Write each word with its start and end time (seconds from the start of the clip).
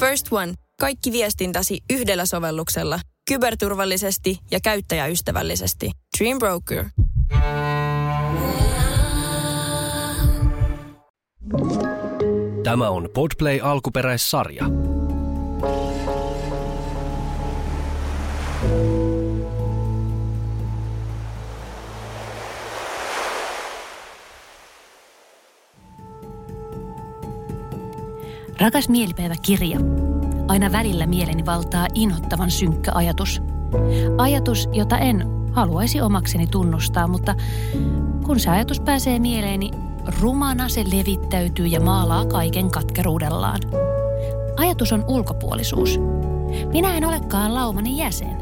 First 0.00 0.26
One. 0.30 0.54
Kaikki 0.80 1.12
viestintäsi 1.12 1.80
yhdellä 1.90 2.26
sovelluksella. 2.26 3.00
Kyberturvallisesti 3.28 4.38
ja 4.50 4.58
käyttäjäystävällisesti. 4.60 5.90
Dream 6.18 6.38
Broker. 6.38 6.84
Tämä 12.64 12.88
on 12.90 13.08
Podplay 13.14 13.60
alkuperäissarja. 13.62 14.64
Rakas 28.60 28.88
mielipäiväkirja. 28.88 29.78
Aina 30.48 30.72
välillä 30.72 31.06
mieleni 31.06 31.46
valtaa 31.46 31.86
inhottavan 31.94 32.50
synkkä 32.50 32.92
ajatus. 32.94 33.42
Ajatus, 34.18 34.68
jota 34.72 34.98
en 34.98 35.26
haluaisi 35.52 36.00
omakseni 36.00 36.46
tunnustaa, 36.46 37.08
mutta 37.08 37.34
kun 38.26 38.40
se 38.40 38.50
ajatus 38.50 38.80
pääsee 38.80 39.18
mieleeni, 39.18 39.70
rumana 40.20 40.68
se 40.68 40.84
levittäytyy 40.92 41.66
ja 41.66 41.80
maalaa 41.80 42.26
kaiken 42.26 42.70
katkeruudellaan. 42.70 43.60
Ajatus 44.56 44.92
on 44.92 45.04
ulkopuolisuus. 45.08 46.00
Minä 46.72 46.96
en 46.96 47.04
olekaan 47.04 47.54
laumani 47.54 47.98
jäsen. 47.98 48.36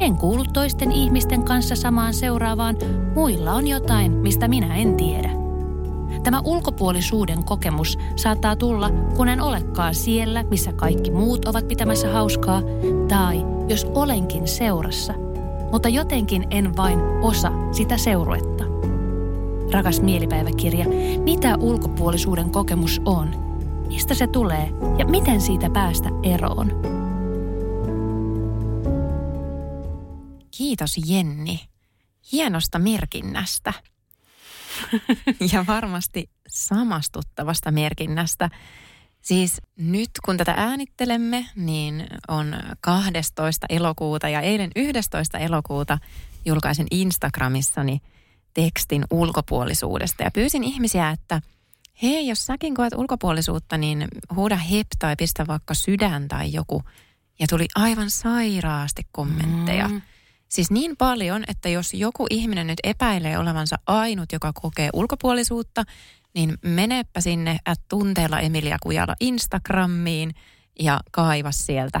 En 0.00 0.16
kuulu 0.16 0.44
toisten 0.52 0.92
ihmisten 0.92 1.42
kanssa 1.42 1.76
samaan 1.76 2.14
seuraavaan. 2.14 2.76
Muilla 3.14 3.52
on 3.52 3.66
jotain, 3.66 4.12
mistä 4.12 4.48
minä 4.48 4.76
en 4.76 4.96
tiedä. 4.96 5.39
Tämä 6.22 6.40
ulkopuolisuuden 6.44 7.44
kokemus 7.44 7.98
saattaa 8.16 8.56
tulla, 8.56 8.90
kun 9.16 9.28
en 9.28 9.40
olekaan 9.40 9.94
siellä, 9.94 10.42
missä 10.42 10.72
kaikki 10.72 11.10
muut 11.10 11.44
ovat 11.44 11.68
pitämässä 11.68 12.12
hauskaa, 12.12 12.62
tai 13.08 13.44
jos 13.68 13.86
olenkin 13.94 14.48
seurassa, 14.48 15.14
mutta 15.72 15.88
jotenkin 15.88 16.46
en 16.50 16.76
vain 16.76 17.00
osa 17.22 17.52
sitä 17.72 17.96
seuruetta. 17.96 18.64
Rakas 19.72 20.00
mielipäiväkirja, 20.00 20.86
mitä 21.24 21.56
ulkopuolisuuden 21.56 22.50
kokemus 22.50 23.00
on? 23.04 23.50
Mistä 23.88 24.14
se 24.14 24.26
tulee 24.26 24.70
ja 24.98 25.04
miten 25.04 25.40
siitä 25.40 25.70
päästä 25.70 26.08
eroon? 26.22 26.70
Kiitos 30.50 30.96
Jenni. 31.06 31.60
Hienosta 32.32 32.78
merkinnästä. 32.78 33.72
Ja 35.52 35.64
varmasti 35.66 36.30
samastuttavasta 36.48 37.70
merkinnästä. 37.70 38.50
Siis 39.22 39.60
nyt 39.76 40.10
kun 40.24 40.36
tätä 40.36 40.54
äänittelemme, 40.56 41.46
niin 41.56 42.06
on 42.28 42.56
12. 42.80 43.66
elokuuta 43.68 44.28
ja 44.28 44.40
eilen 44.40 44.70
11. 44.76 45.38
elokuuta 45.38 45.98
julkaisin 46.44 46.86
Instagramissani 46.90 48.00
tekstin 48.54 49.04
ulkopuolisuudesta 49.10 50.22
ja 50.22 50.30
pyysin 50.30 50.64
ihmisiä, 50.64 51.10
että 51.10 51.40
hei, 52.02 52.28
jos 52.28 52.46
säkin 52.46 52.74
koet 52.74 52.94
ulkopuolisuutta, 52.94 53.78
niin 53.78 54.08
huuda 54.34 54.56
hep 54.56 54.86
tai 54.98 55.16
pistä 55.16 55.46
vaikka 55.46 55.74
sydän 55.74 56.28
tai 56.28 56.52
joku. 56.52 56.82
Ja 57.40 57.46
tuli 57.46 57.66
aivan 57.74 58.10
sairaasti 58.10 59.02
kommentteja. 59.12 59.88
Mm. 59.88 60.02
Siis 60.50 60.70
niin 60.70 60.96
paljon, 60.96 61.44
että 61.48 61.68
jos 61.68 61.94
joku 61.94 62.26
ihminen 62.30 62.66
nyt 62.66 62.78
epäilee 62.84 63.38
olevansa 63.38 63.76
ainut, 63.86 64.32
joka 64.32 64.52
kokee 64.52 64.90
ulkopuolisuutta, 64.92 65.84
niin 66.34 66.58
menepä 66.62 67.20
sinne 67.20 67.58
at 67.64 67.80
tunteella 67.88 68.40
Emilia 68.40 68.76
Kujala 68.82 69.14
Instagramiin 69.20 70.34
ja 70.80 71.00
kaivas 71.10 71.66
sieltä 71.66 72.00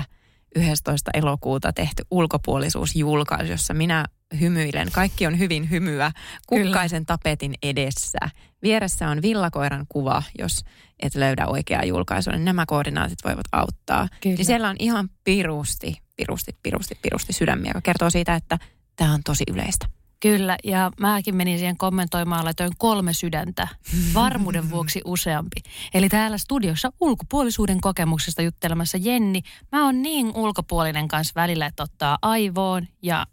11. 0.56 1.10
elokuuta 1.14 1.72
tehty 1.72 2.02
ulkopuolisuusjulkaisu, 2.10 3.52
jossa 3.52 3.74
minä 3.74 4.04
hymyilen. 4.40 4.88
Kaikki 4.92 5.26
on 5.26 5.38
hyvin 5.38 5.70
hymyä 5.70 6.12
kukkaisen 6.46 7.06
Kyllä. 7.06 7.18
tapetin 7.18 7.54
edessä. 7.62 8.18
Vieressä 8.62 9.08
on 9.08 9.22
villakoiran 9.22 9.86
kuva, 9.88 10.22
jos 10.38 10.64
et 11.00 11.14
löydä 11.14 11.46
oikeaa 11.46 11.84
julkaisua, 11.84 12.32
niin 12.32 12.44
nämä 12.44 12.66
koordinaatit 12.66 13.18
voivat 13.24 13.46
auttaa. 13.52 14.08
Kyllä. 14.20 14.36
Niin 14.36 14.46
siellä 14.46 14.68
on 14.68 14.76
ihan 14.78 15.10
pirusti 15.24 15.96
pirusti, 16.20 16.56
pirusti, 16.62 16.98
pirusti 17.02 17.32
sydämiä, 17.32 17.70
joka 17.70 17.80
kertoo 17.80 18.10
siitä, 18.10 18.34
että 18.34 18.58
tämä 18.96 19.14
on 19.14 19.20
tosi 19.24 19.44
yleistä. 19.50 19.86
Kyllä, 20.20 20.56
ja 20.64 20.90
mäkin 21.00 21.36
menin 21.36 21.58
siihen 21.58 21.76
kommentoimaan, 21.76 22.44
laitoin 22.44 22.72
kolme 22.78 23.12
sydäntä, 23.12 23.68
varmuuden 24.14 24.70
vuoksi 24.70 25.00
useampi. 25.04 25.60
Eli 25.94 26.08
täällä 26.08 26.38
studiossa 26.38 26.92
ulkopuolisuuden 27.00 27.80
kokemuksesta 27.80 28.42
juttelemassa 28.42 28.98
Jenni. 29.00 29.42
Mä 29.72 29.84
oon 29.84 30.02
niin 30.02 30.32
ulkopuolinen 30.34 31.08
kanssa 31.08 31.32
välillä, 31.36 31.66
että 31.66 31.82
ottaa 31.82 32.18
aivoon 32.22 32.86
ja 33.02 33.26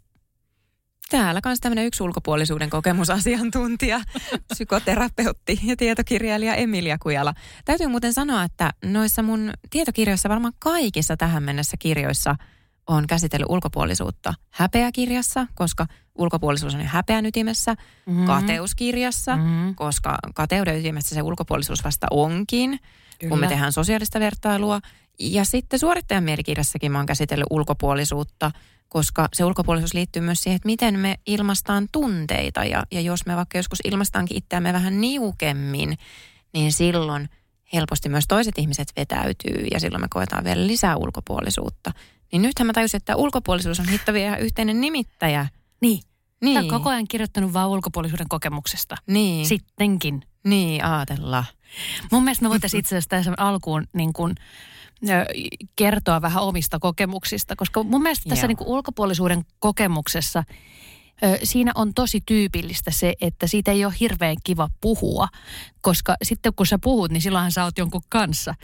Täällä 1.10 1.40
kanssa 1.40 1.62
tämmöinen 1.62 1.86
yksi 1.86 2.02
ulkopuolisuuden 2.02 2.70
kokemusasiantuntija, 2.70 4.00
psykoterapeutti 4.52 5.60
ja 5.62 5.76
tietokirjailija 5.76 6.54
Emilia 6.54 6.98
Kujala. 6.98 7.34
Täytyy 7.64 7.86
muuten 7.86 8.12
sanoa, 8.12 8.44
että 8.44 8.72
noissa 8.84 9.22
mun 9.22 9.52
tietokirjoissa, 9.70 10.28
varmaan 10.28 10.52
kaikissa 10.58 11.16
tähän 11.16 11.42
mennessä 11.42 11.76
kirjoissa– 11.76 12.36
on 12.88 13.06
käsitellyt 13.06 13.46
ulkopuolisuutta 13.50 14.34
häpeäkirjassa, 14.50 15.46
koska 15.54 15.86
ulkopuolisuus 16.14 16.74
on 16.74 16.80
häpeän 16.80 17.26
ytimessä, 17.26 17.74
mm-hmm. 18.06 18.26
kateuskirjassa, 18.26 19.36
mm-hmm. 19.36 19.74
koska 19.74 20.18
kateuden 20.34 20.78
ytimessä 20.78 21.14
se 21.14 21.22
ulkopuolisuus 21.22 21.84
vasta 21.84 22.06
onkin, 22.10 22.80
Kyllä. 23.18 23.30
kun 23.30 23.40
me 23.40 23.48
tehdään 23.48 23.72
sosiaalista 23.72 24.20
vertailua. 24.20 24.80
Ja 25.18 25.44
sitten 25.44 25.78
suorittajan 25.78 26.24
mielikirjassakin 26.24 26.92
mä 26.92 26.98
oon 26.98 27.06
käsitellyt 27.06 27.46
ulkopuolisuutta, 27.50 28.50
koska 28.88 29.28
se 29.32 29.44
ulkopuolisuus 29.44 29.94
liittyy 29.94 30.22
myös 30.22 30.42
siihen, 30.42 30.56
että 30.56 30.66
miten 30.66 30.98
me 30.98 31.18
ilmastaan 31.26 31.88
tunteita. 31.92 32.64
Ja, 32.64 32.84
ja 32.90 33.00
jos 33.00 33.26
me 33.26 33.36
vaikka 33.36 33.58
joskus 33.58 33.78
ilmastaankin 33.84 34.36
itseämme 34.36 34.72
vähän 34.72 35.00
niukemmin, 35.00 35.98
niin 36.52 36.72
silloin 36.72 37.28
helposti 37.72 38.08
myös 38.08 38.24
toiset 38.28 38.58
ihmiset 38.58 38.92
vetäytyy 38.96 39.66
ja 39.72 39.80
silloin 39.80 40.00
me 40.00 40.06
koetaan 40.10 40.44
vielä 40.44 40.66
lisää 40.66 40.96
ulkopuolisuutta. 40.96 41.92
Niin 42.32 42.42
nythän 42.42 42.66
mä 42.66 42.72
tajusin, 42.72 42.98
että 42.98 43.16
ulkopuolisuus 43.16 43.80
on 43.80 43.88
hittavia 43.88 44.36
yhteinen 44.36 44.80
nimittäjä. 44.80 45.46
Niin. 45.80 46.00
niin. 46.40 46.54
Sä 46.54 46.60
oot 46.60 46.70
koko 46.70 46.90
ajan 46.90 47.08
kirjoittanut 47.08 47.52
vaan 47.52 47.68
ulkopuolisuuden 47.68 48.28
kokemuksesta. 48.28 48.96
Niin. 49.06 49.46
Sittenkin. 49.46 50.22
Niin, 50.44 50.84
ajatella. 50.84 51.44
Mun 52.12 52.24
mielestä 52.24 52.44
me 52.44 52.50
voitaisiin 52.50 52.78
itse 52.78 52.94
asiassa 52.96 53.10
tässä 53.10 53.32
alkuun 53.36 53.86
niin 53.92 54.12
kuin, 54.12 54.34
kertoa 55.76 56.22
vähän 56.22 56.42
omista 56.42 56.78
kokemuksista, 56.78 57.56
koska 57.56 57.82
mun 57.82 58.02
mielestä 58.02 58.28
tässä 58.28 58.46
niin 58.46 58.56
kuin 58.56 58.68
ulkopuolisuuden 58.68 59.44
kokemuksessa 59.58 60.44
siinä 61.42 61.72
on 61.74 61.94
tosi 61.94 62.20
tyypillistä 62.26 62.90
se, 62.90 63.14
että 63.20 63.46
siitä 63.46 63.72
ei 63.72 63.84
ole 63.84 63.94
hirveän 64.00 64.36
kiva 64.44 64.68
puhua, 64.80 65.28
koska 65.80 66.16
sitten 66.22 66.54
kun 66.54 66.66
sä 66.66 66.78
puhut, 66.78 67.10
niin 67.10 67.20
silloinhan 67.20 67.52
sä 67.52 67.64
oot 67.64 67.78
jonkun 67.78 68.02
kanssa. 68.08 68.54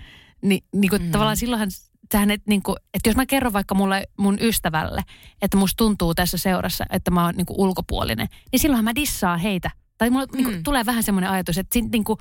Ni, 0.42 0.60
niin 0.72 0.90
kuin 0.90 1.02
mm. 1.02 1.10
tavallaan 1.10 1.36
silloinhan 1.36 1.70
tähän, 2.08 2.30
että, 2.30 2.50
niin 2.50 2.62
kuin, 2.62 2.76
että 2.94 3.08
jos 3.08 3.16
mä 3.16 3.26
kerron 3.26 3.52
vaikka 3.52 3.74
mulle 3.74 4.06
mun 4.16 4.38
ystävälle, 4.40 5.02
että 5.42 5.56
musta 5.56 5.76
tuntuu 5.76 6.14
tässä 6.14 6.38
seurassa, 6.38 6.84
että 6.90 7.10
mä 7.10 7.24
oon 7.24 7.34
niin 7.36 7.46
kuin 7.46 7.60
ulkopuolinen, 7.60 8.28
niin 8.52 8.60
silloinhan 8.60 8.84
mä 8.84 8.94
dissaan 8.94 9.38
heitä. 9.38 9.70
Tai 9.98 10.10
mulle 10.10 10.26
mm. 10.26 10.36
niin 10.36 10.44
kuin, 10.44 10.62
tulee 10.62 10.86
vähän 10.86 11.02
semmoinen 11.02 11.30
ajatus, 11.30 11.58
että 11.58 11.78
niin 11.92 12.04
kuin, 12.04 12.18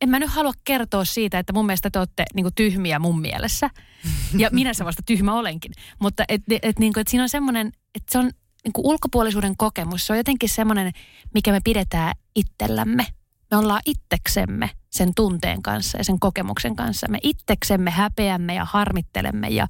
en 0.00 0.08
mä 0.08 0.18
nyt 0.18 0.30
halua 0.30 0.52
kertoa 0.64 1.04
siitä, 1.04 1.38
että 1.38 1.52
mun 1.52 1.66
mielestä 1.66 1.90
te 1.90 1.98
olette 1.98 2.24
niin 2.34 2.44
kuin, 2.44 2.54
tyhmiä 2.54 2.98
mun 2.98 3.20
mielessä. 3.20 3.70
Ja 4.38 4.48
minä 4.52 4.74
se 4.74 4.84
vasta 4.84 5.02
tyhmä 5.06 5.34
olenkin. 5.34 5.72
Mutta 5.98 6.24
et, 6.28 6.42
et, 6.50 6.58
et, 6.62 6.78
niin 6.78 6.92
kuin, 6.92 7.00
että 7.00 7.10
siinä 7.10 7.22
on 7.22 7.28
semmoinen, 7.28 7.72
että 7.94 8.12
se 8.12 8.18
on 8.18 8.30
niin 8.64 8.72
kuin 8.72 8.86
ulkopuolisuuden 8.86 9.56
kokemus. 9.56 10.06
Se 10.06 10.12
on 10.12 10.16
jotenkin 10.16 10.48
semmoinen, 10.48 10.92
mikä 11.34 11.52
me 11.52 11.60
pidetään 11.64 12.12
itsellämme. 12.36 13.06
Me 13.50 13.56
ollaan 13.56 13.80
itseksemme 13.86 14.70
sen 14.94 15.14
tunteen 15.14 15.62
kanssa 15.62 15.98
ja 15.98 16.04
sen 16.04 16.20
kokemuksen 16.20 16.76
kanssa. 16.76 17.06
Me 17.10 17.18
itseksemme 17.22 17.90
häpeämme 17.90 18.54
ja 18.54 18.64
harmittelemme 18.64 19.48
ja 19.48 19.66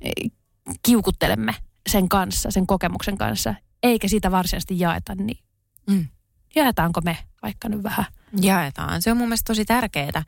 e, 0.00 0.10
kiukuttelemme 0.82 1.54
sen 1.88 2.08
kanssa, 2.08 2.50
sen 2.50 2.66
kokemuksen 2.66 3.18
kanssa, 3.18 3.54
eikä 3.82 4.08
sitä 4.08 4.30
varsinaisesti 4.30 4.80
jaeta, 4.80 5.14
niin 5.14 5.38
mm. 5.86 6.06
jaetaanko 6.54 7.00
me 7.00 7.18
vaikka 7.42 7.68
nyt 7.68 7.82
vähän? 7.82 8.04
Jaetaan. 8.42 9.02
Se 9.02 9.10
on 9.10 9.16
mun 9.16 9.28
mielestä 9.28 9.46
tosi 9.46 9.64
tärkeää. 9.64 10.22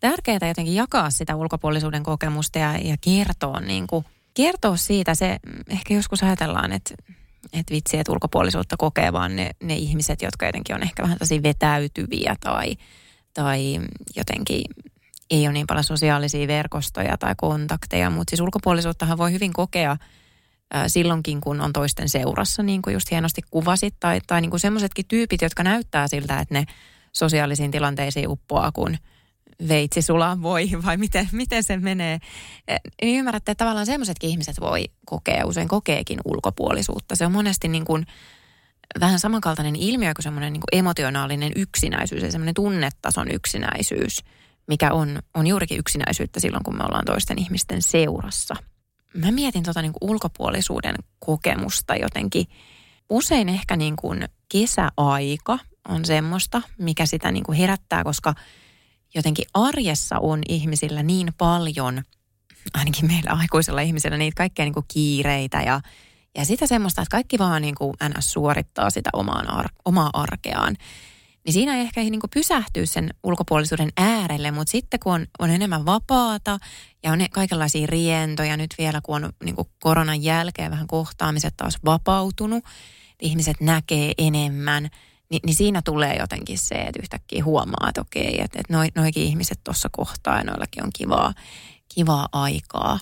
Tärkeää 0.00 0.48
jotenkin 0.48 0.74
jakaa 0.74 1.10
sitä 1.10 1.36
ulkopuolisuuden 1.36 2.02
kokemusta 2.02 2.58
ja, 2.58 2.78
ja 2.78 2.96
kertoa, 3.00 3.60
niin 3.60 3.86
kuin, 3.86 4.04
kertoa 4.34 4.76
siitä. 4.76 5.14
Se 5.14 5.38
ehkä 5.68 5.94
joskus 5.94 6.22
ajatellaan, 6.22 6.72
että 6.72 6.94
että 7.52 7.74
vitsi, 7.74 7.98
että 7.98 8.12
ulkopuolisuutta 8.12 8.76
kokee 8.76 9.12
vaan 9.12 9.36
ne, 9.36 9.50
ne 9.62 9.74
ihmiset, 9.74 10.22
jotka 10.22 10.46
jotenkin 10.46 10.74
on 10.74 10.82
ehkä 10.82 11.02
vähän 11.02 11.18
tosi 11.18 11.42
vetäytyviä 11.42 12.36
tai, 12.40 12.76
tai 13.34 13.80
jotenkin 14.16 14.64
ei 15.30 15.46
ole 15.46 15.52
niin 15.52 15.66
paljon 15.66 15.84
sosiaalisia 15.84 16.48
verkostoja 16.48 17.18
tai 17.18 17.34
kontakteja, 17.36 18.10
mutta 18.10 18.30
siis 18.30 18.40
ulkopuolisuuttahan 18.40 19.18
voi 19.18 19.32
hyvin 19.32 19.52
kokea 19.52 19.96
silloinkin, 20.86 21.40
kun 21.40 21.60
on 21.60 21.72
toisten 21.72 22.08
seurassa, 22.08 22.62
niin 22.62 22.82
kuin 22.82 22.94
just 22.94 23.10
hienosti 23.10 23.42
kuvasit, 23.50 23.94
tai, 24.00 24.20
tai 24.26 24.40
niin 24.40 24.50
kuin 24.50 24.60
semmoisetkin 24.60 25.04
tyypit, 25.08 25.42
jotka 25.42 25.62
näyttää 25.62 26.08
siltä, 26.08 26.38
että 26.38 26.54
ne 26.54 26.64
sosiaalisiin 27.12 27.70
tilanteisiin 27.70 28.28
uppoaa, 28.28 28.72
kun 28.72 28.96
veitsi 29.68 30.02
sulaa 30.02 30.42
voi 30.42 30.70
vai 30.86 30.96
miten, 30.96 31.28
miten 31.32 31.62
se 31.62 31.76
menee. 31.76 32.18
Niin 33.02 33.18
ymmärrätte, 33.18 33.52
että 33.52 33.64
tavallaan 33.64 33.86
semmoisetkin 33.86 34.30
ihmiset 34.30 34.60
voi 34.60 34.84
kokea, 35.06 35.46
usein 35.46 35.68
kokeekin 35.68 36.20
ulkopuolisuutta. 36.24 37.16
Se 37.16 37.26
on 37.26 37.32
monesti 37.32 37.68
niin 37.68 37.84
kuin 37.84 38.06
vähän 39.00 39.18
samankaltainen 39.18 39.76
ilmiö 39.76 40.12
kuin 40.16 40.22
semmoinen 40.22 40.52
niin 40.52 40.62
emotionaalinen 40.72 41.52
yksinäisyys 41.56 42.22
ja 42.22 42.30
semmoinen 42.30 42.54
tunnetason 42.54 43.30
yksinäisyys, 43.30 44.24
mikä 44.66 44.92
on, 44.92 45.18
on 45.34 45.46
juurikin 45.46 45.78
yksinäisyyttä 45.78 46.40
silloin, 46.40 46.64
kun 46.64 46.76
me 46.76 46.84
ollaan 46.84 47.04
toisten 47.04 47.38
ihmisten 47.38 47.82
seurassa. 47.82 48.56
Mä 49.14 49.30
mietin 49.30 49.62
tota 49.62 49.82
niin 49.82 49.92
kuin 49.92 50.10
ulkopuolisuuden 50.10 50.94
kokemusta 51.18 51.96
jotenkin. 51.96 52.46
Usein 53.10 53.48
ehkä 53.48 53.76
niin 53.76 53.96
kuin 53.96 54.28
kesäaika 54.48 55.58
on 55.88 56.04
semmoista, 56.04 56.62
mikä 56.78 57.06
sitä 57.06 57.32
niin 57.32 57.44
kuin 57.44 57.58
herättää, 57.58 58.04
koska 58.04 58.34
jotenkin 59.14 59.44
arjessa 59.54 60.18
on 60.18 60.40
ihmisillä 60.48 61.02
niin 61.02 61.32
paljon, 61.38 62.02
ainakin 62.74 63.06
meillä 63.06 63.30
aikuisilla 63.30 63.80
ihmisillä, 63.80 64.16
niitä 64.16 64.36
kaikkea 64.36 64.64
niin 64.64 64.74
kuin 64.74 64.86
kiireitä 64.88 65.62
ja, 65.62 65.80
ja 66.38 66.44
sitä 66.44 66.66
semmoista, 66.66 67.02
että 67.02 67.10
kaikki 67.10 67.38
vaan 67.38 67.62
niin 67.62 67.74
kuin 67.74 67.94
NS 68.08 68.32
suorittaa 68.32 68.90
sitä 68.90 69.10
omaan 69.12 69.50
ar- 69.50 69.72
omaa 69.84 70.10
arkeaan. 70.12 70.76
Niin 71.44 71.52
siinä 71.52 71.74
ei 71.74 71.80
ehkä 71.80 72.00
niin 72.00 72.20
kuin 72.20 72.30
pysähtyä 72.34 72.86
sen 72.86 73.10
ulkopuolisuuden 73.22 73.88
äärelle, 73.96 74.50
mutta 74.50 74.70
sitten 74.70 75.00
kun 75.00 75.12
on, 75.12 75.26
on 75.38 75.50
enemmän 75.50 75.86
vapaata 75.86 76.58
ja 77.02 77.12
on 77.12 77.18
kaikenlaisia 77.30 77.86
rientoja, 77.86 78.56
nyt 78.56 78.74
vielä 78.78 79.00
kun 79.02 79.24
on 79.24 79.32
niin 79.44 79.56
kuin 79.56 79.68
koronan 79.80 80.22
jälkeen 80.22 80.70
vähän 80.70 80.86
kohtaamiset 80.86 81.54
taas 81.56 81.78
vapautunut, 81.84 82.64
ihmiset 83.20 83.60
näkee 83.60 84.12
enemmän– 84.18 84.88
niin, 85.30 85.40
niin 85.46 85.54
siinä 85.54 85.82
tulee 85.84 86.16
jotenkin 86.16 86.58
se, 86.58 86.74
että 86.74 87.00
yhtäkkiä 87.02 87.44
huomaa, 87.44 87.88
että 87.88 88.00
okei, 88.00 88.40
että, 88.40 88.60
että 88.60 88.72
noi, 88.72 88.88
noikin 88.94 89.22
ihmiset 89.22 89.60
tuossa 89.64 89.88
kohtaa 89.92 90.38
ja 90.38 90.44
noillakin 90.44 90.84
on 90.84 90.90
kivaa, 90.96 91.34
kivaa 91.94 92.28
aikaa. 92.32 92.98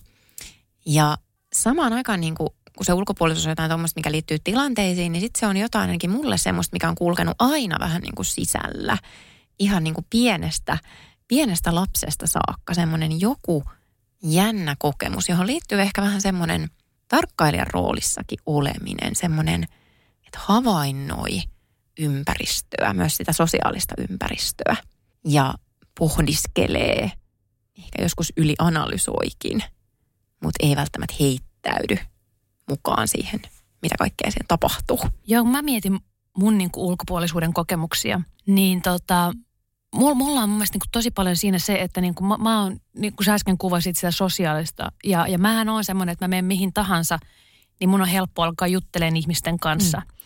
Ja 0.87 1.19
samaan 1.53 1.93
aikaan 1.93 2.21
niin 2.21 2.35
kuin, 2.35 2.49
kun 2.79 2.87
se 2.87 2.93
ulkopuolisuus 2.93 3.47
on 3.47 3.51
jotain 3.51 3.71
tuommoista, 3.71 3.99
mikä 3.99 4.13
liittyy 4.13 4.39
tilanteisiin, 4.45 5.13
niin 5.13 5.21
sitten 5.21 5.41
se 5.41 5.47
on 5.47 5.57
jotain 5.57 5.89
ainakin 5.89 6.11
mulle 6.11 6.39
semmoista, 6.39 6.75
mikä 6.75 6.89
on 6.89 6.95
kulkenut 6.95 7.35
aina 7.39 7.77
vähän 7.81 8.03
niin 8.03 8.15
kuin 8.15 8.27
sisällä. 8.27 8.99
Ihan 9.59 9.85
niin 9.85 9.95
kuin 9.95 10.07
pienestä, 10.11 10.79
pienestä 11.29 11.75
lapsesta 11.75 12.27
saakka 12.27 12.75
semmoinen 12.75 13.21
joku 13.21 13.65
jännä 14.23 14.77
kokemus, 14.79 15.29
johon 15.29 15.47
liittyy 15.47 15.81
ehkä 15.81 16.03
vähän 16.03 16.21
semmoinen 16.21 16.69
tarkkailijan 17.09 17.67
roolissakin 17.73 18.39
oleminen, 18.47 19.15
semmoinen, 19.15 19.65
että 20.27 20.39
havainnoi– 20.47 21.43
ympäristöä, 21.99 22.93
myös 22.93 23.17
sitä 23.17 23.33
sosiaalista 23.33 23.95
ympäristöä 24.11 24.77
ja 25.25 25.55
pohdiskelee, 25.99 27.13
ehkä 27.79 28.03
joskus 28.03 28.33
ylianalysoikin, 28.37 29.63
mutta 30.43 30.67
ei 30.67 30.77
välttämättä 30.77 31.15
heittäydy 31.21 31.99
mukaan 32.69 33.09
siihen, 33.09 33.41
mitä 33.83 33.95
kaikkea 33.99 34.31
siihen 34.31 34.49
tapahtuu. 34.49 35.01
Joo, 35.27 35.45
mä 35.45 35.63
mietin 35.63 36.01
mun 36.39 36.59
niin 36.59 36.71
kuin 36.71 36.85
ulkopuolisuuden 36.85 37.53
kokemuksia, 37.53 38.21
niin 38.47 38.83
tota, 38.83 39.33
mulla, 39.95 40.41
on 40.41 40.49
mun 40.49 40.59
mielestä 40.59 40.75
niin 40.75 40.81
kuin 40.81 40.91
tosi 40.93 41.11
paljon 41.11 41.37
siinä 41.37 41.59
se, 41.59 41.75
että 41.75 42.01
niin 42.01 42.15
kuin 42.15 42.29
mä, 42.29 42.37
mä 42.37 42.63
oon, 42.63 42.81
niin 42.99 43.17
kuin 43.17 43.25
sä 43.25 43.35
äsken 43.35 43.59
kuvasit 43.59 43.97
sitä 43.97 44.11
sosiaalista, 44.11 44.93
ja, 45.05 45.27
ja 45.29 45.39
mähän 45.39 45.69
on 45.69 45.85
semmoinen, 45.85 46.13
että 46.13 46.25
mä 46.25 46.29
menen 46.29 46.45
mihin 46.45 46.73
tahansa, 46.73 47.19
niin 47.81 47.91
mun 47.91 48.01
on 48.01 48.09
helppo 48.09 48.43
alkaa 48.43 48.69
juttelemaan 48.69 49.17
ihmisten 49.17 49.59
kanssa. 49.59 49.99
Mm 49.99 50.19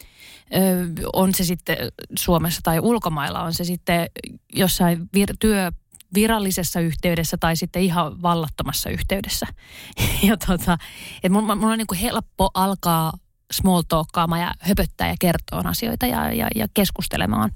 on 1.13 1.35
se 1.35 1.45
sitten 1.45 1.77
Suomessa 2.19 2.61
tai 2.65 2.81
ulkomailla, 2.81 3.43
on 3.43 3.55
se 3.55 3.65
sitten 3.65 4.11
jossain 4.55 4.99
vir- 5.17 5.37
työ 5.41 5.73
virallisessa 6.15 6.81
yhteydessä 6.81 7.37
tai 7.41 7.57
sitten 7.57 7.83
ihan 7.83 8.23
vallattomassa 8.23 8.91
yhteydessä. 8.91 9.47
Ja 10.29 10.37
tota, 10.37 10.79
että 11.17 11.29
mun, 11.29 11.45
mun 11.45 11.73
on 11.73 11.79
niin 11.79 11.87
kuin 11.87 11.99
helppo 11.99 12.51
alkaa 12.55 13.13
small 13.53 13.83
talkkaamaan 13.89 14.41
ja 14.41 14.55
höpöttää 14.61 15.09
ja 15.09 15.15
kertoa 15.21 15.63
asioita 15.65 16.07
ja, 16.07 16.33
ja, 16.33 16.49
ja 16.55 16.67
keskustelemaan. 16.75 17.51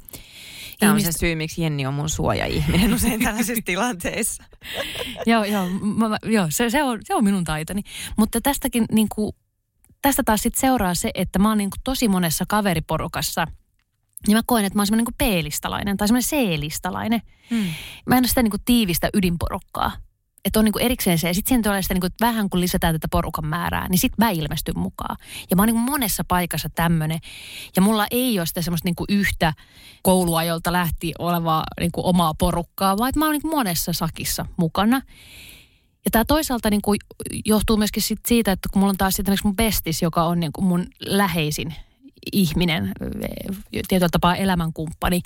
Tämä 0.79 0.93
on 0.93 1.01
se 1.01 1.13
syy, 1.13 1.35
miksi 1.35 1.63
Jenni 1.63 1.87
on 1.87 1.95
mun 1.95 2.09
suoja-ihminen 2.09 2.95
usein 2.95 3.23
tällaisissa 3.23 3.63
tilanteissa. 3.65 4.45
joo, 5.27 5.45
joo, 5.45 5.69
mä, 5.69 6.19
joo 6.23 6.47
se, 6.51 6.71
se, 6.71 6.83
on, 6.83 6.99
se 7.05 7.15
on 7.15 7.25
minun 7.25 7.45
taitoni. 7.45 7.83
Mutta 8.17 8.41
tästäkin 8.41 8.85
niin 8.93 9.09
kuin, 9.15 9.33
tästä 10.03 10.23
taas 10.25 10.43
sitten 10.43 10.61
seuraa 10.61 10.95
se, 10.95 11.11
että 11.15 11.39
mä 11.39 11.49
oon 11.49 11.59
niin 11.59 11.71
tosi 11.85 12.09
monessa 12.09 12.45
kaveriporukassa, 12.49 13.47
niin 14.27 14.37
mä 14.37 14.43
koen, 14.47 14.65
että 14.65 14.79
mä 14.79 14.81
oon 14.81 14.87
semmoinen 14.87 15.07
niin 15.21 15.33
B-listalainen 15.41 15.97
tai 15.97 16.09
semmoinen 16.09 16.29
C-listalainen. 16.29 17.23
Hmm. 17.51 17.67
Mä 18.07 18.17
en 18.17 18.23
ole 18.23 18.29
sitä 18.29 18.43
niin 18.43 18.51
kuin 18.51 18.63
tiivistä 18.65 19.11
ydinporukkaa. 19.15 19.93
Että 20.45 20.59
on 20.59 20.65
niin 20.65 20.73
kuin 20.73 20.83
erikseen 20.83 21.19
se. 21.19 21.29
Ja 21.29 21.35
sitten 21.35 21.49
siinä 21.49 21.63
tulee 21.63 21.83
sitä, 21.83 21.95
niin 21.95 22.01
kuin, 22.01 22.13
vähän 22.21 22.51
kun 22.51 22.61
lisätään 22.61 22.95
tätä 22.95 23.09
porukan 23.11 23.47
määrää, 23.47 23.89
niin 23.89 23.99
sitten 23.99 24.27
mä 24.27 24.31
ilmestyn 24.31 24.79
mukaan. 24.79 25.17
Ja 25.51 25.57
mä 25.57 25.63
oon 25.63 25.67
niin 25.67 25.75
kuin 25.75 25.91
monessa 25.91 26.25
paikassa 26.29 26.69
tämmöinen. 26.69 27.19
Ja 27.77 27.83
mulla 27.83 28.07
ei 28.11 28.39
ole 28.39 28.47
sitä 28.47 28.63
semmoista 28.63 28.87
niin 28.87 28.95
kuin 28.95 29.07
yhtä 29.09 29.53
kouluajolta 30.03 30.73
lähti 30.73 31.13
olevaa 31.19 31.65
niin 31.81 31.93
kuin 31.93 32.07
omaa 32.07 32.35
porukkaa, 32.35 32.99
vaan 32.99 33.09
että 33.09 33.19
mä 33.19 33.25
oon 33.25 33.33
niin 33.33 33.43
kuin 33.43 33.55
monessa 33.55 33.93
sakissa 33.93 34.47
mukana. 34.57 35.03
Ja 36.05 36.11
tämä 36.11 36.25
toisaalta 36.25 36.71
niin 36.71 36.83
kuin 36.83 36.99
johtuu 37.45 37.77
myöskin 37.77 38.03
sit 38.03 38.21
siitä, 38.27 38.53
että 38.53 38.69
kun 38.73 38.81
mulla 38.81 38.91
on 38.91 38.97
taas 38.97 39.15
sitten 39.15 39.37
mun 39.45 39.57
bestis, 39.57 40.03
joka 40.03 40.25
on 40.25 40.41
niin 40.41 40.53
kuin 40.53 40.65
mun 40.65 40.87
läheisin 41.01 41.75
ihminen, 42.33 42.93
tietyllä 43.89 44.09
tapaa 44.13 44.37
elämänkumppani, 44.37 45.21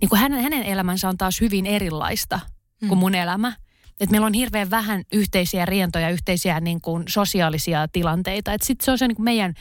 niin 0.00 0.08
kuin 0.08 0.20
hänen, 0.20 0.42
hänen 0.42 0.62
elämänsä 0.62 1.08
on 1.08 1.16
taas 1.16 1.40
hyvin 1.40 1.66
erilaista 1.66 2.40
kuin 2.80 2.90
hmm. 2.90 2.98
mun 2.98 3.14
elämä. 3.14 3.52
Et 4.00 4.10
meillä 4.10 4.26
on 4.26 4.34
hirveän 4.34 4.70
vähän 4.70 5.02
yhteisiä 5.12 5.64
rientoja, 5.64 6.10
yhteisiä 6.10 6.60
niin 6.60 6.80
kuin 6.80 7.04
sosiaalisia 7.08 7.88
tilanteita. 7.88 8.50
Sitten 8.62 8.84
se 8.84 8.90
on 8.90 8.98
se 8.98 9.08
niin 9.08 9.16
kuin 9.16 9.24
meidän 9.24 9.54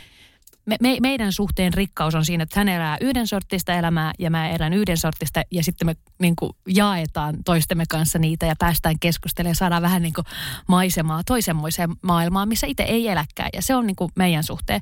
me, 0.65 0.75
me, 0.81 0.97
meidän 1.01 1.31
suhteen 1.31 1.73
rikkaus 1.73 2.15
on 2.15 2.25
siinä, 2.25 2.43
että 2.43 2.59
hän 2.59 2.69
elää 2.69 2.97
yhden 3.01 3.27
sortista 3.27 3.73
elämää 3.73 4.13
ja 4.19 4.29
mä 4.29 4.49
elän 4.49 4.73
yhden 4.73 4.97
sortista 4.97 5.41
ja 5.51 5.63
sitten 5.63 5.85
me 5.85 5.95
niin 6.19 6.35
kuin, 6.35 6.51
jaetaan 6.67 7.35
toistemme 7.45 7.83
kanssa 7.89 8.19
niitä 8.19 8.45
ja 8.45 8.55
päästään 8.59 8.99
keskustelemaan 8.99 9.51
ja 9.51 9.55
saadaan 9.55 9.81
vähän 9.81 10.01
niin 10.01 10.13
kuin, 10.13 10.25
maisemaa 10.67 11.21
toisenmoiseen 11.25 11.89
maailmaan, 12.01 12.47
missä 12.47 12.67
itse 12.67 12.83
ei 12.83 13.07
eläkään 13.07 13.49
ja 13.53 13.61
se 13.61 13.75
on 13.75 13.87
niin 13.87 13.95
kuin, 13.95 14.11
meidän 14.15 14.43
suhteen. 14.43 14.81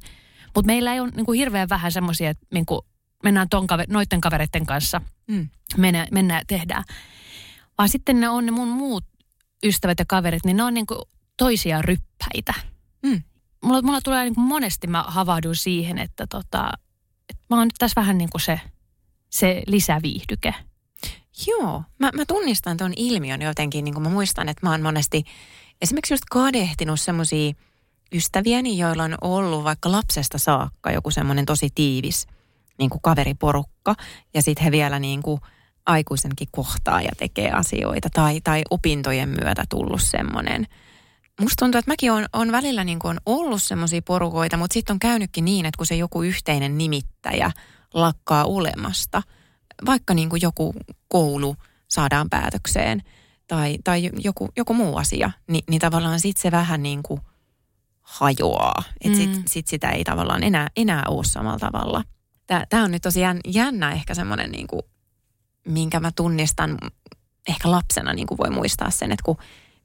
Mutta 0.56 0.68
meillä 0.68 0.94
ei 0.94 1.00
ole 1.00 1.12
niin 1.16 1.26
kuin, 1.26 1.40
hirveän 1.40 1.70
vähän 1.70 1.92
semmoisia, 1.92 2.30
että 2.30 2.46
niin 2.54 2.66
kuin, 2.66 2.82
mennään 3.24 3.50
ton 3.50 3.68
kaver- 3.68 3.94
noiden 3.94 4.22
kavereiden 4.22 4.66
kanssa, 4.66 5.02
mm. 5.28 5.50
mennään, 5.78 6.08
mennään 6.12 6.44
tehdään. 6.48 6.84
Vaan 7.78 7.90
sitten 7.90 8.20
ne 8.20 8.30
on 8.30 8.46
ne 8.46 8.52
mun 8.52 8.68
muut 8.68 9.06
ystävät 9.64 10.00
ja 10.00 10.06
kaverit, 10.08 10.46
niin 10.46 10.58
ne 10.58 10.64
on 10.64 10.74
niin 10.74 10.88
kuin, 10.88 11.00
toisia 11.38 11.82
ryppäitä. 11.82 12.54
Mm 13.06 13.22
mulla, 13.64 13.82
mulla 13.82 14.02
tulee 14.02 14.24
niin 14.24 14.36
kuin 14.36 14.48
monesti 14.48 14.88
mä 14.88 15.04
havahdun 15.08 15.56
siihen, 15.56 15.98
että 15.98 16.28
tota, 16.28 16.72
että 17.30 17.44
mä 17.50 17.58
oon 17.58 17.68
nyt 17.68 17.76
tässä 17.78 18.02
vähän 18.02 18.18
niin 18.18 18.30
kuin 18.30 18.42
se, 18.42 18.60
se 19.30 19.64
lisäviihdyke. 19.68 20.54
Joo, 21.48 21.84
mä, 22.00 22.10
mä 22.14 22.24
tunnistan 22.28 22.78
tuon 22.78 22.94
ilmiön 22.96 23.42
jotenkin, 23.42 23.86
niin 23.86 23.94
kuin 23.94 24.04
mä 24.04 24.10
muistan, 24.10 24.50
että 24.50 24.66
mä 24.66 24.72
oon 24.72 24.82
monesti 24.82 25.24
esimerkiksi 25.82 26.14
just 26.14 26.24
kadehtinut 26.32 27.00
semmoisia 27.00 27.54
ystäviäni, 28.14 28.78
joilla 28.78 29.04
on 29.04 29.18
ollut 29.22 29.64
vaikka 29.64 29.92
lapsesta 29.92 30.38
saakka 30.38 30.92
joku 30.92 31.12
semmoinen 31.12 31.46
tosi 31.46 31.70
tiivis 31.76 32.28
niin 32.78 32.90
kuin 32.90 33.02
kaveriporukka. 33.02 33.96
Ja 34.34 34.42
sitten 34.42 34.64
he 34.64 34.72
vielä 34.72 35.00
niin 35.00 35.22
kuin 35.22 35.42
aikuisenkin 35.86 36.48
kohtaa 36.52 37.02
ja 37.02 37.12
tekee 37.18 37.52
asioita 37.52 38.10
tai, 38.14 38.42
tai 38.42 38.62
opintojen 38.70 39.30
myötä 39.30 39.64
tullut 39.70 40.02
semmoinen– 40.02 40.68
musta 41.42 41.56
tuntuu, 41.60 41.80
että 41.80 41.92
mäkin 41.92 42.12
on, 42.12 42.26
on 42.34 42.52
välillä 42.52 42.84
niin 42.84 43.00
kuin 43.00 43.18
ollut 43.26 43.64
semmoisia 43.64 44.02
porukoita, 44.02 44.58
mutta 44.58 44.74
sitten 44.74 44.94
on 44.94 45.00
käynytkin 45.00 45.46
niin, 45.46 45.66
että 45.66 45.78
kun 45.78 45.86
se 45.86 45.96
joku 45.96 46.24
yhteinen 46.24 46.78
nimittäjä 46.78 47.52
lakkaa 47.94 48.46
olemasta, 48.46 49.22
vaikka 49.86 50.14
niin 50.14 50.30
kuin 50.30 50.42
joku 50.42 50.74
koulu 51.08 51.56
saadaan 51.88 52.30
päätökseen 52.30 53.02
tai, 53.48 53.78
tai 53.84 54.10
joku, 54.18 54.50
joku 54.58 54.74
muu 54.74 54.98
asia, 54.98 55.32
niin, 55.48 55.64
niin 55.70 55.82
tavallaan 55.82 56.20
sitten 56.20 56.42
se 56.42 56.52
vähän 56.52 56.84
niin 56.84 57.04
kuin 57.04 57.22
hajoaa. 58.04 58.84
Että 59.02 59.18
sitten 59.18 59.40
mm. 59.40 59.44
sit 59.48 59.68
sitä 59.68 59.90
ei 59.90 60.04
tavallaan 60.04 60.44
enää, 60.44 60.68
enää 60.76 61.04
ole 61.08 61.24
samalla 61.24 61.60
tavalla. 61.60 62.04
Tämä 62.70 62.84
on 62.84 62.92
nyt 62.92 63.02
tosiaan 63.02 63.40
jännä 63.48 63.92
ehkä 63.92 64.16
semmoinen, 64.16 64.52
niin 64.52 64.68
kuin, 64.68 64.82
minkä 65.68 66.00
mä 66.00 66.12
tunnistan 66.16 66.78
ehkä 67.48 67.72
lapsena 67.72 68.14
niin 68.14 68.28
kuin 68.28 68.38
voi 68.38 68.50
muistaa 68.50 68.90
sen, 68.90 69.12
että 69.12 69.24
kun 69.24 69.38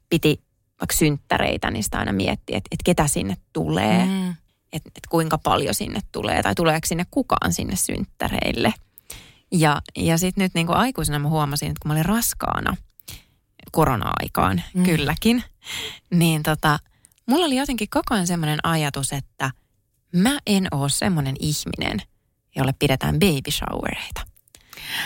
piti 0.09 0.41
vaikka 0.81 0.95
synttäreitä, 0.95 1.71
niin 1.71 1.83
sitä 1.83 1.99
aina 1.99 2.11
miettii, 2.11 2.55
että, 2.55 2.67
että 2.71 2.83
ketä 2.83 3.07
sinne 3.07 3.37
tulee, 3.53 4.05
mm. 4.05 4.29
että, 4.73 4.89
että 4.95 5.09
kuinka 5.09 5.37
paljon 5.37 5.75
sinne 5.75 5.99
tulee 6.11 6.43
tai 6.43 6.55
tuleeko 6.55 6.87
sinne 6.87 7.05
kukaan 7.11 7.53
sinne 7.53 7.75
synttäreille. 7.75 8.73
Ja, 9.51 9.81
ja 9.97 10.17
sitten 10.17 10.41
nyt 10.41 10.53
niin 10.53 10.67
kuin 10.67 10.77
aikuisena 10.77 11.19
mä 11.19 11.29
huomasin, 11.29 11.69
että 11.69 11.79
kun 11.81 11.89
mä 11.89 11.93
olin 11.93 12.05
raskaana 12.05 12.77
korona-aikaan, 13.71 14.61
mm. 14.73 14.83
kylläkin, 14.83 15.43
niin 16.09 16.43
tota, 16.43 16.79
mulla 17.29 17.45
oli 17.45 17.55
jotenkin 17.55 17.89
koko 17.89 18.13
ajan 18.13 18.27
semmoinen 18.27 18.59
ajatus, 18.63 19.13
että 19.13 19.51
mä 20.15 20.39
en 20.47 20.67
ole 20.71 20.89
semmoinen 20.89 21.35
ihminen, 21.39 22.01
jolle 22.55 22.73
pidetään 22.79 23.19
baby 23.19 23.51
showereita. 23.51 24.21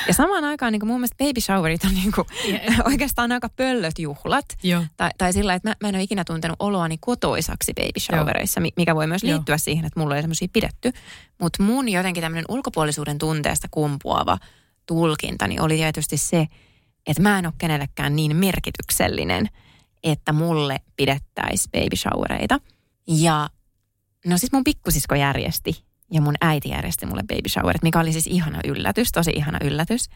Ja 0.08 0.14
samaan 0.14 0.44
aikaan 0.44 0.72
niin 0.72 0.80
kuin 0.80 0.88
mun 0.88 1.00
mielestä 1.00 1.16
baby 1.26 1.42
showerit 1.42 1.84
on 1.84 1.94
niin 1.94 2.12
kuin, 2.12 2.28
yeah. 2.48 2.80
oikeastaan 2.92 3.32
aika 3.32 3.50
pöllöt 3.50 4.00
juhlat. 4.00 4.46
Joo. 4.64 4.84
Tai, 4.98 5.10
tai 5.18 5.34
sillä, 5.34 5.54
että 5.54 5.70
mä, 5.70 5.76
mä 5.82 5.90
en 5.90 5.96
ole 5.96 6.04
ikinä 6.04 6.24
tuntenut 6.24 6.56
oloani 6.60 6.98
kotoisaksi 6.98 7.74
baby 7.74 8.00
showereissa, 8.00 8.60
Joo. 8.60 8.70
mikä 8.78 8.96
voi 8.96 9.08
myös 9.08 9.24
liittyä 9.24 9.54
Joo. 9.54 9.58
siihen, 9.58 9.86
että 9.86 10.00
mulla 10.00 10.16
ei 10.16 10.22
semmoisia 10.22 10.48
pidetty. 10.54 10.92
Mutta 11.42 11.64
mun 11.64 11.90
jotenkin 11.90 12.22
tämmöinen 12.22 12.46
ulkopuolisuuden 12.50 13.18
tunteesta 13.18 13.68
kumpuava 13.72 14.38
tulkintani 14.86 15.60
oli 15.60 15.76
tietysti 15.76 16.18
se, 16.18 16.48
että 17.08 17.24
mä 17.24 17.40
en 17.40 17.46
ole 17.46 17.54
kenellekään 17.58 18.16
niin 18.16 18.36
merkityksellinen, 18.36 19.50
että 20.04 20.34
mulle 20.34 20.80
pidettäisiin 20.96 21.72
baby 21.72 21.96
showereita. 21.96 22.60
Ja 23.08 23.50
no 24.26 24.38
siis 24.38 24.52
mun 24.52 24.64
pikkusisko 24.64 25.16
järjesti 25.16 25.86
ja 26.12 26.22
mun 26.22 26.36
äiti 26.42 26.70
järjesti 26.70 27.06
mulle 27.06 27.24
baby 27.24 27.50
showerit, 27.50 27.84
mikä 27.84 28.00
oli 28.00 28.12
siis 28.12 28.28
ihana 28.28 28.60
yllätys, 28.64 29.12
tosi 29.12 29.32
ihana 29.36 29.60
yllätys. 29.64 30.10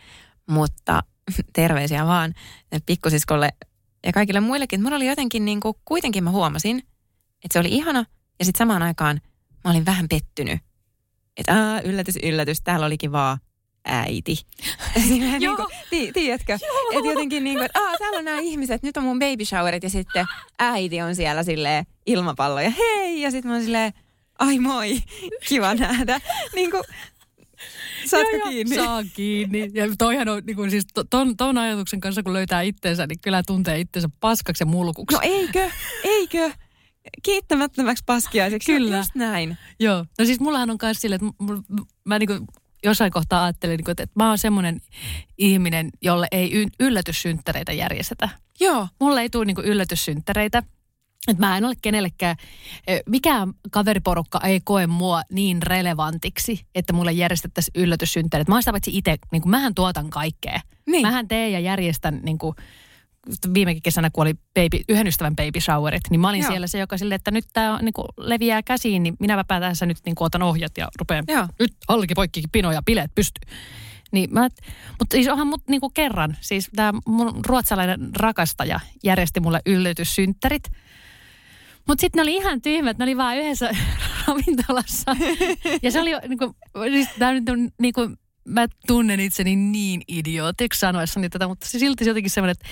Mutta 0.50 1.04
terveisiä 1.54 2.06
vaan 2.06 2.34
pikkusiskolle 2.86 3.50
ja 4.06 4.14
kaikille 4.14 4.40
muillekin. 4.40 4.84
Mulla 4.84 4.96
oli 4.96 5.08
jotenkin 5.08 5.46
niin 5.46 5.60
kuin, 5.60 5.76
kuitenkin 5.86 6.24
mä 6.24 6.32
huomasin, 6.32 6.78
että 7.44 7.54
se 7.54 7.60
oli 7.60 7.70
ihana 7.70 8.06
ja 8.40 8.46
sitten 8.46 8.58
samaan 8.58 8.84
aikaan 8.84 9.22
mä 9.64 9.72
olin 9.72 9.86
vähän 9.86 10.08
pettynyt. 10.10 10.60
Että 11.38 11.82
yllätys, 11.84 12.16
yllätys, 12.24 12.62
täällä 12.62 12.86
olikin 12.86 13.12
vaan 13.12 13.38
äiti. 13.88 14.38
niin 15.40 15.56
kuin, 15.56 15.68
ti, 15.90 16.12
tiedätkö? 16.14 16.54
Että 16.54 17.10
jotenkin 17.10 17.44
niin 17.44 17.56
kuin, 17.56 17.66
että 17.66 17.80
Aa, 17.80 17.98
täällä 17.98 18.18
on 18.20 18.26
nämä 18.26 18.40
ihmiset, 18.40 18.84
nyt 18.84 18.98
on 18.98 19.04
mun 19.04 19.20
baby 19.20 19.46
showerit 19.46 19.84
ja 19.84 19.90
sitten 19.90 20.26
äiti 20.60 21.02
on 21.02 21.16
siellä 21.16 21.44
silleen 21.44 21.86
ilmapallo 22.06 22.62
ja 22.62 22.70
hei. 22.70 23.22
Ja 23.22 23.32
sitten 23.32 23.50
mä 23.50 23.56
oon 23.56 23.64
silleen, 23.64 23.94
ai 24.40 24.60
moi, 24.60 24.98
kiva 25.48 25.76
nähdä. 25.76 26.20
niin 26.56 26.72
kuin, 26.72 26.84
Saatko 28.06 28.36
joo, 28.36 28.50
kiinni? 28.50 28.76
Saa 28.76 29.04
kiinni. 29.14 29.72
Ja 29.74 29.86
toihan 29.98 30.30
on, 30.30 30.42
niin 30.46 30.56
kuin, 30.56 30.72
siis 30.72 30.86
ton, 31.10 31.38
ton 31.38 31.58
ajatuksen 31.58 32.00
kanssa, 32.00 32.24
kun 32.24 32.34
löytää 32.34 32.62
itsensä, 32.62 33.08
niin 33.08 33.20
kyllä 33.20 33.44
tuntee 33.48 33.80
itsensä 33.80 34.10
paskaksi 34.20 34.62
ja 34.62 34.66
mulkuksi. 34.66 35.16
No 35.16 35.22
eikö? 35.24 35.70
Eikö? 36.04 36.52
Kiittämättömäksi 37.24 38.04
paskiaiseksi. 38.06 38.74
Kyllä. 38.74 38.98
Just 38.98 39.16
näin. 39.16 39.58
Joo. 39.80 40.06
No 40.20 40.26
siis 40.26 40.40
mullahan 40.40 40.70
on 40.70 40.78
myös 40.82 41.02
silleen, 41.02 41.20
että 41.26 41.44
mä, 41.44 41.84
mä 42.04 42.20
niin 42.20 42.28
kuin 42.28 42.48
jossain 42.84 43.12
kohtaa 43.12 43.44
ajattelin, 43.44 43.78
niin 43.78 43.92
että 43.92 44.10
mä 44.16 44.28
oon 44.28 44.38
semmoinen 44.38 44.82
ihminen, 45.38 45.90
jolle 46.02 46.28
ei 46.32 46.68
yllätyssynttäreitä 46.80 47.74
järjestetä. 47.74 48.30
Joo. 48.60 48.88
Mulle 49.00 49.22
ei 49.22 49.30
tule 49.30 49.46
niin 49.46 49.58
yllätyssynttäreitä. 49.64 50.64
Että 51.28 51.46
mä 51.46 51.58
en 51.58 51.66
ole 51.66 51.74
kenellekään, 51.82 52.36
mikään 53.06 53.54
kaveriporukka 53.72 54.40
ei 54.44 54.62
koe 54.64 54.88
mua 54.88 55.22
niin 55.32 55.62
relevantiksi, 55.62 56.66
että 56.76 56.94
mulle 56.94 57.12
järjestettäisiin 57.12 57.84
yllätyssynttäreitä. 57.84 58.52
Mä 58.52 58.56
oon 58.56 58.62
sitä 58.62 58.72
paitsi 58.72 58.98
itse, 58.98 59.16
niin 59.32 59.42
kuin 59.42 59.50
mähän 59.50 59.76
tuotan 59.76 60.10
kaikkea. 60.10 60.60
Niin. 60.86 61.02
Mähän 61.02 61.28
teen 61.28 61.54
ja 61.54 61.60
järjestän 61.60 62.20
niin 62.24 62.38
kuin, 62.38 62.56
viime 63.54 63.82
kesänä, 63.82 64.10
kun 64.10 64.22
oli 64.22 64.34
baby, 64.34 64.84
yhden 64.90 65.08
ystävän 65.08 65.36
baby 65.36 65.62
showerit, 65.62 66.02
niin 66.10 66.20
mä 66.20 66.30
olin 66.30 66.42
Joo. 66.42 66.52
siellä 66.52 66.68
se, 66.68 66.80
joka 66.80 66.98
sille, 66.98 67.16
että 67.16 67.32
nyt 67.32 67.46
tämä 67.54 67.80
niin 67.82 67.94
leviää 68.18 68.64
käsiin, 68.64 69.04
niin 69.04 69.16
minä 69.20 69.44
tässä 69.48 69.86
nyt 69.86 69.98
niin 70.06 70.16
otan 70.20 70.44
ohjat 70.44 70.78
ja 70.78 70.88
rupean 71.00 71.24
Joo. 71.28 71.48
nyt 71.60 71.74
hallikin 71.88 72.16
poikki 72.16 72.44
pino 72.52 72.72
ja 72.72 72.82
bileet 72.86 73.12
pysty. 73.16 73.42
Niin 74.12 74.34
mä, 74.34 74.42
mutta 75.00 75.16
siis 75.16 75.28
onhan 75.28 75.48
mut 75.48 75.62
niinku 75.70 75.90
kerran, 75.90 76.38
siis 76.42 76.70
tämä 76.76 77.00
mun 77.06 77.46
ruotsalainen 77.46 78.10
rakastaja 78.16 78.80
järjesti 79.04 79.40
mulle 79.40 79.62
yllätyssynttärit. 79.66 80.64
Mutta 81.88 82.02
sitten 82.02 82.20
ne 82.20 82.22
oli 82.22 82.36
ihan 82.36 82.62
tyhmät, 82.62 82.98
ne 82.98 83.04
oli 83.04 83.18
vaan 83.18 83.38
yhdessä 83.38 83.72
ravintolassa. 84.28 85.16
ja 85.84 85.92
se 85.92 86.00
oli 86.00 86.12
niinku, 86.28 86.56
siis 86.92 87.10
tämä 87.20 87.32
nyt 87.32 87.50
on 87.50 87.70
niinku, 87.82 88.02
mä 88.48 88.68
tunnen 88.88 89.20
itseni 89.20 89.56
niin 89.56 90.02
idiootiksi 90.08 90.80
sanoessani 90.80 91.30
tätä, 91.30 91.48
mutta 91.48 91.68
se 91.70 91.80
silti 91.80 92.06
jotenkin 92.06 92.30
semmoinen, 92.30 92.52
että 92.52 92.68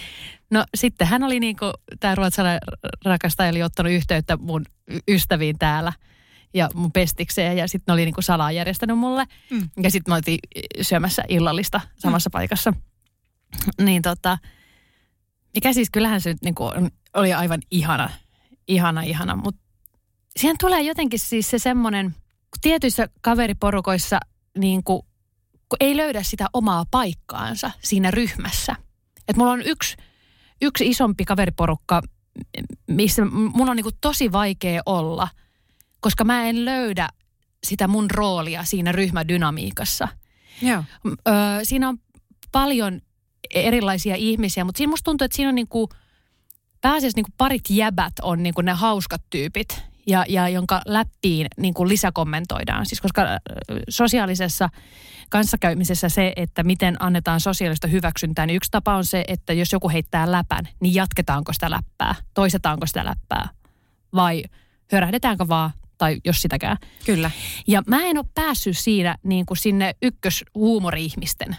no 0.51 0.65
sitten 0.75 1.07
hän 1.07 1.23
oli 1.23 1.39
niin 1.39 1.57
kuin, 1.57 1.73
tämä 1.99 2.15
ruotsalainen 2.15 2.61
rakastaja 3.05 3.49
oli 3.49 3.63
ottanut 3.63 3.91
yhteyttä 3.91 4.37
mun 4.37 4.65
ystäviin 5.07 5.57
täällä 5.59 5.93
ja 6.53 6.69
mun 6.73 6.91
pestikseen 6.91 7.57
ja 7.57 7.67
sitten 7.67 7.83
ne 7.87 7.93
oli 7.93 8.05
niin 8.05 8.13
kuin 8.13 8.23
salaa 8.23 8.51
järjestänyt 8.51 8.97
mulle. 8.97 9.25
Mm. 9.49 9.69
Ja 9.83 9.91
sitten 9.91 10.11
me 10.11 10.15
oltiin 10.15 10.39
syömässä 10.81 11.23
illallista 11.29 11.81
samassa 11.97 12.29
mm. 12.29 12.31
paikassa. 12.31 12.73
Niin 13.81 14.01
tota, 14.01 14.37
mikä 15.55 15.73
siis 15.73 15.89
kyllähän 15.89 16.21
se 16.21 16.35
niin 16.43 16.55
kuin 16.55 16.91
oli 17.13 17.33
aivan 17.33 17.61
ihana, 17.71 18.09
ihana, 18.67 19.01
ihana, 19.01 19.35
mutta 19.35 19.61
siihen 20.37 20.55
tulee 20.59 20.81
jotenkin 20.81 21.19
siis 21.19 21.49
se 21.49 21.59
semmoinen, 21.59 22.15
tietyissä 22.61 23.09
kaveriporukoissa 23.21 24.19
niin 24.57 24.83
kuin 24.83 25.01
kun 25.75 25.87
ei 25.87 25.97
löydä 25.97 26.23
sitä 26.23 26.47
omaa 26.53 26.85
paikkaansa 26.91 27.71
siinä 27.81 28.11
ryhmässä. 28.11 28.75
Et 29.27 29.35
mulla 29.35 29.51
on 29.51 29.61
yksi, 29.61 29.97
yksi 30.61 30.87
isompi 30.87 31.25
kaveriporukka, 31.25 32.01
missä 32.87 33.25
mun 33.25 33.69
on 33.69 33.75
niinku 33.75 33.91
tosi 34.01 34.31
vaikea 34.31 34.81
olla, 34.85 35.27
koska 35.99 36.23
mä 36.23 36.43
en 36.43 36.65
löydä 36.65 37.09
sitä 37.63 37.87
mun 37.87 38.11
roolia 38.11 38.63
siinä 38.63 38.91
ryhmädynamiikassa. 38.91 40.07
Joo. 40.61 40.83
Ö, 41.07 41.31
siinä 41.63 41.89
on 41.89 41.97
paljon 42.51 43.01
erilaisia 43.53 44.15
ihmisiä, 44.15 44.63
mutta 44.63 44.77
siinä 44.77 44.89
musta 44.89 45.05
tuntuu, 45.05 45.25
että 45.25 45.35
siinä 45.35 45.49
on 45.49 45.55
niinku, 45.55 45.89
pääasiassa 46.81 47.17
niinku 47.17 47.31
parit 47.37 47.69
jäbät 47.69 48.13
on 48.21 48.43
niinku 48.43 48.61
ne 48.61 48.71
hauskat 48.71 49.21
tyypit, 49.29 49.81
ja, 50.07 50.25
ja 50.29 50.49
jonka 50.49 50.81
läppiin 50.85 51.47
niinku 51.57 51.87
lisäkommentoidaan. 51.87 52.85
Siis 52.85 53.01
koska 53.01 53.21
sosiaalisessa 53.89 54.69
kanssakäymisessä 55.29 56.09
se, 56.09 56.33
että 56.35 56.63
miten 56.63 56.95
annetaan 56.99 57.39
sosiaalista 57.39 57.87
hyväksyntää, 57.87 58.45
niin 58.45 58.55
yksi 58.55 58.71
tapa 58.71 58.95
on 58.95 59.05
se, 59.05 59.23
että 59.27 59.53
jos 59.53 59.71
joku 59.71 59.89
heittää 59.89 60.31
läpän, 60.31 60.67
niin 60.79 60.95
jatketaanko 60.95 61.53
sitä 61.53 61.69
läppää, 61.69 62.15
toisetaanko 62.33 62.85
sitä 62.85 63.05
läppää 63.05 63.49
vai 64.15 64.43
hörähdetäänkö 64.91 65.47
vaan 65.47 65.71
tai 65.97 66.21
jos 66.25 66.41
sitäkään. 66.41 66.77
Kyllä. 67.05 67.31
Ja 67.67 67.83
mä 67.87 68.03
en 68.03 68.17
ole 68.17 68.25
päässyt 68.33 68.77
siinä 68.77 69.15
niin 69.23 69.45
kuin 69.45 69.57
sinne 69.57 69.95
ykköshuumori-ihmisten 70.01 71.55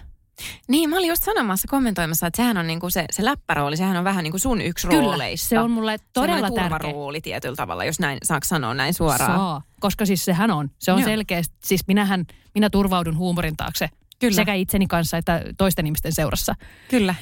niin, 0.69 0.91
mä 0.91 0.97
olin 0.97 1.09
just 1.09 1.25
sanomassa, 1.25 1.69
kommentoimassa, 1.69 2.27
että 2.27 2.37
sehän 2.37 2.57
on 2.57 2.67
niinku 2.67 2.91
se, 2.91 3.05
se 3.11 3.25
läppärooli, 3.25 3.77
sehän 3.77 3.97
on 3.97 4.05
vähän 4.05 4.23
niin 4.23 4.31
kuin 4.33 4.41
sun 4.41 4.61
yksi 4.61 4.89
Kyllä, 4.89 5.01
rooleista. 5.01 5.49
se 5.49 5.59
on 5.59 5.71
mulle 5.71 5.99
todella 6.13 6.51
tärkeä. 6.51 6.93
rooli 6.93 7.21
tietyllä 7.21 7.57
tavalla, 7.57 7.85
jos 7.85 8.01
näin 8.01 8.19
saako 8.23 8.45
sanoa 8.45 8.75
näin 8.75 8.95
suoraan. 8.95 9.39
Saa, 9.39 9.63
koska 9.81 10.07
siis 10.07 10.25
sehän 10.25 10.51
on. 10.51 10.71
Se 10.79 10.93
on 10.93 11.05
selkeästi, 11.05 11.55
siis 11.65 11.87
minähän, 11.87 12.25
minä 12.55 12.71
turvaudun 12.71 13.17
huumorin 13.17 13.57
taakse 13.57 13.89
Kyllä. 14.19 14.37
sekä 14.37 14.55
itseni 14.55 14.87
kanssa 14.87 15.17
että 15.17 15.43
toisten 15.59 15.87
ihmisten 15.87 16.13
seurassa. 16.13 16.55
Kyllä. 16.89 17.15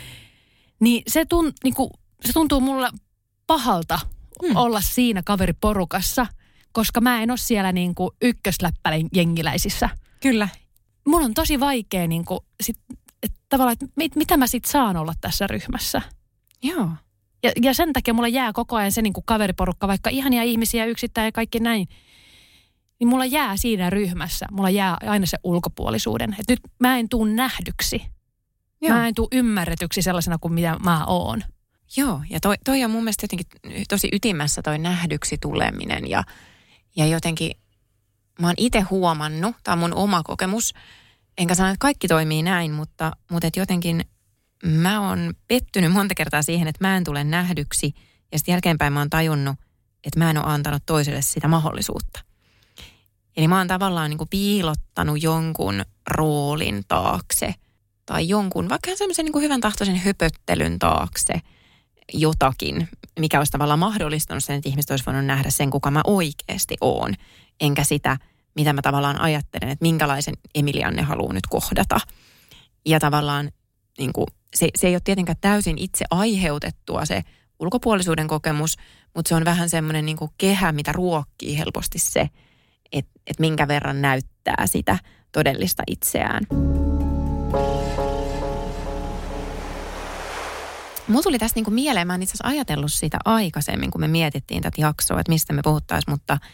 Niin 0.81 1.03
se, 1.07 1.25
tun, 1.25 1.53
niinku, 1.65 1.91
se 2.25 2.33
tuntuu 2.33 2.61
mulle 2.61 2.91
pahalta 3.47 4.01
hmm. 4.47 4.57
olla 4.57 4.81
siinä 4.81 5.23
kaveriporukassa, 5.25 6.27
koska 6.73 7.01
mä 7.01 7.23
en 7.23 7.31
ole 7.31 7.39
siellä 7.39 7.73
niinku 7.73 8.15
ykkösläppälin 8.23 9.09
jengiläisissä. 9.13 9.89
Kyllä. 10.21 10.49
Mun 11.07 11.23
on 11.23 11.35
tosi 11.35 11.61
vaikea 11.61 12.07
niinku, 12.07 12.45
sit 12.63 12.77
tavallaan, 13.55 13.73
että 13.73 13.87
mit, 13.97 14.17
mitä 14.17 14.37
mä 14.37 14.47
sitten 14.47 14.73
saan 14.73 14.97
olla 14.97 15.13
tässä 15.21 15.47
ryhmässä. 15.47 16.03
Joo. 16.63 16.89
Ja, 17.43 17.53
ja 17.63 17.75
sen 17.75 17.93
takia 17.93 18.15
mulla 18.15 18.29
jää 18.29 18.53
koko 18.53 18.77
ajan 18.77 18.93
se 18.93 19.03
niin 19.03 19.13
kuin 19.13 19.25
kaveriporukka, 19.27 19.89
vaikka 19.89 20.11
ihania 20.11 20.43
ihmisiä 20.43 20.85
yksittäin 20.85 21.25
ja 21.25 21.33
kaikki 21.33 21.61
näin, 21.61 21.89
niin 23.01 23.09
mulla 23.09 23.25
jää 23.25 23.57
siinä 23.57 23.91
ryhmässä, 23.91 24.47
mulla 24.51 24.71
jää 24.71 24.97
aina 25.01 25.27
se 25.27 25.37
ulkopuolisuuden. 25.45 26.37
Että 26.39 26.53
nyt 26.53 26.61
mä 26.81 26.99
en 26.99 27.09
tuu 27.09 27.25
nähdyksi. 27.25 28.03
Joo. 28.81 28.95
Mä 28.97 29.09
en 29.09 29.15
tuu 29.15 29.29
ymmärretyksi 29.33 30.03
sellaisena 30.03 30.39
kuin 30.41 30.55
mitä 30.55 30.77
mä 30.85 31.05
oon. 31.05 31.43
Joo, 31.97 32.21
ja 32.31 32.41
toi, 32.41 32.55
toi 32.65 32.85
on 32.85 32.91
mun 32.91 33.05
mielestä 33.05 33.25
jotenkin 33.25 33.47
tosi 33.89 34.09
ytimessä 34.13 34.63
toi 34.63 34.79
nähdyksi 34.79 35.39
tuleminen 35.41 36.11
ja, 36.11 36.25
ja 36.97 37.07
jotenkin 37.07 37.53
mä 38.41 38.47
oon 38.47 38.55
itse 38.57 38.81
huomannut, 38.81 39.57
tämä 39.65 39.73
on 39.73 39.79
mun 39.79 39.95
oma 39.95 40.23
kokemus, 40.23 40.75
enkä 41.39 41.55
sano, 41.55 41.69
että 41.69 41.79
kaikki 41.79 42.09
toimii 42.09 42.43
näin, 42.43 42.73
mutta, 42.73 43.13
mutta 43.31 43.47
et 43.47 43.57
jotenkin 43.57 44.05
mä 44.65 45.09
oon 45.09 45.35
pettynyt 45.49 45.93
monta 45.93 46.15
kertaa 46.15 46.43
siihen, 46.43 46.69
että 46.69 46.89
mä 46.89 46.97
en 46.97 47.05
tule 47.05 47.25
nähdyksi. 47.25 47.95
Ja 48.33 48.39
sitten 48.39 48.53
jälkeenpäin 48.53 48.93
mä 48.93 49.01
oon 49.01 49.11
tajunnut, 49.11 49.57
että 50.05 50.19
mä 50.19 50.31
en 50.31 50.39
ole 50.39 50.47
antanut 50.47 50.83
toiselle 50.87 51.23
sitä 51.23 51.49
mahdollisuutta. 51.49 52.21
Eli 53.37 53.49
mä 53.49 53.59
oon 53.59 53.69
tavallaan 53.69 54.11
niin 54.11 54.19
kuin 54.19 54.29
piilottanut 54.29 55.23
jonkun 55.23 55.85
roolin 56.11 56.83
taakse 56.89 57.55
tai 58.07 58.29
jonkun, 58.29 58.69
vaikka 58.69 58.97
semmoisen 58.97 59.25
niin 59.25 59.43
hyvän 59.43 59.61
tahtoisen 59.61 59.97
höpöttelyn 59.97 60.79
taakse 60.79 61.41
jotakin, 62.13 62.89
mikä 63.19 63.39
olisi 63.39 63.53
tavallaan 63.53 63.79
mahdollistanut 63.79 64.45
sen, 64.45 64.57
että 64.57 64.69
ihmiset 64.69 64.91
olisi 64.91 65.07
voinut 65.07 65.25
nähdä 65.25 65.51
sen, 65.51 65.71
kuka 65.71 65.91
mä 65.91 66.01
oikeasti 66.05 66.77
oon, 66.81 67.15
enkä 67.61 67.85
sitä– 67.85 68.17
mitä 68.55 68.73
mä 68.73 68.83
tavallaan 68.83 69.21
ajattelen, 69.21 69.71
että 69.71 69.83
minkälaisen 69.83 70.35
Emilianne 70.55 71.03
haluaa 71.03 71.33
nyt 71.33 71.47
kohdata. 71.51 72.01
Ja 72.87 73.01
tavallaan 73.01 73.51
niin 73.99 74.13
kuin, 74.13 74.27
se, 74.55 74.69
se 74.77 74.87
ei 74.87 74.95
ole 74.95 75.01
tietenkään 75.05 75.39
täysin 75.41 75.79
itse 75.79 76.05
aiheutettua 76.11 77.05
se 77.05 77.23
ulkopuolisuuden 77.61 78.29
kokemus, 78.29 78.77
mutta 79.15 79.29
se 79.29 79.35
on 79.35 79.45
vähän 79.45 79.71
semmoinen 79.71 80.07
niin 80.07 80.17
kehä, 80.39 80.73
mitä 80.73 80.93
ruokkii 80.93 81.59
helposti 81.59 81.99
se, 81.99 82.29
että 82.93 83.13
et 83.27 83.39
minkä 83.39 83.69
verran 83.69 84.03
näyttää 84.03 84.67
sitä 84.67 84.99
todellista 85.33 85.83
itseään. 85.87 86.47
Mulla 91.09 91.23
tuli 91.23 91.39
tässä 91.39 91.55
niin 91.55 91.65
kuin 91.65 91.75
mieleen, 91.75 92.07
mä 92.07 92.15
en 92.15 92.23
itse 92.23 92.33
asiassa 92.33 92.49
ajatellut 92.49 92.93
sitä 92.93 93.19
aikaisemmin, 93.25 93.91
kun 93.91 94.01
me 94.01 94.09
mietittiin 94.09 94.63
tätä 94.63 94.81
jaksoa, 94.81 95.21
että 95.21 95.33
mistä 95.33 95.53
me 95.53 95.61
puhuttaisiin, 95.65 96.13
mutta– 96.13 96.39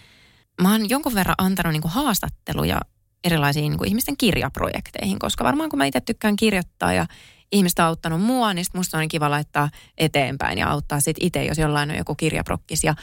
mä 0.61 0.73
oon 0.73 0.91
jonkun 0.91 1.15
verran 1.15 1.35
antanut 1.39 1.73
niin 1.73 1.83
kuin 1.83 1.93
haastatteluja 1.93 2.81
erilaisiin 3.25 3.71
niin 3.71 3.79
kuin 3.79 3.89
ihmisten 3.89 4.17
kirjaprojekteihin, 4.17 5.19
koska 5.19 5.45
varmaan 5.45 5.71
kun 5.71 5.79
mä 5.79 5.85
itse 5.85 6.01
tykkään 6.01 6.37
kirjoittaa 6.37 6.93
ja 6.93 7.07
ihmistä 7.53 7.83
on 7.85 7.89
auttanut 7.89 8.23
mua, 8.23 8.55
niin 8.55 8.67
musta 8.75 8.99
on 8.99 9.09
kiva 9.09 9.31
laittaa 9.31 9.71
eteenpäin 9.99 10.59
ja 10.59 10.71
auttaa 10.71 11.01
sitten 11.01 11.27
itse, 11.27 11.45
jos 11.45 11.59
jollain 11.59 11.91
on 11.91 11.97
joku 11.97 12.15
kirjaprokkis. 12.15 12.85
Ja 12.85 12.95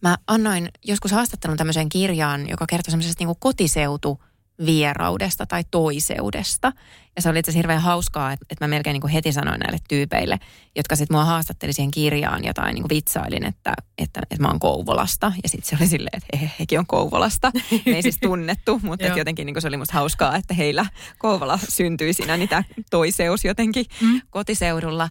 mä 0.00 0.18
annoin 0.26 0.68
joskus 0.84 1.12
haastattelun 1.12 1.56
tämmöiseen 1.56 1.88
kirjaan, 1.88 2.48
joka 2.48 2.66
kertoo 2.68 2.90
semmoisesta 2.90 3.24
niin 3.24 3.36
kotiseutu 3.38 4.22
vieraudesta 4.66 5.46
tai 5.46 5.64
toiseudesta. 5.70 6.72
Ja 7.16 7.22
se 7.22 7.28
oli 7.28 7.38
itse 7.38 7.50
asiassa 7.50 7.58
hirveän 7.58 7.80
hauskaa, 7.80 8.32
että, 8.32 8.46
että 8.50 8.64
mä 8.64 8.68
melkein 8.68 8.94
niin 8.94 9.00
kuin 9.00 9.12
heti 9.12 9.32
sanoin 9.32 9.60
näille 9.60 9.78
tyypeille, 9.88 10.40
jotka 10.76 10.96
sitten 10.96 11.16
mua 11.16 11.24
haastatteli 11.24 11.72
siihen 11.72 11.90
kirjaan 11.90 12.44
jotain 12.44 12.74
niin 12.74 12.82
kuin 12.82 12.96
vitsailin, 12.96 13.44
että, 13.44 13.74
että, 13.98 14.20
että 14.30 14.42
mä 14.42 14.48
oon 14.48 14.58
Kouvolasta. 14.58 15.32
Ja 15.42 15.48
sitten 15.48 15.68
se 15.68 15.76
oli 15.80 15.88
silleen, 15.88 16.16
että 16.16 16.38
he, 16.38 16.50
hekin 16.60 16.78
on 16.78 16.86
Kouvolasta. 16.86 17.52
Me 17.86 17.92
ei 17.92 18.02
siis 18.02 18.18
tunnettu, 18.18 18.80
mutta 18.82 19.06
että 19.06 19.18
jotenkin 19.18 19.46
niin 19.46 19.54
kuin 19.54 19.62
se 19.62 19.68
oli 19.68 19.76
musta 19.76 19.94
hauskaa, 19.94 20.36
että 20.36 20.54
heillä 20.54 20.86
Kouvola 21.18 21.58
syntyi 21.68 22.12
siinä, 22.12 22.36
niin 22.36 22.48
tämä 22.48 22.64
toiseus 22.90 23.44
jotenkin 23.44 23.86
mm. 24.00 24.20
kotiseudulla 24.30 25.08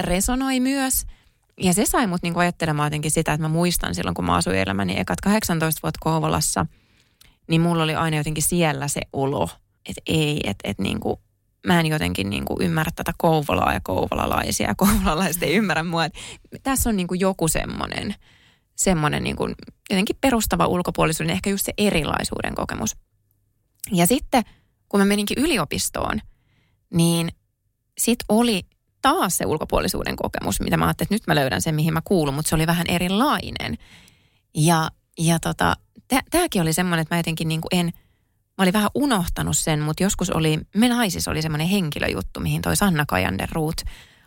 resonoi 0.00 0.60
myös. 0.60 1.06
Ja 1.62 1.74
se 1.74 1.86
sai 1.86 2.06
mut 2.06 2.22
niin 2.22 2.34
kuin 2.34 2.42
ajattelemaan 2.42 2.86
jotenkin 2.86 3.10
sitä, 3.10 3.32
että 3.32 3.44
mä 3.44 3.48
muistan 3.48 3.94
silloin, 3.94 4.14
kun 4.14 4.24
mä 4.24 4.34
asuin 4.34 4.58
elämäni 4.58 5.00
ekat 5.00 5.20
18 5.20 5.80
vuotta 5.82 5.98
Kouvolassa– 6.02 6.66
niin 7.50 7.60
mulla 7.60 7.82
oli 7.82 7.94
aina 7.94 8.16
jotenkin 8.16 8.42
siellä 8.42 8.88
se 8.88 9.00
olo, 9.12 9.48
että 9.88 10.02
ei, 10.06 10.40
että 10.44 10.70
et 10.70 10.78
niin 10.78 11.00
kuin, 11.00 11.16
mä 11.66 11.80
en 11.80 11.86
jotenkin 11.86 12.30
niin 12.30 12.44
kuin 12.44 12.62
ymmärrä 12.62 12.92
tätä 12.96 13.12
Kouvolaa 13.18 13.72
ja 13.72 13.80
kouvolalaisia 13.82 14.68
ja 14.68 14.74
kouvolalaiset 14.74 15.42
ei 15.42 15.54
ymmärrä 15.54 15.82
mua. 15.82 16.04
Et 16.04 16.14
tässä 16.62 16.90
on 16.90 16.96
niin 16.96 17.06
kuin 17.06 17.20
joku 17.20 17.48
semmoinen, 17.48 18.14
semmoinen 18.76 19.22
niin 19.22 19.36
kuin 19.36 19.54
jotenkin 19.90 20.16
perustava 20.20 20.66
ulkopuolisuuden, 20.66 21.32
ehkä 21.32 21.50
just 21.50 21.64
se 21.64 21.72
erilaisuuden 21.78 22.54
kokemus. 22.54 22.96
Ja 23.92 24.06
sitten, 24.06 24.42
kun 24.88 25.00
mä 25.00 25.04
meninkin 25.06 25.38
yliopistoon, 25.44 26.20
niin 26.94 27.28
sit 27.98 28.18
oli 28.28 28.62
taas 29.02 29.38
se 29.38 29.46
ulkopuolisuuden 29.46 30.16
kokemus, 30.16 30.60
mitä 30.60 30.76
mä 30.76 30.84
ajattelin, 30.84 31.06
että 31.06 31.14
nyt 31.14 31.26
mä 31.26 31.34
löydän 31.34 31.62
sen, 31.62 31.74
mihin 31.74 31.94
mä 31.94 32.02
kuulun, 32.04 32.34
mutta 32.34 32.48
se 32.48 32.54
oli 32.54 32.66
vähän 32.66 32.86
erilainen. 32.88 33.78
Ja, 34.54 34.90
ja 35.18 35.38
tota, 35.38 35.76
tämäkin 36.30 36.62
oli 36.62 36.72
semmoinen, 36.72 37.02
että 37.02 37.14
mä 37.14 37.18
jotenkin 37.18 37.48
niin 37.48 37.60
kuin 37.60 37.80
en, 37.80 37.86
mä 38.58 38.62
olin 38.62 38.72
vähän 38.72 38.90
unohtanut 38.94 39.56
sen, 39.56 39.80
mutta 39.80 40.02
joskus 40.02 40.30
oli, 40.30 40.60
me 40.74 40.88
naisissa 40.88 41.30
oli 41.30 41.42
semmoinen 41.42 41.68
henkilöjuttu, 41.68 42.40
mihin 42.40 42.62
toi 42.62 42.76
Sanna 42.76 43.04
Kajanderruut 43.06 43.80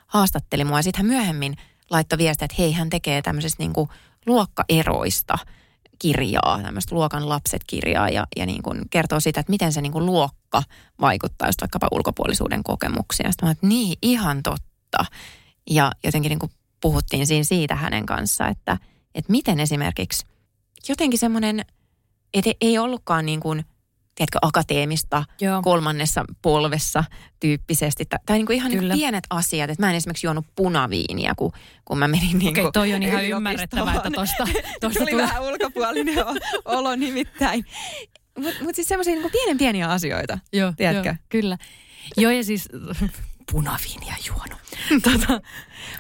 haastatteli 0.08 0.64
mua. 0.64 0.82
Sitten 0.82 1.06
hän 1.06 1.16
myöhemmin 1.16 1.56
laittoi 1.90 2.18
viestiä, 2.18 2.46
että 2.46 2.56
hei, 2.60 2.72
hän 2.72 2.90
tekee 2.90 3.22
tämmöisestä 3.22 3.64
niin 3.64 3.74
kuin 3.74 3.90
luokkaeroista 4.26 5.38
kirjaa, 6.00 6.60
tämmöistä 6.64 6.96
luokan 6.96 7.30
lapset-kirjaa 7.30 8.10
ja, 8.10 8.28
ja 8.36 8.46
niin 8.46 8.64
kuin 8.64 8.82
kertoo 8.90 9.20
siitä, 9.20 9.40
että 9.40 9.52
miten 9.52 9.74
se 9.74 9.82
niin 9.82 9.92
kuin 9.92 10.06
luokka 10.06 10.64
vaikuttaa 11.02 11.48
just 11.48 11.62
vaikkapa 11.62 11.88
ulkopuolisuuden 11.92 12.64
kokemuksiin. 12.64 13.32
Sitten 13.32 13.48
mä 13.48 13.52
että 13.52 13.68
niin, 13.68 13.98
ihan 14.02 14.44
totta. 14.44 15.06
Ja 15.70 15.92
jotenkin 16.04 16.30
niin 16.30 16.40
kuin 16.40 16.52
puhuttiin 16.82 17.28
siinä 17.28 17.44
siitä 17.44 17.76
hänen 17.76 18.06
kanssa, 18.06 18.48
että, 18.48 18.78
että 19.16 19.32
miten 19.32 19.60
esimerkiksi 19.60 20.26
jotenkin 20.92 21.20
semmoinen, 21.20 21.66
että 22.34 22.52
ei 22.62 22.78
ollutkaan 22.78 23.26
niin 23.26 23.40
kuin, 23.40 23.66
tiedätkö, 24.16 24.40
akateemista 24.42 25.24
Joo. 25.42 25.62
kolmannessa 25.62 26.26
polvessa 26.42 27.04
tyyppisesti. 27.40 28.06
Tai, 28.06 28.20
tai 28.26 28.38
niin 28.38 28.46
kuin 28.46 28.56
ihan 28.56 28.72
niin 28.72 28.80
kuin 28.80 28.92
pienet 28.92 29.24
asiat. 29.30 29.70
Että 29.70 29.84
mä 29.84 29.90
en 29.90 29.96
esimerkiksi 29.96 30.28
juonut 30.28 30.46
punaviiniä, 30.56 31.34
kun, 31.38 31.52
kun 31.86 31.98
mä 31.98 32.08
menin 32.08 32.40
niin 32.40 32.50
Okei, 32.50 32.72
toi 32.74 32.94
on 32.94 33.04
ihan 33.04 33.26
ymmärrettävää, 33.26 33.96
että 33.96 34.10
tosta, 34.12 34.48
tosta 34.82 35.00
tuli 35.00 35.12
tulee. 35.12 35.26
vähän 35.26 35.44
ulkopuolinen 35.44 36.16
olo 36.66 36.96
nimittäin. 36.96 37.66
Mutta 38.40 38.64
mut 38.64 38.76
siis 38.76 38.88
semmoisia 38.88 39.16
niin 39.16 39.32
pienen 39.32 39.58
pieniä 39.58 39.88
asioita, 39.88 40.40
Joo, 40.54 40.74
tiedätkö? 40.78 41.10
Jo, 41.10 41.16
kyllä. 41.30 41.58
Joo, 42.18 42.32
ja 42.32 42.44
siis 42.44 42.70
punaviiniä 43.54 44.16
juonut. 44.28 44.60
tota, 45.12 45.42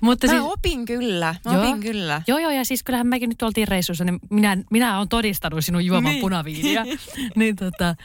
mutta 0.01 0.27
mä 0.27 0.33
siis, 0.33 0.43
opin 0.45 0.85
kyllä, 0.85 1.35
mä 1.45 1.53
joo, 1.53 1.63
opin 1.63 1.79
kyllä. 1.79 2.21
Joo, 2.27 2.37
joo, 2.37 2.51
ja 2.51 2.65
siis 2.65 2.83
kyllähän 2.83 3.07
mekin 3.07 3.29
nyt 3.29 3.41
oltiin 3.41 3.67
reissussa, 3.67 4.03
niin 4.03 4.19
minä, 4.29 4.57
minä 4.71 4.97
olen 4.97 5.09
todistanut 5.09 5.65
sinun 5.65 5.85
juoman 5.85 6.11
niin. 6.11 6.21
punaviiniä. 6.21 6.85
niin 7.35 7.55
tota, 7.55 7.95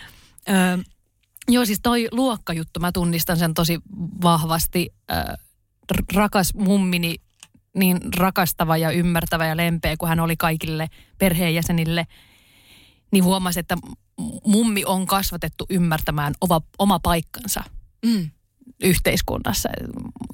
ö, 0.48 0.84
joo, 1.48 1.64
siis 1.64 1.80
toi 1.82 2.08
luokkajuttu, 2.10 2.80
mä 2.80 2.92
tunnistan 2.92 3.36
sen 3.36 3.54
tosi 3.54 3.78
vahvasti. 4.22 4.94
Ö, 5.10 5.14
rakas 6.14 6.54
mummini, 6.54 7.16
niin 7.74 8.00
rakastava 8.16 8.76
ja 8.76 8.90
ymmärtävä 8.90 9.46
ja 9.46 9.56
lempeä, 9.56 9.96
kun 9.96 10.08
hän 10.08 10.20
oli 10.20 10.36
kaikille 10.36 10.88
perheenjäsenille, 11.18 12.06
niin 13.12 13.24
huomasi, 13.24 13.60
että 13.60 13.76
mummi 14.46 14.84
on 14.84 15.06
kasvatettu 15.06 15.66
ymmärtämään 15.70 16.34
oma, 16.40 16.60
oma 16.78 16.98
paikkansa. 16.98 17.64
Mm 18.06 18.30
yhteiskunnassa. 18.82 19.68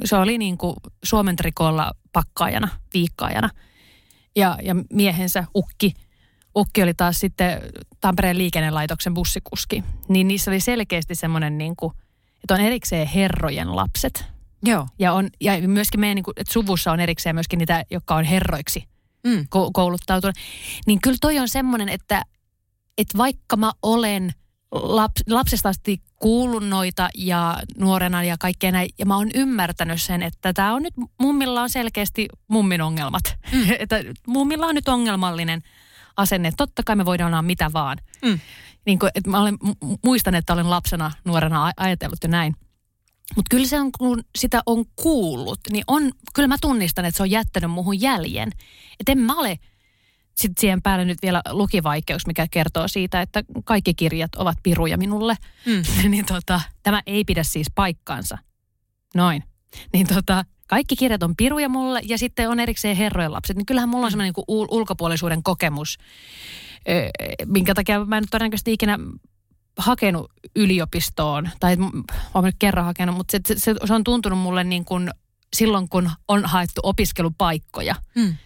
Se 0.04 0.16
oli 0.16 0.38
niin 0.38 0.58
kuin 0.58 0.76
Suomen 1.04 1.36
trikolla 1.36 1.92
pakkaajana, 2.12 2.68
viikkaajana. 2.94 3.50
Ja, 4.36 4.58
ja 4.62 4.74
miehensä 4.92 5.44
Ukki, 5.54 5.94
Ukki 6.56 6.82
oli 6.82 6.94
taas 6.94 7.18
sitten 7.18 7.60
Tampereen 8.00 8.38
liikennelaitoksen 8.38 9.14
bussikuski. 9.14 9.84
Niin 10.08 10.28
niissä 10.28 10.50
oli 10.50 10.60
selkeästi 10.60 11.14
semmoinen, 11.14 11.58
niin 11.58 11.76
kuin, 11.76 11.92
että 12.34 12.54
on 12.54 12.60
erikseen 12.60 13.06
herrojen 13.06 13.76
lapset. 13.76 14.24
Joo. 14.62 14.86
Ja, 14.98 15.12
on, 15.12 15.28
ja 15.40 15.68
myöskin 15.68 16.00
meidän 16.00 16.14
niin 16.14 16.24
kuin, 16.24 16.34
että 16.36 16.52
suvussa 16.52 16.92
on 16.92 17.00
erikseen 17.00 17.36
myöskin 17.36 17.58
niitä, 17.58 17.84
jotka 17.90 18.14
on 18.14 18.24
herroiksi 18.24 18.84
mm. 19.26 19.46
kouluttautunut. 19.72 20.36
Niin 20.86 21.00
kyllä 21.00 21.16
toi 21.20 21.38
on 21.38 21.48
semmoinen, 21.48 21.88
että, 21.88 22.22
että 22.98 23.18
vaikka 23.18 23.56
mä 23.56 23.72
olen– 23.82 24.30
laps, 24.74 25.22
lapsesta 25.28 25.68
asti 25.68 26.02
kuullut 26.16 26.68
noita 26.68 27.08
ja 27.14 27.58
nuorena 27.78 28.24
ja 28.24 28.36
kaikkea 28.38 28.72
näin. 28.72 28.88
Ja 28.98 29.06
mä 29.06 29.16
oon 29.16 29.30
ymmärtänyt 29.34 30.02
sen, 30.02 30.22
että 30.22 30.52
tämä 30.52 30.74
on 30.74 30.82
nyt, 30.82 30.94
mummilla 31.20 31.62
on 31.62 31.70
selkeästi 31.70 32.28
mummin 32.48 32.82
ongelmat. 32.82 33.38
Mm. 33.52 33.66
että 33.78 33.96
mummilla 34.26 34.66
on 34.66 34.74
nyt 34.74 34.88
ongelmallinen 34.88 35.62
asenne. 36.16 36.52
Totta 36.56 36.82
kai 36.82 36.96
me 36.96 37.04
voidaan 37.04 37.34
olla 37.34 37.42
mitä 37.42 37.72
vaan. 37.72 37.98
Mm. 38.24 38.40
Niin 38.86 38.98
kuin, 38.98 39.10
että 39.14 39.30
mä 39.30 39.40
olen, 39.40 39.58
muistan, 40.04 40.34
että 40.34 40.52
olen 40.52 40.70
lapsena, 40.70 41.10
nuorena 41.24 41.72
ajatellut 41.76 42.18
jo 42.22 42.28
näin. 42.28 42.56
Mutta 43.36 43.48
kyllä 43.50 43.66
se 43.66 43.80
on, 43.80 43.90
kun 43.98 44.22
sitä 44.38 44.62
on 44.66 44.84
kuullut, 44.96 45.60
niin 45.70 45.84
on, 45.86 46.12
kyllä 46.34 46.48
mä 46.48 46.56
tunnistan, 46.60 47.04
että 47.04 47.16
se 47.16 47.22
on 47.22 47.30
jättänyt 47.30 47.70
muuhun 47.70 48.00
jäljen. 48.00 48.50
Että 49.00 49.12
en 49.12 49.18
mä 49.18 49.34
ole 49.34 49.58
sitten 50.34 50.60
siihen 50.60 50.82
päälle 50.82 51.04
nyt 51.04 51.18
vielä 51.22 51.42
lukivaikeus, 51.50 52.26
mikä 52.26 52.46
kertoo 52.50 52.88
siitä, 52.88 53.20
että 53.20 53.44
kaikki 53.64 53.94
kirjat 53.94 54.34
ovat 54.34 54.58
piruja 54.62 54.98
minulle. 54.98 55.36
Mm. 55.66 55.82
niin 56.10 56.26
tota, 56.26 56.60
tämä 56.82 57.02
ei 57.06 57.24
pidä 57.24 57.42
siis 57.42 57.66
paikkaansa. 57.74 58.38
Noin. 59.14 59.44
Niin 59.92 60.06
tota, 60.06 60.44
kaikki 60.68 60.96
kirjat 60.96 61.22
on 61.22 61.36
piruja 61.36 61.68
mulle 61.68 62.00
ja 62.08 62.18
sitten 62.18 62.50
on 62.50 62.60
erikseen 62.60 62.96
herrojen 62.96 63.32
lapset. 63.32 63.56
Niin 63.56 63.66
kyllähän 63.66 63.88
mulla 63.88 64.06
on 64.06 64.08
mm. 64.08 64.10
semmoinen 64.10 64.34
niin 64.36 64.68
ulkopuolisuuden 64.70 65.42
kokemus, 65.42 65.98
minkä 67.46 67.74
takia 67.74 68.04
mä 68.04 68.18
en 68.18 68.24
todennäköisesti 68.30 68.72
ikinä 68.72 68.98
hakenut 69.78 70.32
yliopistoon, 70.56 71.50
tai 71.60 71.76
olen 72.34 72.44
nyt 72.44 72.56
kerran 72.58 72.84
hakenut, 72.84 73.16
mutta 73.16 73.38
se, 73.46 73.54
se, 73.58 73.74
se 73.84 73.94
on 73.94 74.04
tuntunut 74.04 74.38
mulle 74.38 74.64
niin 74.64 74.84
kuin 74.84 75.10
silloin, 75.56 75.88
kun 75.88 76.10
on 76.28 76.44
haettu 76.44 76.80
opiskelupaikkoja, 76.82 77.94
mm. 78.14 78.36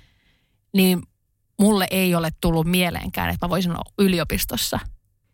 niin 0.72 1.02
mulle 1.58 1.86
ei 1.90 2.14
ole 2.14 2.30
tullut 2.40 2.66
mieleenkään, 2.66 3.30
että 3.30 3.46
mä 3.46 3.50
voisin 3.50 3.72
olla 3.72 3.92
yliopistossa. 3.98 4.78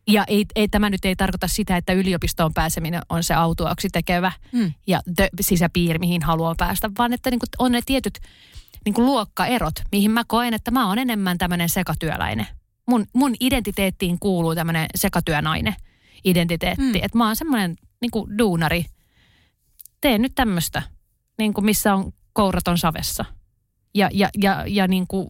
Ja 0.07 0.25
ei, 0.29 0.47
ei, 0.55 0.69
tämä 0.69 0.91
nyt 0.91 1.05
ei 1.05 1.17
tarkoita 1.17 1.49
sitä, 1.49 1.77
että 1.77 1.93
yliopistoon 1.93 2.55
pääseminen 2.55 3.03
on 3.09 3.25
se 3.25 3.35
autuaksi 3.35 3.89
tekevä 3.89 4.33
hmm. 4.53 4.73
ja 4.87 5.01
the, 5.17 5.29
sisäpiiri, 5.41 5.99
mihin 5.99 6.23
haluaa 6.23 6.55
päästä, 6.59 6.91
vaan 6.99 7.13
että 7.13 7.31
niin 7.31 7.41
kuin 7.41 7.49
on 7.59 7.73
ne 7.73 7.81
tietyt 7.87 8.19
niin 8.85 8.95
kuin 8.95 9.07
luokkaerot, 9.07 9.75
mihin 9.93 10.11
mä 10.11 10.25
koen, 10.27 10.55
että 10.55 10.71
mä 10.71 10.89
oon 10.89 10.99
enemmän 10.99 11.39
tämmöinen 11.39 11.69
sekatyöläinen. 11.69 12.47
Mun, 12.89 13.07
mun 13.13 13.35
identiteettiin 13.41 14.19
kuuluu 14.19 14.55
tämmöinen 14.55 14.87
sekatyönainen 14.95 15.75
identiteetti, 16.25 16.83
hmm. 16.83 16.95
että 17.03 17.19
mä 17.19 17.27
oon 17.27 17.37
semmoinen 17.37 17.77
niin 18.01 18.11
kuin 18.11 18.39
duunari. 18.39 18.85
Teen 20.01 20.23
nyt 20.23 20.35
tämmöistä, 20.35 20.83
niin 21.39 21.55
kuin 21.55 21.65
missä 21.65 21.95
on 21.95 22.13
kouraton 22.33 22.79
savessa. 22.79 23.25
Ja, 23.95 24.09
ja, 24.13 24.29
ja, 24.39 24.65
ja 24.67 24.89
niin 24.89 25.07
kuin 25.07 25.27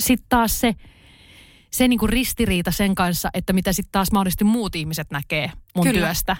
sitten 0.00 0.26
taas 0.28 0.60
se, 0.60 0.74
se 1.70 1.88
niin 1.88 1.98
kuin 1.98 2.08
ristiriita 2.08 2.70
sen 2.70 2.94
kanssa, 2.94 3.28
että 3.34 3.52
mitä 3.52 3.72
sitten 3.72 3.92
taas 3.92 4.12
mahdollisesti 4.12 4.44
muut 4.44 4.76
ihmiset 4.76 5.10
näkee 5.10 5.52
mun 5.76 5.86
Kyllä. 5.86 6.06
työstä. 6.06 6.36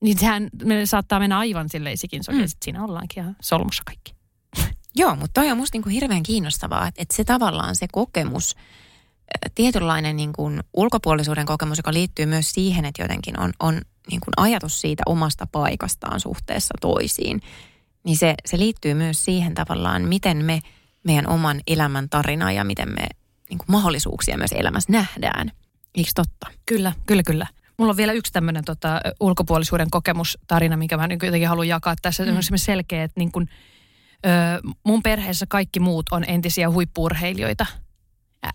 Niin 0.00 0.18
sehän 0.18 0.48
me 0.64 0.86
saattaa 0.86 1.18
mennä 1.18 1.38
aivan 1.38 1.68
silleen 1.68 1.98
sikin 1.98 2.22
mm. 2.28 2.34
sitten 2.34 2.64
siinä 2.64 2.84
ollaankin 2.84 3.22
ihan 3.22 3.36
solmussa 3.40 3.82
kaikki. 3.86 4.14
Joo, 4.96 5.16
mutta 5.16 5.40
toi 5.40 5.50
on 5.50 5.58
musta 5.58 5.76
niin 5.76 5.82
kuin 5.82 5.92
hirveän 5.92 6.22
kiinnostavaa, 6.22 6.88
että, 6.88 7.02
että 7.02 7.16
se 7.16 7.24
tavallaan 7.24 7.76
se 7.76 7.86
kokemus, 7.92 8.56
tietynlainen 9.54 10.16
niin 10.16 10.32
kuin 10.32 10.60
ulkopuolisuuden 10.74 11.46
kokemus, 11.46 11.78
joka 11.78 11.92
liittyy 11.92 12.26
myös 12.26 12.50
siihen, 12.50 12.84
että 12.84 13.02
jotenkin 13.02 13.40
on, 13.40 13.52
on 13.60 13.80
niin 14.10 14.20
kuin 14.20 14.32
ajatus 14.36 14.80
siitä 14.80 15.02
omasta 15.06 15.46
paikastaan 15.52 16.20
suhteessa 16.20 16.74
toisiin, 16.80 17.40
niin 18.04 18.16
se, 18.16 18.34
se 18.44 18.58
liittyy 18.58 18.94
myös 18.94 19.24
siihen 19.24 19.54
tavallaan, 19.54 20.02
miten 20.02 20.44
me 20.44 20.60
meidän 21.06 21.28
oman 21.28 21.60
elämän 21.66 22.08
tarinaa 22.08 22.52
ja 22.52 22.64
miten 22.64 22.88
me 22.88 23.06
niin 23.48 23.58
kuin 23.58 23.66
mahdollisuuksia 23.68 24.38
myös 24.38 24.52
elämässä 24.52 24.92
nähdään. 24.92 25.52
Eikö 25.94 26.10
totta? 26.14 26.46
Kyllä, 26.66 26.92
kyllä, 27.06 27.22
kyllä. 27.22 27.46
Mulla 27.78 27.90
on 27.90 27.96
vielä 27.96 28.12
yksi 28.12 28.32
tämmöinen 28.32 28.64
tota, 28.64 29.00
ulkopuolisuuden 29.20 29.90
kokemustarina, 29.90 30.76
minkä 30.76 30.96
mä 30.96 31.06
niin 31.06 31.18
jotenkin 31.22 31.48
haluan 31.48 31.68
jakaa 31.68 31.94
tässä. 32.02 32.24
Mm. 32.24 32.40
Se 32.40 32.54
on 32.54 32.58
selkeä, 32.58 33.04
että 33.04 33.20
niin 33.20 33.32
kun, 33.32 33.48
ö, 34.26 34.28
mun 34.84 35.02
perheessä 35.02 35.46
kaikki 35.48 35.80
muut 35.80 36.06
on 36.10 36.24
entisiä 36.28 36.70
huippurheilijoita. 36.70 37.66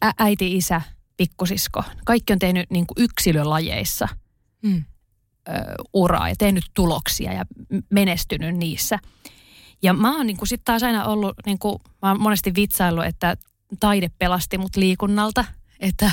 Ä- 0.06 0.14
äiti, 0.20 0.58
isä, 0.58 0.82
pikkusisko. 1.18 1.84
Kaikki 2.06 2.34
on 2.34 2.40
tehnyt 2.40 2.70
niin 2.70 2.88
kuin 2.88 3.04
yksilölajeissa 3.04 4.08
mm. 4.62 4.84
ö, 5.48 5.52
uraa 5.94 6.30
ja 6.30 6.36
tehnyt 6.38 6.64
tuloksia 6.74 7.34
ja 7.34 7.46
menestynyt 7.90 8.56
niissä. 8.56 9.00
Ja 9.82 9.94
mä 9.94 10.18
oon 10.18 10.28
niin 10.28 10.38
sitten 10.44 10.66
taas 10.66 10.84
aina 10.84 11.06
ollut, 11.06 11.36
niin 11.46 11.60
kuin, 11.60 11.80
mä 12.02 12.10
oon 12.10 12.22
monesti 12.22 12.56
vitsaillut, 12.56 13.06
että 13.06 13.38
taide 13.80 14.12
pelasti 14.20 14.58
mut 14.58 14.76
liikunnalta. 14.76 15.46
Että 15.80 16.12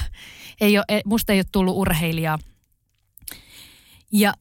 ei 0.61 0.79
ole, 0.79 1.03
musta 1.05 1.33
ei 1.33 1.39
ole 1.39 1.47
tullut 1.53 1.77
urheilijaa. 1.77 2.39
Ja 4.13 4.35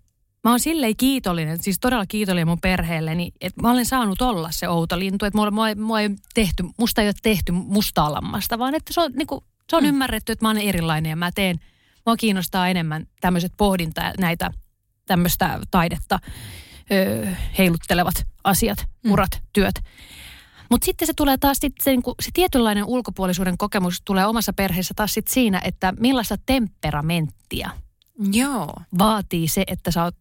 mä 0.44 0.50
oon 0.50 0.60
silleen 0.60 0.96
kiitollinen, 0.96 1.64
siis 1.64 1.80
todella 1.80 2.06
kiitollinen 2.06 2.48
mun 2.48 2.62
perheelleni, 2.62 3.32
että 3.42 3.62
mä 3.62 3.72
olen 3.72 3.86
saanut 3.86 4.22
olla 4.22 4.52
se 4.52 4.70
outo 4.70 5.00
lintu. 5.00 5.26
Että 5.26 5.38
mua, 5.38 5.52
mua, 5.52 5.66
mua 5.76 6.02
ei 6.02 6.10
tehty, 6.34 6.66
musta 6.78 7.02
ei 7.02 7.08
ole 7.08 7.14
tehty 7.22 7.52
mustaa 7.52 8.14
lammasta, 8.14 8.60
vaan 8.60 8.76
että 8.76 8.94
se 8.94 9.02
on, 9.02 9.12
niin 9.12 9.28
kuin, 9.28 9.44
se 9.70 9.76
on 9.76 9.84
mm. 9.84 9.90
ymmärretty, 9.90 10.32
että 10.32 10.46
mä 10.46 10.50
olen 10.50 10.64
erilainen 10.64 11.10
ja 11.10 11.16
mä 11.16 11.32
teen, 11.32 11.60
mua 12.06 12.18
kiinnostaa 12.18 12.68
enemmän 12.68 13.08
tämmöiset 13.22 13.54
pohdinta 13.58 14.14
näitä 14.20 14.52
tämmöistä 15.06 15.60
taidetta 15.72 16.20
ö, 16.92 17.28
heiluttelevat 17.58 18.26
asiat, 18.44 18.86
mm. 19.04 19.12
urat, 19.12 19.42
työt. 19.54 19.76
Mutta 20.72 20.86
sitten 20.86 21.08
se 21.08 21.14
tulee 21.14 21.38
taas 21.38 21.58
sit 21.62 21.74
se, 21.84 21.92
niinku, 21.92 22.16
se 22.22 22.30
tietynlainen 22.34 22.86
ulkopuolisuuden 22.86 23.58
kokemus 23.58 24.02
tulee 24.06 24.26
omassa 24.26 24.54
perheessä 24.54 24.94
taas 24.96 25.14
sit 25.14 25.28
siinä, 25.28 25.62
että 25.64 25.94
millaista 26.00 26.36
temperamenttia 26.46 27.70
Joo. 28.32 28.74
vaatii 28.98 29.48
se, 29.48 29.64
että 29.68 29.92
sä 29.92 30.04
oot 30.04 30.16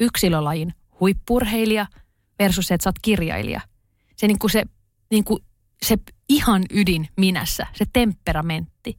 yksilölajin 0.00 0.74
huippurheilija 1.00 1.86
versus 2.38 2.66
se, 2.66 2.74
että 2.74 2.82
sä 2.82 2.88
oot 2.88 2.98
kirjailija. 3.02 3.60
Se, 4.16 4.26
niinku 4.26 4.48
se, 4.48 4.62
niinku, 5.10 5.38
se 5.82 5.96
ihan 6.28 6.64
ydin 6.72 7.08
minässä, 7.16 7.66
se 7.74 7.84
temperamentti. 7.92 8.98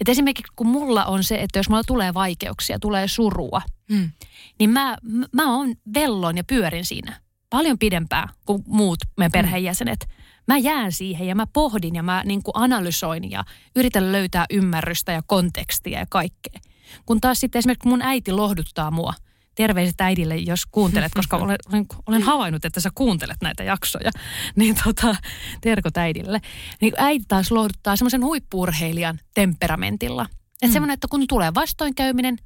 Et 0.00 0.08
esimerkiksi 0.08 0.52
kun 0.56 0.66
mulla 0.66 1.04
on 1.04 1.24
se, 1.24 1.42
että 1.42 1.58
jos 1.58 1.68
mulla 1.68 1.84
tulee 1.86 2.14
vaikeuksia, 2.14 2.78
tulee 2.78 3.08
surua, 3.08 3.62
mm. 3.90 4.10
niin 4.58 4.70
mä, 4.70 4.96
mä 5.32 5.56
oon 5.56 5.74
vellon 5.94 6.36
ja 6.36 6.44
pyörin 6.44 6.84
siinä 6.84 7.20
paljon 7.50 7.78
pidempään 7.78 8.28
kuin 8.46 8.62
muut 8.66 8.98
meidän 9.16 9.32
perheenjäsenet. 9.32 10.08
Mä 10.48 10.58
jään 10.58 10.92
siihen 10.92 11.26
ja 11.26 11.34
mä 11.34 11.46
pohdin 11.46 11.94
ja 11.94 12.02
mä 12.02 12.22
niin 12.24 12.42
kuin 12.42 12.52
analysoin 12.54 13.30
ja 13.30 13.44
yritän 13.76 14.12
löytää 14.12 14.46
ymmärrystä 14.50 15.12
ja 15.12 15.22
kontekstia 15.26 15.98
ja 15.98 16.06
kaikkea. 16.08 16.60
Kun 17.06 17.20
taas 17.20 17.40
sitten 17.40 17.58
esimerkiksi 17.58 17.88
mun 17.88 18.02
äiti 18.02 18.32
lohduttaa 18.32 18.90
mua. 18.90 19.14
Terveiset 19.54 20.00
äidille, 20.00 20.36
jos 20.36 20.66
kuuntelet, 20.66 21.12
koska 21.14 21.36
olen, 21.44 21.58
olen, 22.06 22.22
havainnut, 22.22 22.64
että 22.64 22.80
sä 22.80 22.90
kuuntelet 22.94 23.36
näitä 23.42 23.62
jaksoja. 23.62 24.10
Niin 24.56 24.76
tota, 24.84 25.16
terkot 25.60 25.96
äidille. 25.96 26.40
Niin 26.80 26.92
äiti 26.96 27.24
taas 27.28 27.50
lohduttaa 27.50 27.96
semmoisen 27.96 28.24
huippurheilijan 28.24 29.20
temperamentilla. 29.34 30.26
Että 30.52 30.66
mm. 30.66 30.72
semmoinen, 30.72 30.94
että 30.94 31.08
kun 31.10 31.26
tulee 31.28 31.54
vastoinkäyminen, 31.54 32.36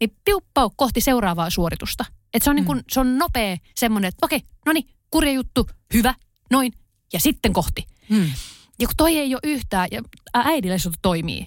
niin 0.00 0.16
piuppau 0.24 0.70
kohti 0.76 1.00
seuraavaa 1.00 1.50
suoritusta. 1.50 2.04
Että 2.34 2.44
se 2.44 2.50
on, 2.50 2.54
mm. 2.54 2.56
niin 2.56 2.66
kuin, 2.66 2.82
se 2.88 3.00
on 3.00 3.18
nopea 3.18 3.56
semmoinen, 3.74 4.08
että 4.08 4.26
okei, 4.26 4.40
no 4.66 4.72
niin, 4.72 4.88
kurja 5.10 5.32
juttu, 5.32 5.66
hyvä, 5.94 6.14
noin, 6.50 6.72
ja 7.12 7.20
sitten 7.20 7.52
kohti. 7.52 7.86
Mm. 8.08 8.30
Ja 8.78 8.86
kun 8.86 8.96
toi 8.96 9.18
ei 9.18 9.34
ole 9.34 9.40
yhtään, 9.44 9.88
ja 9.92 10.02
äidille 10.34 10.78
se 10.78 10.90
toimii. 11.02 11.46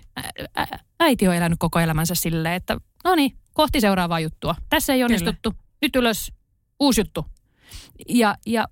Ä, 0.57 0.67
äiti 0.99 1.27
on 1.27 1.35
elänyt 1.35 1.59
koko 1.59 1.79
elämänsä 1.79 2.15
silleen, 2.15 2.55
että 2.55 2.77
no 3.03 3.15
niin, 3.15 3.37
kohti 3.57 3.81
seuraavaa 3.81 4.19
juttua. 4.19 4.55
Tässä 4.69 4.93
ei 4.93 5.03
onnistuttu, 5.03 5.51
Kyllä. 5.51 5.63
nyt 5.81 5.95
ylös, 5.95 6.31
uusi 6.79 7.01
juttu. 7.01 7.25
Ja, 8.09 8.37
ja 8.45 8.65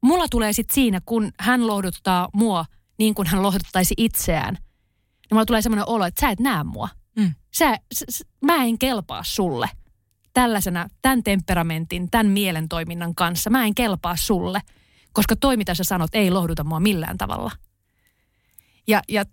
mulla 0.00 0.26
tulee 0.30 0.52
sitten 0.52 0.74
siinä, 0.74 1.00
kun 1.06 1.32
hän 1.40 1.66
lohduttaa 1.66 2.28
mua 2.32 2.64
niin 2.98 3.14
kuin 3.14 3.28
hän 3.28 3.42
lohduttaisi 3.42 3.94
itseään, 3.96 4.54
niin 4.54 5.32
mulla 5.32 5.46
tulee 5.46 5.62
semmoinen 5.62 5.88
olo, 5.88 6.04
että 6.04 6.20
sä 6.20 6.30
et 6.30 6.40
näe 6.40 6.64
mua. 6.64 6.88
Mm. 7.16 7.34
Sä, 7.54 7.76
s, 7.94 8.24
mä 8.40 8.64
en 8.64 8.78
kelpaa 8.78 9.24
sulle 9.24 9.70
tällaisena, 10.32 10.88
tämän 11.02 11.22
temperamentin, 11.22 12.10
tämän 12.10 12.26
mielentoiminnan 12.26 13.14
kanssa. 13.14 13.50
Mä 13.50 13.64
en 13.64 13.74
kelpaa 13.74 14.16
sulle, 14.16 14.60
koska 15.12 15.36
toi 15.36 15.56
mitä 15.56 15.74
sä 15.74 15.84
sanot 15.84 16.14
ei 16.14 16.30
lohduta 16.30 16.64
mua 16.64 16.80
millään 16.80 17.18
tavalla. 17.18 17.50
Ja, 18.88 19.02
ja 19.08 19.24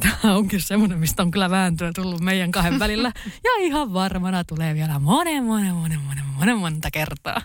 tämä 0.00 0.34
onkin 0.34 0.60
semmoinen, 0.60 0.98
mistä 0.98 1.22
on 1.22 1.30
kyllä 1.30 1.50
vääntöä 1.50 1.90
tullut 1.94 2.20
meidän 2.20 2.52
kahden 2.52 2.78
välillä. 2.78 3.12
Ja 3.44 3.50
ihan 3.60 3.92
varmana 3.92 4.44
tulee 4.44 4.74
vielä 4.74 4.98
monen, 4.98 5.44
monen, 5.44 5.74
monen, 5.74 6.00
monen, 6.00 6.24
monen 6.24 6.56
monta 6.56 6.90
kertaa. 6.90 7.42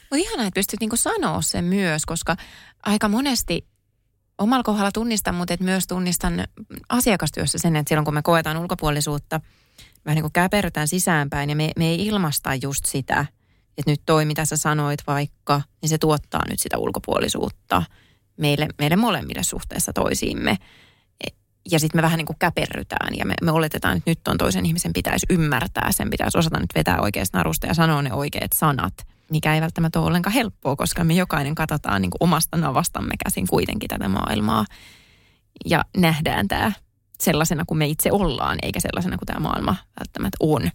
Mutta 0.00 0.16
ihanaa, 0.16 0.46
että 0.46 0.58
pystyt 0.58 0.80
niinku 0.80 0.96
sanoa 0.96 1.42
sen 1.42 1.64
myös, 1.64 2.06
koska 2.06 2.36
aika 2.82 3.08
monesti 3.08 3.66
omalla 4.38 4.62
kohdalla 4.62 4.92
tunnistan, 4.92 5.34
mutta 5.34 5.54
et 5.54 5.60
myös 5.60 5.86
tunnistan 5.86 6.44
asiakastyössä 6.88 7.58
sen, 7.58 7.76
että 7.76 7.88
silloin 7.88 8.04
kun 8.04 8.14
me 8.14 8.22
koetaan 8.22 8.56
ulkopuolisuutta– 8.56 9.40
vähän 10.06 10.14
niin 10.14 10.22
kuin 10.22 10.32
käperrytään 10.32 10.88
sisäänpäin 10.88 11.50
ja 11.50 11.56
me, 11.56 11.70
me 11.76 11.88
ei 11.88 12.06
ilmasta 12.06 12.54
just 12.54 12.84
sitä, 12.84 13.26
että 13.78 13.90
nyt 13.90 14.00
toi, 14.06 14.24
mitä 14.24 14.44
sä 14.44 14.56
sanoit 14.56 15.00
vaikka, 15.06 15.62
niin 15.82 15.88
se 15.88 15.98
tuottaa 15.98 16.42
nyt 16.48 16.60
sitä 16.60 16.78
ulkopuolisuutta 16.78 17.82
meille, 18.36 18.68
meille 18.78 18.96
molemmille 18.96 19.42
suhteessa 19.42 19.92
toisiimme. 19.92 20.58
Ja 21.70 21.80
sitten 21.80 21.98
me 21.98 22.02
vähän 22.02 22.18
niin 22.18 22.26
kuin 22.26 22.36
käperrytään 22.38 23.16
ja 23.16 23.26
me, 23.26 23.34
me 23.42 23.50
oletetaan, 23.50 23.96
että 23.96 24.10
nyt 24.10 24.28
on 24.28 24.38
toisen 24.38 24.66
ihmisen 24.66 24.92
pitäisi 24.92 25.26
ymmärtää, 25.30 25.92
sen 25.92 26.10
pitäisi 26.10 26.38
osata 26.38 26.60
nyt 26.60 26.74
vetää 26.74 27.00
oikeasta 27.00 27.38
narusta 27.38 27.66
ja 27.66 27.74
sanoa 27.74 28.02
ne 28.02 28.12
oikeat 28.12 28.52
sanat, 28.54 28.94
mikä 29.30 29.54
ei 29.54 29.60
välttämättä 29.60 29.98
ole 29.98 30.06
ollenkaan 30.06 30.34
helppoa, 30.34 30.76
koska 30.76 31.04
me 31.04 31.14
jokainen 31.14 31.54
katsotaan 31.54 32.02
niin 32.02 32.10
kuin 32.10 32.22
omasta 32.28 32.56
navastamme 32.56 33.14
käsin 33.24 33.46
kuitenkin 33.46 33.88
tätä 33.88 34.08
maailmaa 34.08 34.64
ja 35.64 35.84
nähdään 35.96 36.48
tämä 36.48 36.72
sellaisena 37.20 37.64
kuin 37.66 37.78
me 37.78 37.86
itse 37.86 38.12
ollaan, 38.12 38.58
eikä 38.62 38.80
sellaisena 38.80 39.16
kuin 39.18 39.26
tämä 39.26 39.40
maailma 39.40 39.76
välttämättä 40.00 40.36
on. 40.40 40.70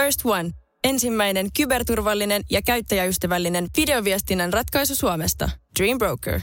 First 0.00 0.20
One. 0.24 0.50
Ensimmäinen 0.84 1.48
kyberturvallinen 1.56 2.42
ja 2.50 2.62
käyttäjäystävällinen 2.62 3.66
videoviestinnän 3.76 4.52
ratkaisu 4.52 4.94
Suomesta. 4.96 5.50
Dream 5.78 5.98
Broker. 5.98 6.40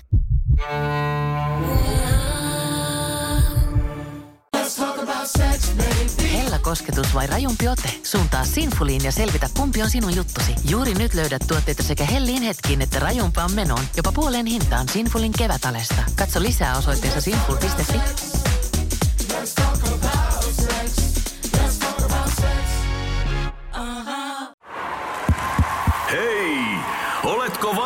Hella 6.34 6.60
kosketus 6.60 7.14
vai 7.14 7.28
rajumpi 7.28 7.68
ote? 7.68 7.90
Suuntaa 8.04 8.46
Sinfuliin 8.46 9.04
ja 9.04 9.12
selvitä, 9.12 9.50
kumpi 9.58 9.82
on 9.82 9.90
sinun 9.90 10.16
juttusi. 10.16 10.56
Juuri 10.70 10.94
nyt 10.94 11.14
löydät 11.14 11.42
tuotteita 11.48 11.84
sekä 11.84 12.06
hellin 12.06 12.42
hetkiin 12.42 12.82
että 12.82 13.00
rajumpaan 13.00 13.52
menoon. 13.52 13.84
Jopa 13.98 14.12
puoleen 14.12 14.46
hintaan 14.46 14.90
Sinfulin 14.90 15.34
kevätalesta. 15.38 16.04
Katso 16.16 16.42
lisää 16.42 16.78
osoitteessa 16.78 17.22
sinful.fi. 17.22 17.98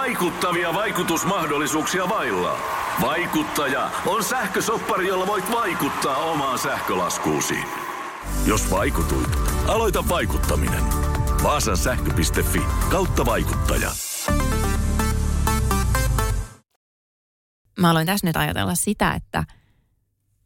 vaikuttavia 0.08 0.74
vaikutusmahdollisuuksia 0.74 2.10
vailla? 2.10 2.60
Vaikuttaja 3.02 3.91
on 4.06 4.24
sähkösoppari, 4.24 5.08
jolla 5.08 5.28
voit 5.28 5.52
vaikuttaa 5.52 6.17
omaan 6.17 6.60
sähkölaskuusi. 6.60 7.56
Jos 8.46 8.72
vaikutuit, 8.72 9.30
aloita 9.67 10.10
vaikuttaminen. 10.10 10.84
Vaasan 11.43 11.78
sähkö.fi 11.78 12.62
kautta 12.91 13.26
vaikuttaja. 13.26 13.91
Mä 17.80 17.89
aloin 17.89 18.08
tässä 18.08 18.28
nyt 18.28 18.38
ajatella 18.38 18.76
sitä, 18.76 19.13
että 19.13 19.43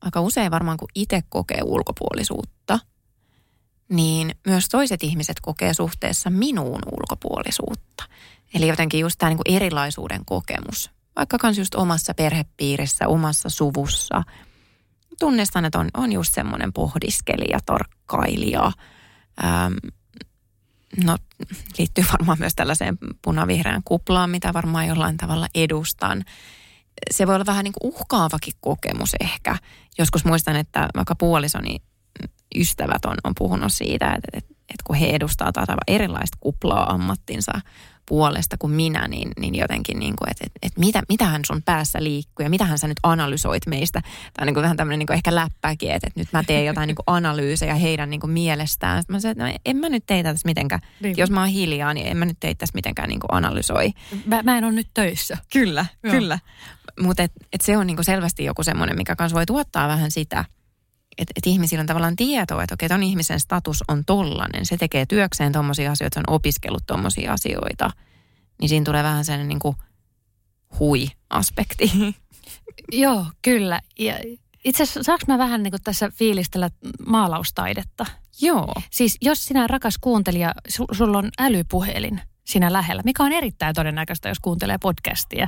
aika 0.01 0.21
usein 0.21 0.51
varmaan 0.51 0.77
kun 0.77 0.89
itse 0.95 1.21
kokee 1.29 1.59
ulkopuolisuutta, 1.63 2.79
niin 3.89 4.35
myös 4.47 4.69
toiset 4.69 5.03
ihmiset 5.03 5.37
kokee 5.41 5.73
suhteessa 5.73 6.29
minuun 6.29 6.81
ulkopuolisuutta. 6.91 8.03
Eli 8.53 8.67
jotenkin 8.67 8.99
just 8.99 9.15
tämä 9.17 9.29
niin 9.29 9.55
erilaisuuden 9.55 10.25
kokemus, 10.25 10.91
vaikka 11.15 11.37
kans 11.37 11.57
just 11.57 11.75
omassa 11.75 12.13
perhepiirissä, 12.13 13.07
omassa 13.07 13.49
suvussa– 13.49 14.23
tunnistan, 15.21 15.65
että 15.65 15.79
on, 15.79 15.89
on 15.93 16.11
just 16.11 16.33
semmoinen 16.33 16.73
pohdiskelija, 16.73 17.59
torkkailija. 17.65 18.71
Ähm, 19.43 19.73
no 21.05 21.17
liittyy 21.77 22.03
varmaan 22.11 22.39
myös 22.39 22.55
tällaiseen 22.55 22.97
punavihreään 23.21 23.81
kuplaan, 23.85 24.29
mitä 24.29 24.53
varmaan 24.53 24.87
jollain 24.87 25.17
tavalla 25.17 25.47
edustan. 25.55 26.23
se 27.11 27.27
voi 27.27 27.35
olla 27.35 27.45
vähän 27.45 27.63
niin 27.63 27.73
kuin 27.79 27.93
uhkaavakin 27.93 28.53
kokemus 28.59 29.15
ehkä. 29.19 29.55
Joskus 29.97 30.25
muistan, 30.25 30.55
että 30.55 30.89
vaikka 30.95 31.15
puolisoni 31.15 31.77
ystävät 32.55 33.05
on, 33.05 33.17
on 33.23 33.33
puhunut 33.37 33.73
siitä, 33.73 34.13
että, 34.13 34.27
että, 34.33 34.53
että 34.59 34.83
kun 34.83 34.95
he 34.95 35.09
edustaa 35.09 35.51
taas 35.51 35.67
erilaista 35.87 36.37
kuplaa 36.39 36.91
ammattinsa 36.91 37.51
puolesta 38.11 38.57
kuin 38.59 38.73
minä, 38.73 39.07
niin, 39.07 39.31
niin 39.39 39.55
jotenkin 39.55 39.99
niin 39.99 40.13
kuin, 40.15 40.31
että, 40.31 40.43
että, 40.45 40.59
että 40.61 40.79
mitä, 40.79 41.03
mitähän 41.09 41.41
sun 41.47 41.61
päässä 41.63 42.03
liikkuu 42.03 42.43
ja 42.43 42.49
mitähän 42.49 42.79
sä 42.79 42.87
nyt 42.87 42.99
analysoit 43.03 43.67
meistä. 43.67 44.01
Tämä 44.01 44.43
on 44.43 44.45
niin 44.45 44.53
kuin 44.53 44.61
vähän 44.61 44.77
tämmöinen 44.77 44.99
niin 44.99 45.07
kuin 45.07 45.15
ehkä 45.15 45.35
läppäkin, 45.35 45.91
että, 45.91 46.07
että 46.07 46.19
nyt 46.19 46.27
mä 46.33 46.43
teen 46.43 46.65
jotain 46.65 46.87
niin 46.87 46.95
kuin 46.95 47.15
analyysejä 47.17 47.75
heidän 47.75 48.09
niin 48.09 48.19
kuin 48.19 48.31
mielestään. 48.31 49.01
Sitten 49.01 49.15
mä 49.15 49.19
sanoin, 49.19 49.37
että 49.37 49.43
no, 49.43 49.59
en 49.65 49.77
mä 49.77 49.89
nyt 49.89 50.03
teitä 50.05 50.31
tässä 50.31 50.47
mitenkään. 50.47 50.81
Niin. 50.99 51.17
Jos 51.17 51.31
mä 51.31 51.39
oon 51.39 51.49
hiljaa, 51.49 51.93
niin 51.93 52.07
en 52.07 52.17
mä 52.17 52.25
nyt 52.25 52.37
teitä 52.39 52.59
tässä 52.59 52.75
mitenkään 52.75 53.09
niin 53.09 53.19
kuin 53.19 53.33
analysoi. 53.33 53.91
Mä, 54.25 54.43
mä 54.43 54.57
en 54.57 54.63
ole 54.63 54.71
nyt 54.71 54.87
töissä. 54.93 55.37
Kyllä, 55.53 55.85
Joo. 56.03 56.13
kyllä. 56.13 56.39
Mutta 56.99 57.23
et, 57.23 57.31
et 57.53 57.61
se 57.61 57.77
on 57.77 57.87
niin 57.87 57.97
kuin 57.97 58.05
selvästi 58.05 58.45
joku 58.45 58.63
semmoinen, 58.63 58.97
mikä 58.97 59.15
kanssa 59.15 59.35
voi 59.35 59.45
tuottaa 59.45 59.87
vähän 59.87 60.11
sitä– 60.11 60.45
että 61.17 61.33
et 61.35 61.47
ihmisillä 61.47 61.81
on 61.81 61.87
tavallaan 61.87 62.15
tietoa, 62.15 62.63
että 62.63 62.73
okei, 62.73 62.89
ton 62.89 63.03
ihmisen 63.03 63.39
status 63.39 63.83
on 63.87 64.05
tollanen. 64.05 64.65
Se 64.65 64.77
tekee 64.77 65.05
työkseen 65.05 65.51
tommosia 65.51 65.91
asioita, 65.91 66.13
se 66.13 66.19
on 66.19 66.35
opiskellut 66.35 66.83
tommosia 66.87 67.33
asioita. 67.33 67.91
Niin 68.61 68.69
siinä 68.69 68.83
tulee 68.83 69.03
vähän 69.03 69.25
sellainen 69.25 69.47
niin 69.47 69.59
kuin 69.59 69.75
hui-aspekti. 70.79 71.91
Joo, 72.91 73.25
kyllä. 73.41 73.81
Ja 73.99 74.13
itse 74.63 74.83
asiassa 74.83 75.03
saanko 75.03 75.23
mä 75.27 75.37
vähän 75.37 75.63
niin 75.63 75.71
kuin 75.71 75.83
tässä 75.83 76.11
fiilistellä 76.13 76.69
maalaustaidetta? 77.05 78.05
Joo. 78.41 78.73
Siis 78.91 79.17
jos 79.21 79.45
sinä 79.45 79.67
rakas 79.67 79.97
kuuntelija, 80.01 80.53
su, 80.67 80.85
sulla 80.91 81.17
on 81.17 81.29
älypuhelin 81.39 82.21
siinä 82.45 82.73
lähellä, 82.73 83.01
mikä 83.05 83.23
on 83.23 83.31
erittäin 83.31 83.75
todennäköistä, 83.75 84.29
jos 84.29 84.39
kuuntelee 84.39 84.77
podcastia. 84.81 85.47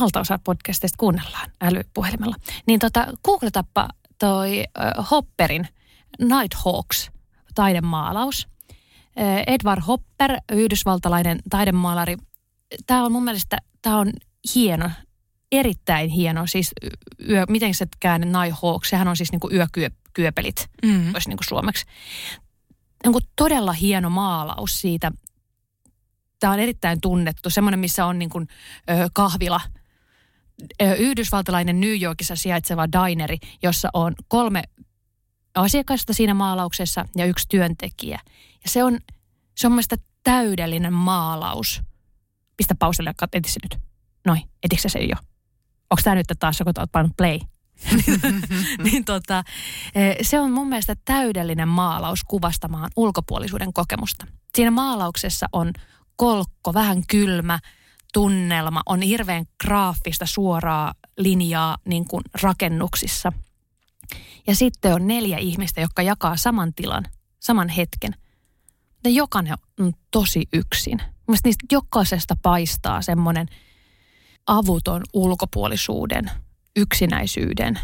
Valtaosa 0.00 0.38
podcasteista 0.44 0.96
kuunnellaan 0.98 1.50
älypuhelimella. 1.60 2.36
Niin 2.66 2.80
tota, 2.80 3.06
googletappa 3.24 3.88
toi 4.20 4.64
Hopperin 5.10 5.68
Nighthawks 6.18 7.10
taidemaalaus. 7.54 8.48
Edward 9.46 9.82
Hopper, 9.86 10.36
yhdysvaltalainen 10.52 11.38
taidemaalari. 11.50 12.16
Tämä 12.86 13.04
on 13.04 13.12
mun 13.12 13.24
mielestä, 13.24 13.58
tämä 13.82 13.98
on 13.98 14.12
hieno, 14.54 14.90
erittäin 15.52 16.10
hieno. 16.10 16.46
Siis 16.46 16.70
yö, 17.28 17.44
miten 17.48 17.74
se 17.74 17.86
käänne 18.00 18.26
Nighthawks, 18.26 18.88
sehän 18.88 19.08
on 19.08 19.16
siis 19.16 19.32
niinku 19.32 19.50
yökyöpelit, 19.52 20.70
mm-hmm. 20.82 21.14
olisi 21.14 21.28
niinku 21.28 21.44
suomeksi. 21.44 21.86
Niinku 23.04 23.20
todella 23.36 23.72
hieno 23.72 24.10
maalaus 24.10 24.80
siitä. 24.80 25.12
Tämä 26.40 26.52
on 26.52 26.60
erittäin 26.60 27.00
tunnettu, 27.00 27.50
semmoinen, 27.50 27.80
missä 27.80 28.06
on 28.06 28.18
niinku, 28.18 28.38
ö, 28.40 28.46
kahvila– 29.12 29.60
yhdysvaltalainen 30.98 31.80
New 31.80 32.02
Yorkissa 32.02 32.36
sijaitseva 32.36 32.88
dineri, 32.92 33.38
jossa 33.62 33.88
on 33.92 34.14
kolme 34.28 34.62
asiakasta 35.54 36.12
siinä 36.12 36.34
maalauksessa 36.34 37.04
ja 37.16 37.26
yksi 37.26 37.46
työntekijä. 37.48 38.20
Ja 38.64 38.70
se 38.70 38.84
on, 38.84 38.98
se 39.56 39.66
on 39.66 39.72
mielestäni 39.72 40.02
täydellinen 40.22 40.92
maalaus. 40.92 41.82
Pistä 42.56 42.74
pauselle 42.74 43.14
ja 43.20 43.28
eti 43.32 43.50
se 43.50 43.60
nyt. 43.62 43.82
Noin, 44.26 44.42
etikö 44.62 44.88
se 44.88 44.98
jo? 44.98 45.16
Onko 45.90 46.00
tämä 46.04 46.16
nyt 46.16 46.26
taas, 46.38 46.58
kun 46.58 46.72
olet 46.78 46.92
pannut 46.92 47.16
play? 47.16 47.38
niin 48.84 49.04
tota, 49.04 49.44
se 50.22 50.40
on 50.40 50.52
mun 50.52 50.68
mielestä 50.68 50.96
täydellinen 51.04 51.68
maalaus 51.68 52.24
kuvastamaan 52.24 52.90
ulkopuolisuuden 52.96 53.72
kokemusta. 53.72 54.26
Siinä 54.54 54.70
maalauksessa 54.70 55.46
on 55.52 55.72
kolkko, 56.16 56.74
vähän 56.74 57.06
kylmä, 57.06 57.58
tunnelma, 58.12 58.82
on 58.86 59.02
hirveän 59.02 59.46
graafista 59.60 60.26
suoraa 60.26 60.94
linjaa 61.18 61.78
niin 61.84 62.04
kuin 62.08 62.22
rakennuksissa. 62.42 63.32
Ja 64.46 64.54
sitten 64.54 64.94
on 64.94 65.06
neljä 65.06 65.38
ihmistä, 65.38 65.80
jotka 65.80 66.02
jakaa 66.02 66.36
saman 66.36 66.74
tilan, 66.74 67.04
saman 67.40 67.68
hetken. 67.68 68.14
Ja 69.04 69.10
jokainen 69.10 69.54
on 69.80 69.92
tosi 70.10 70.42
yksin. 70.52 70.98
Mielestäni 70.98 71.48
niistä 71.48 71.66
jokaisesta 71.72 72.36
paistaa 72.42 73.02
semmoinen 73.02 73.46
avuton 74.46 75.02
ulkopuolisuuden, 75.12 76.30
yksinäisyyden 76.76 77.80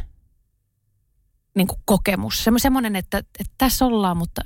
niin 1.55 1.67
kuin 1.67 1.81
kokemus. 1.85 2.45
Semmoinen, 2.57 2.97
että, 2.97 3.19
että 3.19 3.55
tässä 3.59 3.85
ollaan, 3.85 4.17
mutta 4.17 4.43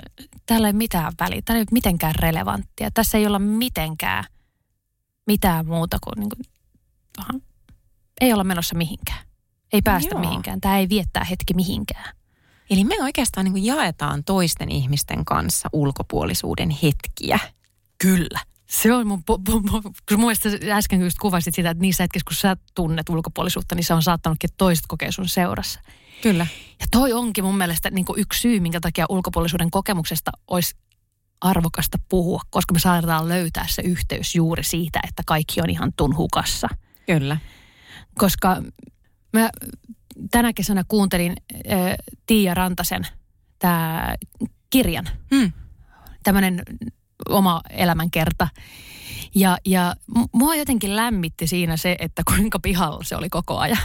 täällä 0.46 0.66
ei 0.66 0.72
mitään 0.72 1.12
väliä. 1.20 1.42
Täällä 1.44 1.58
ei 1.58 1.62
ole 1.62 1.72
mitenkään 1.72 2.14
relevanttia. 2.14 2.90
Tässä 2.90 3.18
ei 3.18 3.26
olla 3.26 3.38
mitenkään– 3.38 4.24
mitään 5.30 5.66
muuta 5.66 5.98
kuin, 6.04 6.20
niin 6.20 6.28
kuin 6.28 6.44
aha, 7.18 7.32
ei 8.20 8.32
olla 8.32 8.44
menossa 8.44 8.74
mihinkään. 8.74 9.24
Ei 9.72 9.82
päästä 9.82 10.14
Joo. 10.14 10.20
mihinkään. 10.20 10.60
Tämä 10.60 10.78
ei 10.78 10.88
viettää 10.88 11.24
hetki 11.24 11.54
mihinkään. 11.54 12.16
Eli 12.70 12.84
me 12.84 12.94
oikeastaan 13.02 13.44
niin 13.44 13.52
kuin 13.52 13.64
jaetaan 13.64 14.24
toisten 14.24 14.70
ihmisten 14.70 15.24
kanssa 15.24 15.68
ulkopuolisuuden 15.72 16.70
hetkiä. 16.70 17.38
Kyllä. 17.98 18.40
Se 18.66 18.92
on 18.94 19.06
mun, 19.06 19.22
kun 19.26 19.42
mun 20.12 20.20
mielestä 20.20 20.48
äsken 20.76 21.00
just 21.00 21.18
kuvasit 21.20 21.54
sitä, 21.54 21.70
että 21.70 21.82
niissä 21.82 22.04
hetkissä, 22.04 22.24
kun 22.24 22.34
sä 22.34 22.56
tunnet 22.74 23.08
ulkopuolisuutta, 23.08 23.74
niin 23.74 23.84
se 23.84 23.94
on 23.94 24.02
saattanutkin, 24.02 24.48
että 24.50 24.58
toiset 24.58 24.84
kokee 24.88 25.12
sun 25.12 25.28
seurassa. 25.28 25.80
Kyllä. 26.22 26.46
Ja 26.80 26.86
toi 26.90 27.12
onkin 27.12 27.44
mun 27.44 27.56
mielestä 27.56 27.90
niin 27.90 28.04
kuin 28.04 28.20
yksi 28.20 28.40
syy, 28.40 28.60
minkä 28.60 28.80
takia 28.80 29.06
ulkopuolisuuden 29.08 29.70
kokemuksesta 29.70 30.30
olisi 30.48 30.76
arvokasta 31.40 31.98
puhua, 32.08 32.40
koska 32.50 32.72
me 32.74 32.78
saadaan 32.78 33.28
löytää 33.28 33.66
se 33.68 33.82
yhteys 33.82 34.34
juuri 34.34 34.64
siitä, 34.64 35.00
että 35.08 35.22
kaikki 35.26 35.60
on 35.60 35.70
ihan 35.70 35.92
tunhukassa. 35.96 36.68
Kyllä. 37.06 37.36
Koska 38.14 38.62
mä 39.32 39.50
tänä 40.30 40.52
kesänä 40.52 40.84
kuuntelin 40.88 41.36
äh, 41.72 41.94
Tiia 42.26 42.54
Rantasen 42.54 43.06
tämä 43.58 44.14
kirjan. 44.70 45.08
Hmm. 45.34 45.52
Tämmöinen 46.22 46.62
oma 47.28 47.60
elämänkerta. 47.70 48.48
Ja, 49.34 49.58
ja 49.66 49.94
mua 50.32 50.54
jotenkin 50.54 50.96
lämmitti 50.96 51.46
siinä 51.46 51.76
se, 51.76 51.96
että 51.98 52.22
kuinka 52.26 52.58
pihalla 52.58 53.04
se 53.04 53.16
oli 53.16 53.28
koko 53.28 53.58
ajan. 53.58 53.78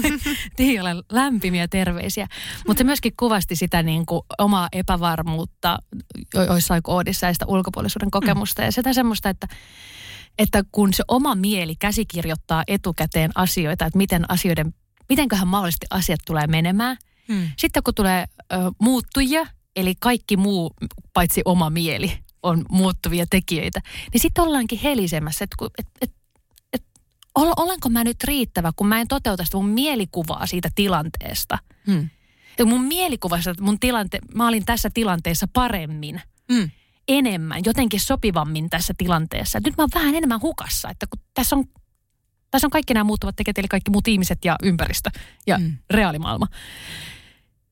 Tiialle 0.56 0.94
lämpimiä 1.12 1.68
terveisiä. 1.68 2.28
Mutta 2.66 2.80
se 2.80 2.84
myöskin 2.84 3.12
kuvasti 3.16 3.56
sitä 3.56 3.82
niin 3.82 4.06
kuin 4.06 4.22
omaa 4.38 4.68
epävarmuutta 4.72 5.78
joissain 6.34 6.82
koodissa 6.82 7.26
ja 7.26 7.32
sitä 7.32 7.46
ulkopuolisuuden 7.46 8.10
kokemusta. 8.10 8.62
Ja 8.62 8.72
sitä 8.72 8.92
semmoista, 8.92 9.28
että, 9.28 9.48
että 10.38 10.64
kun 10.72 10.94
se 10.94 11.04
oma 11.08 11.34
mieli 11.34 11.76
käsikirjoittaa 11.76 12.64
etukäteen 12.68 13.30
asioita, 13.34 13.86
että 13.86 13.98
miten 13.98 14.30
asioiden, 14.30 14.74
mitenköhän 15.08 15.48
mahdollisesti 15.48 15.86
asiat 15.90 16.20
tulee 16.26 16.46
menemään. 16.46 16.96
Mm. 17.28 17.48
Sitten 17.58 17.82
kun 17.82 17.94
tulee 17.94 18.24
ö, 18.52 18.56
muuttujia, 18.82 19.46
eli 19.76 19.94
kaikki 20.00 20.36
muu 20.36 20.70
paitsi 21.12 21.42
oma 21.44 21.70
mieli 21.70 22.18
on 22.42 22.64
muuttuvia 22.70 23.26
tekijöitä, 23.30 23.80
niin 24.12 24.20
sitten 24.20 24.44
ollaankin 24.44 24.78
helisemässä, 24.78 25.44
että 25.44 25.56
et, 25.78 25.86
et, 26.00 26.12
et, 26.72 26.82
olenko 27.36 27.88
mä 27.88 28.04
nyt 28.04 28.24
riittävä, 28.24 28.72
kun 28.76 28.86
mä 28.86 29.00
en 29.00 29.08
toteuta 29.08 29.44
sitä 29.44 29.56
mun 29.56 29.68
mielikuvaa 29.68 30.46
siitä 30.46 30.68
tilanteesta. 30.74 31.58
Hmm. 31.86 32.08
Ja 32.58 32.66
mun 32.66 32.80
mielikuvassa, 32.80 33.50
että 33.50 33.62
mun 33.62 33.80
tilante, 33.80 34.18
mä 34.34 34.48
olin 34.48 34.64
tässä 34.64 34.90
tilanteessa 34.94 35.48
paremmin, 35.52 36.20
hmm. 36.52 36.70
enemmän, 37.08 37.60
jotenkin 37.64 38.00
sopivammin 38.00 38.70
tässä 38.70 38.94
tilanteessa. 38.98 39.60
Nyt 39.64 39.76
mä 39.76 39.82
oon 39.82 39.90
vähän 39.94 40.14
enemmän 40.14 40.42
hukassa, 40.42 40.90
että 40.90 41.06
kun 41.06 41.22
tässä 41.34 41.56
on, 41.56 41.64
tässä 42.50 42.66
on 42.66 42.70
kaikki 42.70 42.94
nämä 42.94 43.04
muuttuvat 43.04 43.36
tekijät, 43.36 43.58
eli 43.58 43.68
kaikki 43.68 43.90
muut 43.90 44.08
ihmiset 44.08 44.44
ja 44.44 44.56
ympäristö 44.62 45.10
ja 45.46 45.58
hmm. 45.58 45.76
reaalimaailma. 45.90 46.46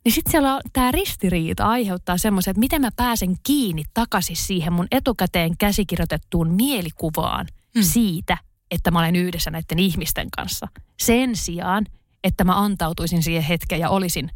Niin 0.09 0.15
sitten 0.15 0.31
siellä 0.31 0.55
on, 0.55 0.61
tämä 0.73 0.93
ristiriita 0.93 1.65
aiheuttaa 1.67 2.19
semmoisen, 2.19 2.51
että 2.51 2.61
miten 2.61 2.81
mä 2.81 2.91
pääsen 2.97 3.37
kiinni 3.43 3.83
takaisin 3.95 4.37
siihen 4.37 4.73
mun 4.73 4.87
etukäteen 4.91 5.57
käsikirjoitettuun 5.59 6.51
mielikuvaan 6.51 7.47
hmm. 7.75 7.83
siitä, 7.83 8.39
että 8.71 8.91
mä 8.91 8.99
olen 8.99 9.17
yhdessä 9.17 9.51
näiden 9.51 9.79
ihmisten 9.79 10.31
kanssa. 10.31 10.69
Sen 11.01 11.37
sijaan, 11.37 11.87
että 12.25 12.45
mä 12.45 12.65
antautuisin 12.65 13.23
siihen 13.23 13.43
hetkeen 13.43 13.81
ja 13.81 13.91
olisin 13.91 14.31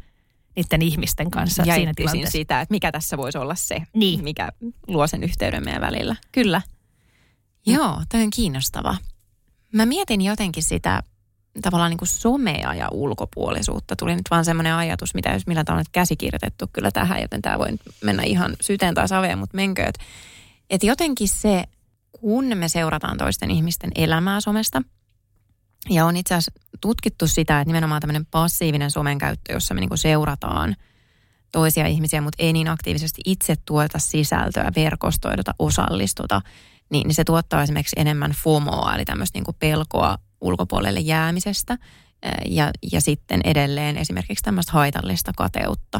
niiden 0.55 0.81
ihmisten 0.81 1.31
kanssa 1.31 1.63
ja 1.65 1.75
siinä 1.75 1.93
tilanteessa. 1.95 2.31
sitä, 2.31 2.61
että 2.61 2.73
mikä 2.73 2.91
tässä 2.91 3.17
voisi 3.17 3.37
olla 3.37 3.55
se, 3.55 3.81
niin. 3.93 4.23
mikä 4.23 4.49
luo 4.87 5.07
sen 5.07 5.23
yhteyden 5.23 5.63
meidän 5.63 5.81
välillä. 5.81 6.15
Kyllä. 6.31 6.61
Mm. 7.67 7.73
Joo, 7.73 8.01
toi 8.11 8.21
on 8.23 8.29
kiinnostava. 8.29 8.97
Mä 9.71 9.85
mietin 9.85 10.21
jotenkin 10.21 10.63
sitä 10.63 11.03
tavallaan 11.61 11.89
niin 11.89 11.97
kuin 11.97 12.07
somea 12.07 12.73
ja 12.73 12.87
ulkopuolisuutta. 12.91 13.95
Tuli 13.95 14.15
nyt 14.15 14.31
vaan 14.31 14.45
semmoinen 14.45 14.73
ajatus, 14.73 15.15
mitä 15.15 15.29
jos 15.29 15.47
millä 15.47 15.63
tavalla 15.63 15.83
käsikirjoitettu 15.91 16.65
kyllä 16.73 16.91
tähän, 16.91 17.21
joten 17.21 17.41
tämä 17.41 17.59
voi 17.59 17.67
mennä 18.03 18.23
ihan 18.23 18.55
syteen 18.61 18.93
tai 18.93 19.07
saveen, 19.07 19.39
mutta 19.39 19.55
menkö, 19.55 19.85
että 19.85 20.03
et 20.69 20.83
jotenkin 20.83 21.27
se, 21.27 21.63
kun 22.11 22.45
me 22.55 22.69
seurataan 22.69 23.17
toisten 23.17 23.51
ihmisten 23.51 23.91
elämää 23.95 24.41
somesta, 24.41 24.81
ja 25.89 26.05
on 26.05 26.17
itse 26.17 26.33
asiassa 26.33 26.51
tutkittu 26.81 27.27
sitä, 27.27 27.59
että 27.59 27.69
nimenomaan 27.69 28.01
tämmöinen 28.01 28.25
passiivinen 28.25 28.91
somen 28.91 29.17
käyttö, 29.17 29.53
jossa 29.53 29.73
me 29.73 29.79
niin 29.79 29.89
kuin 29.89 29.97
seurataan 29.97 30.75
toisia 31.51 31.87
ihmisiä, 31.87 32.21
mutta 32.21 32.43
ei 32.43 32.53
niin 32.53 32.67
aktiivisesti 32.67 33.21
itse 33.25 33.55
tuota 33.65 33.99
sisältöä, 33.99 34.71
verkostoidota, 34.75 35.55
osallistuta, 35.59 36.41
niin, 36.89 37.07
niin 37.07 37.15
se 37.15 37.23
tuottaa 37.23 37.63
esimerkiksi 37.63 37.99
enemmän 37.99 38.31
FOMOa, 38.31 38.95
eli 38.95 39.05
tämmöistä 39.05 39.37
niin 39.37 39.43
kuin 39.43 39.57
pelkoa 39.59 40.17
ulkopuolelle 40.43 40.99
jäämisestä 40.99 41.77
ja, 42.45 42.71
ja 42.91 43.01
sitten 43.01 43.41
edelleen 43.43 43.97
esimerkiksi 43.97 44.43
tämmöistä 44.43 44.71
haitallista 44.71 45.31
kateutta, 45.37 45.99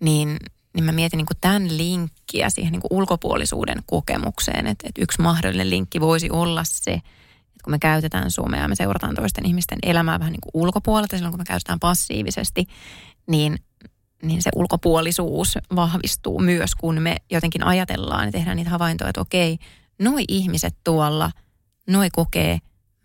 niin, 0.00 0.36
niin 0.74 0.84
mä 0.84 0.92
mietin 0.92 1.16
niin 1.16 1.26
kuin 1.26 1.38
tämän 1.40 1.76
linkkiä 1.76 2.50
siihen 2.50 2.72
niin 2.72 2.80
kuin 2.80 2.98
ulkopuolisuuden 2.98 3.82
kokemukseen, 3.86 4.66
että, 4.66 4.88
että 4.88 5.02
yksi 5.02 5.22
mahdollinen 5.22 5.70
linkki 5.70 6.00
voisi 6.00 6.30
olla 6.30 6.64
se, 6.64 6.92
että 6.92 7.64
kun 7.64 7.70
me 7.70 7.78
käytetään 7.78 8.30
somea, 8.30 8.68
me 8.68 8.74
seurataan 8.74 9.14
toisten 9.14 9.46
ihmisten 9.46 9.78
elämää 9.82 10.18
vähän 10.18 10.32
niin 10.32 10.40
kuin 10.40 10.62
ulkopuolelta 10.62 11.16
silloin, 11.16 11.32
kun 11.32 11.40
me 11.40 11.44
käytetään 11.44 11.80
passiivisesti, 11.80 12.66
niin 13.26 13.58
niin 14.22 14.42
se 14.42 14.50
ulkopuolisuus 14.54 15.58
vahvistuu 15.76 16.38
myös, 16.38 16.74
kun 16.74 17.02
me 17.02 17.16
jotenkin 17.30 17.64
ajatellaan 17.64 18.26
ja 18.26 18.32
tehdään 18.32 18.56
niitä 18.56 18.70
havaintoja, 18.70 19.08
että 19.08 19.20
okei, 19.20 19.58
noi 19.98 20.24
ihmiset 20.28 20.76
tuolla, 20.84 21.30
noi 21.86 22.10
kokee 22.10 22.58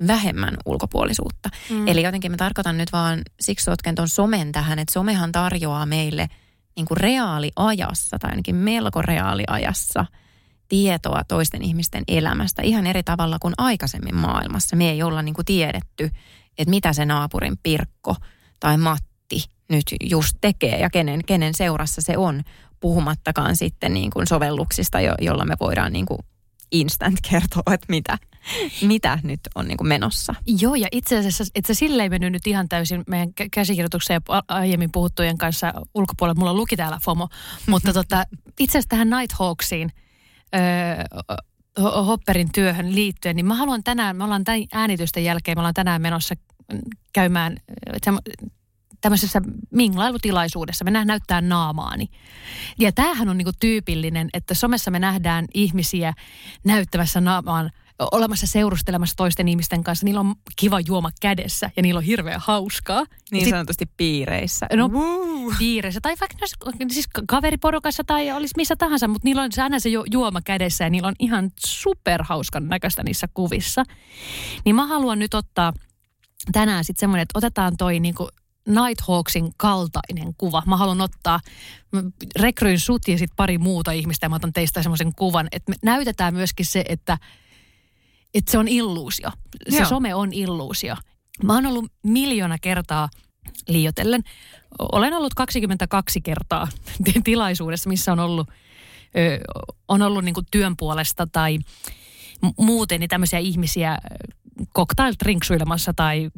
vähemmän 0.07 0.57
ulkopuolisuutta. 0.65 1.49
Mm. 1.69 1.87
Eli 1.87 2.03
jotenkin 2.03 2.31
mä 2.31 2.37
tarkoitan 2.37 2.77
nyt 2.77 2.91
vaan, 2.91 3.21
siksi 3.39 3.63
sotken 3.63 3.95
tuon 3.95 4.09
somen 4.09 4.51
tähän, 4.51 4.79
että 4.79 4.93
somehan 4.93 5.31
tarjoaa 5.31 5.85
meille 5.85 6.27
niin 6.75 6.85
kuin 6.85 6.97
reaaliajassa 6.97 8.19
tai 8.19 8.29
ainakin 8.29 8.55
melko 8.55 9.01
reaaliajassa 9.01 10.05
tietoa 10.69 11.21
toisten 11.27 11.61
ihmisten 11.61 12.03
elämästä 12.07 12.61
ihan 12.61 12.87
eri 12.87 13.03
tavalla 13.03 13.37
kuin 13.41 13.53
aikaisemmin 13.57 14.15
maailmassa. 14.15 14.75
Me 14.75 14.89
ei 14.89 15.03
olla 15.03 15.21
niin 15.21 15.35
kuin 15.35 15.45
tiedetty, 15.45 16.09
että 16.57 16.69
mitä 16.69 16.93
se 16.93 17.05
naapurin 17.05 17.57
Pirkko 17.63 18.15
tai 18.59 18.77
Matti 18.77 19.43
nyt 19.69 19.83
just 20.03 20.37
tekee 20.41 20.79
ja 20.79 20.89
kenen, 20.89 21.21
kenen 21.25 21.53
seurassa 21.53 22.01
se 22.01 22.17
on, 22.17 22.41
puhumattakaan 22.79 23.55
sitten 23.55 23.93
niin 23.93 24.11
kuin 24.11 24.27
sovelluksista, 24.27 25.01
jo, 25.01 25.15
jolla 25.21 25.45
me 25.45 25.55
voidaan 25.59 25.93
niin 25.93 26.05
kuin 26.05 26.19
instant 26.71 27.19
kertoa, 27.31 27.73
että 27.73 27.85
mitä, 27.89 28.17
mitä 28.81 29.19
nyt 29.23 29.39
on 29.55 29.67
niin 29.67 29.77
kuin 29.77 29.87
menossa. 29.87 30.35
Joo, 30.61 30.75
ja 30.75 30.87
itse 30.91 31.17
asiassa 31.17 31.43
että 31.55 31.73
sille 31.73 32.03
ei 32.03 32.09
mennyt 32.09 32.31
nyt 32.31 32.47
ihan 32.47 32.69
täysin 32.69 33.03
meidän 33.07 33.29
käsikirjoitukseen 33.51 34.21
ja 34.29 34.43
aiemmin 34.47 34.91
puhuttujen 34.91 35.37
kanssa 35.37 35.73
ulkopuolella. 35.93 36.39
Mulla 36.39 36.53
luki 36.53 36.75
täällä 36.75 36.99
FOMO, 37.03 37.27
mutta 37.69 37.93
tota, 37.93 38.23
itse 38.59 38.77
asiassa 38.77 38.89
tähän 38.89 39.09
Nighthawksiin, 39.09 39.91
öö, 40.55 40.61
Hopperin 42.05 42.51
työhön 42.51 42.95
liittyen, 42.95 43.35
niin 43.35 43.45
mä 43.45 43.55
haluan 43.55 43.83
tänään, 43.83 44.15
me 44.15 44.23
ollaan 44.23 44.43
tämän 44.43 44.63
äänitysten 44.73 45.23
jälkeen, 45.23 45.57
me 45.57 45.59
ollaan 45.59 45.73
tänään 45.73 46.01
menossa 46.01 46.35
käymään 47.13 47.57
tämmöisessä 49.01 49.41
minglailutilaisuudessa. 49.71 50.85
Me 50.85 51.05
näyttää 51.05 51.41
naamaani. 51.41 52.07
Ja 52.79 52.91
tämähän 52.91 53.29
on 53.29 53.37
niinku 53.37 53.51
tyypillinen, 53.59 54.29
että 54.33 54.53
somessa 54.53 54.91
me 54.91 54.99
nähdään 54.99 55.45
ihmisiä 55.53 56.13
näyttämässä 56.63 57.21
naamaan 57.21 57.71
olemassa 57.99 58.47
seurustelemassa 58.47 59.15
toisten 59.15 59.47
ihmisten 59.47 59.83
kanssa. 59.83 60.05
Niillä 60.05 60.19
on 60.19 60.35
kiva 60.55 60.79
juoma 60.79 61.11
kädessä 61.21 61.71
ja 61.75 61.83
niillä 61.83 61.97
on 61.97 62.03
hirveän 62.03 62.41
hauskaa. 62.43 63.05
Niin 63.31 63.45
sit, 63.45 63.51
sanotusti 63.51 63.85
piireissä. 63.97 64.67
No 64.75 64.87
Woo. 64.87 65.53
piireissä 65.59 66.01
tai 66.01 66.15
vaikka 66.19 66.47
siis 66.91 67.07
kaveriporukassa 67.27 68.03
tai 68.03 68.31
olisi 68.31 68.53
missä 68.57 68.75
tahansa, 68.75 69.07
mutta 69.07 69.25
niillä 69.25 69.41
on 69.41 69.49
aina 69.63 69.79
se 69.79 69.89
juoma 70.11 70.41
kädessä 70.41 70.83
ja 70.83 70.89
niillä 70.89 71.07
on 71.07 71.15
ihan 71.19 71.51
superhauskan 71.65 72.67
näköistä 72.67 73.03
niissä 73.03 73.27
kuvissa. 73.33 73.83
Niin 74.65 74.75
mä 74.75 74.87
haluan 74.87 75.19
nyt 75.19 75.33
ottaa 75.33 75.73
tänään 76.51 76.83
sitten 76.83 76.99
semmoinen, 76.99 77.21
että 77.21 77.37
otetaan 77.37 77.77
toi 77.77 77.99
niinku 77.99 78.29
Nighthawksin 78.67 79.51
kaltainen 79.57 80.33
kuva. 80.37 80.63
Mä 80.65 80.77
haluan 80.77 81.01
ottaa, 81.01 81.39
rekryin 82.39 82.79
sut 82.79 83.07
ja 83.07 83.17
sitten 83.17 83.35
pari 83.35 83.57
muuta 83.57 83.91
ihmistä 83.91 84.25
ja 84.25 84.29
mä 84.29 84.35
otan 84.35 84.53
teistä 84.53 84.83
semmoisen 84.83 85.11
kuvan, 85.15 85.47
että 85.51 85.71
me 85.71 85.75
näytetään 85.83 86.33
myöskin 86.33 86.65
se, 86.65 86.85
että, 86.89 87.17
että 88.33 88.51
se 88.51 88.57
on 88.57 88.67
illuusio. 88.67 89.29
Se 89.69 89.77
Joo. 89.77 89.89
some 89.89 90.15
on 90.15 90.33
illuusio. 90.33 90.95
Mä 91.43 91.53
oon 91.53 91.65
ollut 91.65 91.91
miljoona 92.03 92.57
kertaa 92.61 93.09
liiotellen. 93.67 94.23
Olen 94.79 95.13
ollut 95.13 95.33
22 95.33 96.21
kertaa 96.21 96.67
tilaisuudessa, 97.23 97.89
missä 97.89 98.11
on 98.11 98.19
ollut, 98.19 98.49
ö, 99.17 99.39
on 99.87 100.01
ollut 100.01 100.25
niin 100.25 100.35
työn 100.51 100.77
puolesta 100.77 101.27
tai 101.31 101.59
muuten 102.57 102.99
niin 102.99 103.09
tämmöisiä 103.09 103.39
ihmisiä 103.39 103.97
cocktail-drinksuilemassa 104.77 105.93
tai 105.95 106.29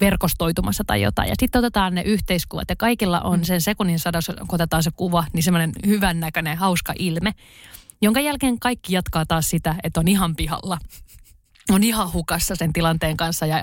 verkostoitumassa 0.00 0.84
tai 0.86 1.02
jotain. 1.02 1.28
Ja 1.28 1.34
sitten 1.40 1.58
otetaan 1.58 1.94
ne 1.94 2.02
yhteiskuvat 2.02 2.70
ja 2.70 2.76
kaikilla 2.76 3.20
on 3.20 3.38
mm. 3.38 3.44
sen 3.44 3.60
sekunnin 3.60 3.98
sadossa, 3.98 4.32
kun 4.32 4.46
otetaan 4.50 4.82
se 4.82 4.90
kuva, 4.96 5.24
niin 5.32 5.42
semmoinen 5.42 5.72
hyvän 5.86 6.20
näköinen, 6.20 6.56
hauska 6.56 6.94
ilme, 6.98 7.32
jonka 8.02 8.20
jälkeen 8.20 8.58
kaikki 8.58 8.94
jatkaa 8.94 9.26
taas 9.26 9.50
sitä, 9.50 9.74
että 9.82 10.00
on 10.00 10.08
ihan 10.08 10.36
pihalla. 10.36 10.78
On 11.70 11.82
ihan 11.82 12.12
hukassa 12.12 12.56
sen 12.56 12.72
tilanteen 12.72 13.16
kanssa 13.16 13.46
ja 13.46 13.58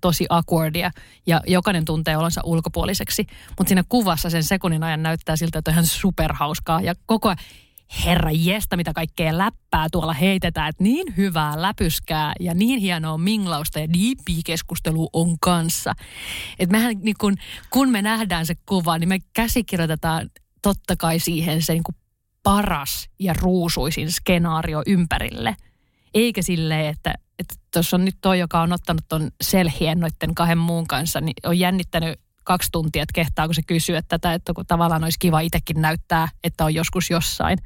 tosi 0.00 0.26
awkwardia 0.28 0.90
ja 1.26 1.40
jokainen 1.46 1.84
tuntee 1.84 2.16
olonsa 2.16 2.40
ulkopuoliseksi. 2.44 3.26
Mutta 3.58 3.68
siinä 3.68 3.84
kuvassa 3.88 4.30
sen 4.30 4.44
sekunnin 4.44 4.82
ajan 4.82 5.02
näyttää 5.02 5.36
siltä, 5.36 5.58
että 5.58 5.70
on 5.70 5.72
ihan 5.72 5.86
superhauskaa 5.86 6.80
ja 6.80 6.94
koko 7.06 7.28
ajan 7.28 7.38
herra 8.04 8.30
jesta, 8.30 8.76
mitä 8.76 8.92
kaikkea 8.92 9.38
läppää 9.38 9.86
tuolla 9.92 10.12
heitetään, 10.12 10.68
että 10.68 10.84
niin 10.84 11.16
hyvää 11.16 11.62
läpyskää 11.62 12.32
ja 12.40 12.54
niin 12.54 12.80
hienoa 12.80 13.18
minglausta 13.18 13.78
ja 13.78 13.86
keskustelu 14.46 15.10
on 15.12 15.38
kanssa. 15.40 15.92
Että 16.58 16.72
mehän 16.72 16.94
niin 17.02 17.16
kun, 17.20 17.36
kun 17.70 17.90
me 17.90 18.02
nähdään 18.02 18.46
se 18.46 18.54
kuva, 18.66 18.98
niin 18.98 19.08
me 19.08 19.18
käsikirjoitetaan 19.32 20.30
totta 20.62 20.96
kai 20.96 21.18
siihen 21.18 21.62
se 21.62 21.72
niin 21.72 21.82
paras 22.42 23.08
ja 23.18 23.34
ruusuisin 23.40 24.12
skenaario 24.12 24.82
ympärille. 24.86 25.56
Eikä 26.14 26.42
silleen, 26.42 26.86
että 26.86 27.14
tuossa 27.70 27.96
on 27.96 28.04
nyt 28.04 28.16
toi, 28.20 28.38
joka 28.38 28.60
on 28.60 28.72
ottanut 28.72 29.04
ton 29.08 29.30
selhien 29.40 30.00
noiden 30.00 30.34
kahden 30.34 30.58
muun 30.58 30.86
kanssa, 30.86 31.20
niin 31.20 31.34
on 31.44 31.58
jännittänyt 31.58 32.20
kaksi 32.44 32.68
tuntia, 32.72 33.02
että 33.02 33.12
kehtaako 33.12 33.52
se 33.52 33.62
kysyä 33.62 34.02
tätä, 34.02 34.34
että 34.34 34.52
kun 34.52 34.66
tavallaan 34.66 35.04
olisi 35.04 35.18
kiva 35.18 35.40
itsekin 35.40 35.80
näyttää, 35.80 36.28
että 36.44 36.64
on 36.64 36.74
joskus 36.74 37.10
jossain. 37.10 37.58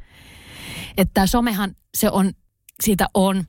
Että 0.96 1.26
somehan 1.26 1.76
se 1.94 2.10
on, 2.10 2.32
siitä 2.82 3.06
on 3.14 3.44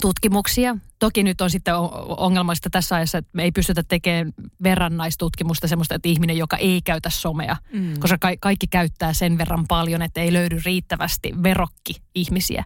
tutkimuksia. 0.00 0.76
Toki 0.98 1.22
nyt 1.22 1.40
on 1.40 1.50
sitten 1.50 1.74
ongelmallista 2.16 2.70
tässä 2.70 2.96
ajassa, 2.96 3.18
että 3.18 3.30
me 3.32 3.42
ei 3.42 3.52
pystytä 3.52 3.82
tekemään 3.82 4.32
verrannaistutkimusta 4.62 5.68
semmoista, 5.68 5.94
että 5.94 6.08
ihminen, 6.08 6.36
joka 6.36 6.56
ei 6.56 6.80
käytä 6.84 7.10
somea, 7.10 7.56
mm. 7.72 7.94
koska 8.00 8.18
ka- 8.18 8.36
kaikki 8.40 8.66
käyttää 8.66 9.12
sen 9.12 9.38
verran 9.38 9.66
paljon, 9.68 10.02
että 10.02 10.20
ei 10.20 10.32
löydy 10.32 10.60
riittävästi 10.64 11.34
verokki-ihmisiä. 11.42 12.64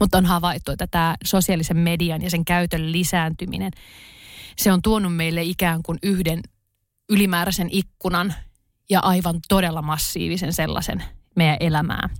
Mutta 0.00 0.18
on 0.18 0.26
havaittu, 0.26 0.72
että 0.72 0.86
tämä 0.86 1.16
sosiaalisen 1.24 1.76
median 1.76 2.22
ja 2.22 2.30
sen 2.30 2.44
käytön 2.44 2.92
lisääntyminen, 2.92 3.70
se 4.56 4.72
on 4.72 4.82
tuonut 4.82 5.16
meille 5.16 5.42
ikään 5.42 5.82
kuin 5.82 5.98
yhden 6.02 6.40
ylimääräisen 7.08 7.68
ikkunan 7.70 8.34
ja 8.90 9.00
aivan 9.00 9.40
todella 9.48 9.82
massiivisen 9.82 10.52
sellaisen 10.52 11.04
meidän 11.36 11.56
elämään. 11.60 12.10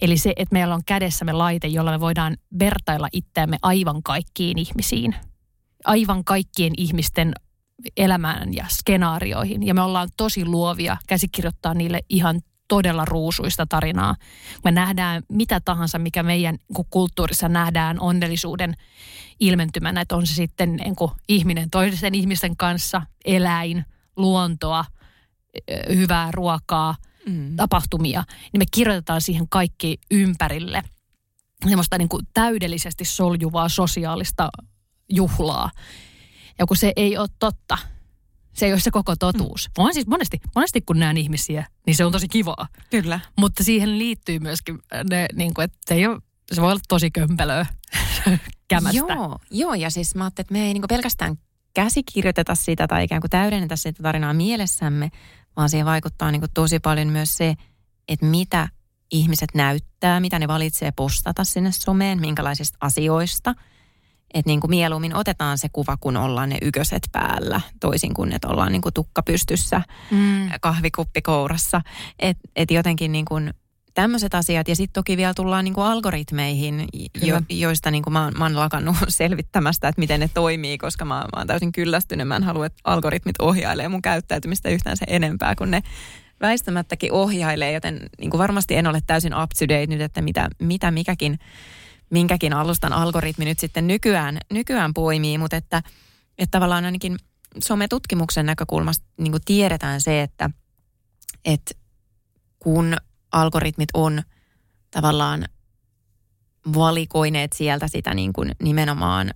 Eli 0.00 0.16
se, 0.16 0.32
että 0.36 0.52
meillä 0.52 0.74
on 0.74 0.82
kädessämme 0.86 1.32
laite, 1.32 1.68
jolla 1.68 1.90
me 1.90 2.00
voidaan 2.00 2.36
vertailla 2.58 3.08
itseämme 3.12 3.58
aivan 3.62 4.02
kaikkiin 4.02 4.58
ihmisiin. 4.58 5.14
Aivan 5.84 6.24
kaikkien 6.24 6.72
ihmisten 6.76 7.32
elämään 7.96 8.54
ja 8.54 8.64
skenaarioihin. 8.68 9.66
Ja 9.66 9.74
me 9.74 9.82
ollaan 9.82 10.08
tosi 10.16 10.44
luovia 10.44 10.96
käsikirjoittaa 11.06 11.74
niille 11.74 12.00
ihan 12.08 12.40
todella 12.68 13.04
ruusuista 13.04 13.66
tarinaa. 13.66 14.14
Me 14.64 14.70
nähdään 14.70 15.22
mitä 15.28 15.60
tahansa, 15.60 15.98
mikä 15.98 16.22
meidän 16.22 16.58
kulttuurissa 16.90 17.48
nähdään 17.48 18.00
onnellisuuden 18.00 18.74
ilmentymänä, 19.40 20.00
että 20.00 20.16
on 20.16 20.26
se 20.26 20.34
sitten 20.34 20.76
niin 20.76 20.96
kuin 20.96 21.10
ihminen 21.28 21.70
toisen 21.70 22.14
ihmisten 22.14 22.56
kanssa, 22.56 23.02
eläin– 23.24 23.84
luontoa, 24.16 24.84
hyvää 25.94 26.30
ruokaa, 26.32 26.94
mm. 27.28 27.56
tapahtumia, 27.56 28.24
niin 28.52 28.58
me 28.58 28.64
kirjoitetaan 28.70 29.20
siihen 29.20 29.48
kaikki 29.48 29.98
ympärille 30.10 30.82
semmoista 31.64 31.98
niin 31.98 32.08
kuin 32.08 32.26
täydellisesti 32.34 33.04
soljuvaa 33.04 33.68
sosiaalista 33.68 34.48
juhlaa. 35.08 35.70
Ja 36.58 36.66
kun 36.66 36.76
se 36.76 36.92
ei 36.96 37.18
ole 37.18 37.28
totta, 37.38 37.78
se 38.52 38.66
ei 38.66 38.72
ole 38.72 38.80
se 38.80 38.90
koko 38.90 39.16
totuus. 39.16 39.70
Mm. 39.78 39.84
Mä 39.84 39.92
siis 39.92 40.06
monesti, 40.06 40.40
monesti 40.54 40.80
kun 40.80 40.98
näen 40.98 41.16
ihmisiä, 41.16 41.66
niin 41.86 41.96
se 41.96 42.04
on 42.04 42.12
tosi 42.12 42.28
kivaa. 42.28 42.68
Kyllä. 42.90 43.20
Mutta 43.38 43.64
siihen 43.64 43.98
liittyy 43.98 44.38
myöskin 44.38 44.78
ne, 45.10 45.26
niin 45.34 45.54
kuin, 45.54 45.64
että 45.64 45.78
se, 45.86 45.94
ei 45.94 46.06
ole, 46.06 46.20
se 46.52 46.62
voi 46.62 46.70
olla 46.70 46.80
tosi 46.88 47.10
kömpelöä 47.10 47.66
kämästä. 48.68 48.98
Joo, 48.98 49.38
joo, 49.50 49.74
ja 49.74 49.90
siis 49.90 50.14
mä 50.14 50.24
ajattelin, 50.24 50.44
että 50.44 50.52
me 50.52 50.66
ei 50.66 50.74
niin 50.74 50.84
pelkästään 50.88 51.38
käsikirjoiteta 51.74 52.54
sitä 52.54 52.86
tai 52.86 53.04
ikään 53.04 53.20
kuin 53.20 53.30
täydennetä 53.30 53.76
sitä 53.76 54.02
tarinaa 54.02 54.34
mielessämme, 54.34 55.10
vaan 55.56 55.70
siihen 55.70 55.86
vaikuttaa 55.86 56.30
niin 56.30 56.40
kuin 56.40 56.50
tosi 56.54 56.78
paljon 56.78 57.08
myös 57.08 57.36
se, 57.36 57.54
että 58.08 58.26
mitä 58.26 58.68
ihmiset 59.10 59.48
näyttää, 59.54 60.20
mitä 60.20 60.38
ne 60.38 60.48
valitsee 60.48 60.92
postata 60.96 61.44
sinne 61.44 61.72
someen, 61.72 62.20
minkälaisista 62.20 62.78
asioista. 62.80 63.54
Että 64.34 64.48
niin 64.48 64.60
kuin 64.60 64.70
mieluummin 64.70 65.16
otetaan 65.16 65.58
se 65.58 65.68
kuva, 65.72 65.96
kun 65.96 66.16
ollaan 66.16 66.48
ne 66.48 66.58
yköset 66.62 67.02
päällä, 67.12 67.60
toisin 67.80 68.14
kuin 68.14 68.32
että 68.32 68.48
ollaan 68.48 68.72
niin 68.72 68.82
kuin 68.82 68.94
tukka 68.94 69.22
pystyssä, 69.22 69.82
mm. 70.10 70.48
kahvikuppi 70.60 71.22
kourassa. 71.22 71.80
Että 72.18 72.48
et 72.56 72.70
jotenkin 72.70 73.12
niin 73.12 73.24
kuin 73.24 73.54
tämmöiset 73.96 74.34
asiat. 74.34 74.68
Ja 74.68 74.76
sitten 74.76 74.92
toki 74.92 75.16
vielä 75.16 75.34
tullaan 75.34 75.64
niin 75.64 75.74
kuin 75.74 75.86
algoritmeihin, 75.86 76.84
jo, 77.22 77.40
joista 77.48 77.90
niin 77.90 78.02
kuin 78.02 78.12
mä, 78.12 78.24
oon, 78.24 78.32
mä 78.38 78.44
oon 78.44 78.56
lakannut 78.56 78.96
selvittämästä, 79.08 79.88
että 79.88 80.00
miten 80.00 80.20
ne 80.20 80.30
toimii, 80.34 80.78
koska 80.78 81.04
mä, 81.04 81.14
mä 81.14 81.28
oon 81.36 81.46
täysin 81.46 81.72
kyllästynyt. 81.72 82.28
Mä 82.28 82.36
en 82.36 82.42
halua, 82.42 82.66
että 82.66 82.80
algoritmit 82.84 83.36
ohjailee 83.40 83.88
mun 83.88 84.02
käyttäytymistä 84.02 84.68
yhtään 84.68 84.96
se 84.96 85.04
enempää, 85.08 85.54
kun 85.54 85.70
ne 85.70 85.82
väistämättäkin 86.40 87.12
ohjailee, 87.12 87.72
joten 87.72 88.00
niin 88.18 88.30
kuin 88.30 88.38
varmasti 88.38 88.76
en 88.76 88.86
ole 88.86 89.00
täysin 89.06 89.34
up 89.34 89.50
to 89.58 89.68
date 89.68 89.86
nyt, 89.86 90.00
että 90.00 90.22
mitä, 90.22 90.48
mitä 90.62 90.90
mikäkin, 90.90 91.38
minkäkin 92.10 92.52
alustan 92.52 92.92
algoritmi 92.92 93.44
nyt 93.44 93.58
sitten 93.58 93.86
nykyään, 93.86 94.38
nykyään 94.52 94.94
poimii, 94.94 95.38
mutta 95.38 95.56
että, 95.56 95.82
että 96.38 96.58
tavallaan 96.58 96.84
ainakin 96.84 97.16
sometutkimuksen 97.64 98.46
näkökulmasta 98.46 99.06
niin 99.18 99.32
kuin 99.32 99.42
tiedetään 99.44 100.00
se, 100.00 100.22
että, 100.22 100.50
että 101.44 101.74
kun 102.58 102.96
algoritmit 103.32 103.88
on 103.94 104.22
tavallaan 104.90 105.44
valikoineet 106.74 107.52
sieltä 107.52 107.88
sitä 107.88 108.14
niin 108.14 108.32
kuin 108.32 108.52
nimenomaan 108.62 109.30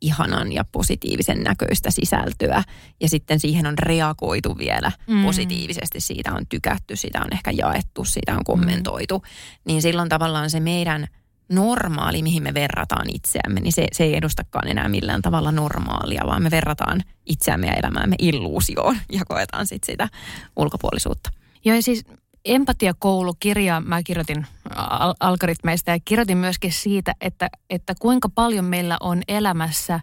ihanan 0.00 0.52
ja 0.52 0.64
positiivisen 0.72 1.42
näköistä 1.42 1.90
sisältöä. 1.90 2.62
Ja 3.00 3.08
sitten 3.08 3.40
siihen 3.40 3.66
on 3.66 3.78
reagoitu 3.78 4.58
vielä 4.58 4.92
mm. 5.06 5.22
positiivisesti. 5.22 6.00
Siitä 6.00 6.32
on 6.32 6.46
tykätty, 6.48 6.96
sitä 6.96 7.20
on 7.20 7.28
ehkä 7.32 7.50
jaettu, 7.50 8.04
sitä 8.04 8.32
on 8.32 8.44
kommentoitu. 8.44 9.18
Mm. 9.18 9.24
Niin 9.64 9.82
silloin 9.82 10.08
tavallaan 10.08 10.50
se 10.50 10.60
meidän 10.60 11.06
normaali, 11.48 12.22
mihin 12.22 12.42
me 12.42 12.54
verrataan 12.54 13.06
itseämme, 13.14 13.60
niin 13.60 13.72
se, 13.72 13.86
se 13.92 14.04
ei 14.04 14.16
edustakaan 14.16 14.68
enää 14.68 14.88
millään 14.88 15.22
tavalla 15.22 15.52
normaalia, 15.52 16.22
vaan 16.26 16.42
me 16.42 16.50
verrataan 16.50 17.02
itseämme 17.26 17.66
ja 17.66 17.74
elämäämme 17.74 18.16
illuusioon 18.18 18.96
ja 19.12 19.24
koetaan 19.24 19.66
sitten 19.66 19.92
sitä 19.92 20.08
ulkopuolisuutta. 20.56 21.30
Joo 21.64 21.76
ja 21.76 21.82
siis 21.82 22.04
empatiakoulukirja 22.46 23.80
mä 23.80 24.02
kirjoitin 24.02 24.46
al- 24.76 25.14
algoritmeista 25.20 25.90
ja 25.90 25.98
kirjoitin 26.04 26.38
myöskin 26.38 26.72
siitä, 26.72 27.14
että, 27.20 27.50
että 27.70 27.94
kuinka 28.00 28.28
paljon 28.28 28.64
meillä 28.64 28.96
on 29.00 29.22
elämässä 29.28 30.00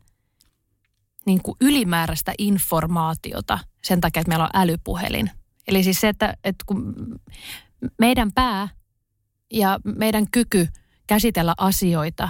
niin 1.26 1.42
kuin 1.44 1.58
ylimääräistä 1.62 2.34
informaatiota 2.38 3.60
sen 3.84 4.02
takia, 4.02 4.20
että 4.22 4.30
meillä 4.30 4.44
on 4.44 4.62
älypuhelin. 4.62 5.32
Eli 5.68 5.84
siis 5.84 6.02
se, 6.02 6.10
että, 6.10 6.38
että 6.44 6.64
kun 6.66 6.96
meidän 8.00 8.32
pää 8.32 8.68
ja 9.54 9.80
meidän 9.84 10.26
kyky 10.32 10.68
käsitellä 11.08 11.54
asioita, 11.58 12.30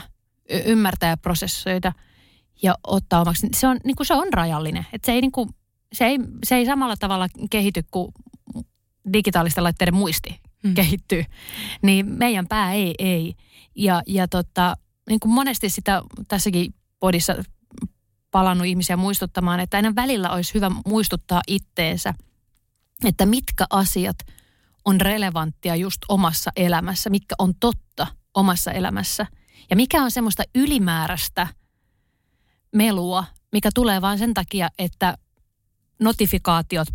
ymmärtää 0.65 1.09
ja 1.09 1.17
prosessoida 1.17 1.93
ja 2.63 2.75
ottaa 2.87 3.21
omaksi, 3.21 3.47
se 3.55 3.67
on, 3.67 3.79
niin 3.83 3.95
kuin 3.95 4.07
se 4.07 4.13
on 4.13 4.33
rajallinen. 4.33 4.85
Että 4.93 5.05
se, 5.05 5.11
ei, 5.11 5.21
niin 5.21 5.31
kuin, 5.31 5.49
se, 5.93 6.05
ei, 6.05 6.19
se 6.45 6.55
ei 6.55 6.65
samalla 6.65 6.95
tavalla 6.95 7.27
kehity 7.49 7.83
kuin 7.91 8.13
digitaalisten 9.13 9.63
laitteiden 9.63 9.95
muisti 9.95 10.41
mm. 10.63 10.73
kehittyy, 10.73 11.25
niin 11.81 12.05
meidän 12.05 12.47
pää 12.47 12.73
ei, 12.73 12.95
ei. 12.99 13.35
Ja, 13.75 14.01
ja 14.07 14.27
tota, 14.27 14.77
niin 15.09 15.19
kuin 15.19 15.31
monesti 15.31 15.69
sitä 15.69 16.01
tässäkin 16.27 16.73
podissa 16.99 17.35
palannut 18.31 18.67
ihmisiä 18.67 18.97
muistuttamaan, 18.97 19.59
että 19.59 19.77
aina 19.77 19.95
välillä 19.95 20.29
olisi 20.29 20.53
hyvä 20.53 20.71
muistuttaa 20.85 21.41
itteensä, 21.47 22.13
että 23.05 23.25
mitkä 23.25 23.65
asiat 23.69 24.17
on 24.85 25.01
relevanttia 25.01 25.75
just 25.75 25.97
omassa 26.09 26.51
elämässä, 26.55 27.09
mikä 27.09 27.35
on 27.39 27.53
totta 27.59 28.07
omassa 28.33 28.71
elämässä 28.71 29.25
ja 29.69 29.75
mikä 29.75 30.03
on 30.03 30.11
semmoista 30.11 30.43
ylimääräistä 30.55 31.47
melua, 32.75 33.25
mikä 33.51 33.69
tulee 33.73 34.01
vain 34.01 34.19
sen 34.19 34.33
takia, 34.33 34.69
että 34.79 35.17
notifikaatiot 35.99 36.87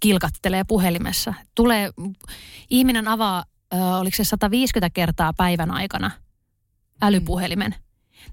kilkattelee 0.00 0.64
puhelimessa. 0.64 1.34
Tulee, 1.54 1.90
ihminen 2.70 3.08
avaa, 3.08 3.44
ö, 3.74 3.76
oliko 3.76 4.16
se 4.16 4.24
150 4.24 4.90
kertaa 4.90 5.32
päivän 5.32 5.70
aikana 5.70 6.10
älypuhelimen. 7.02 7.74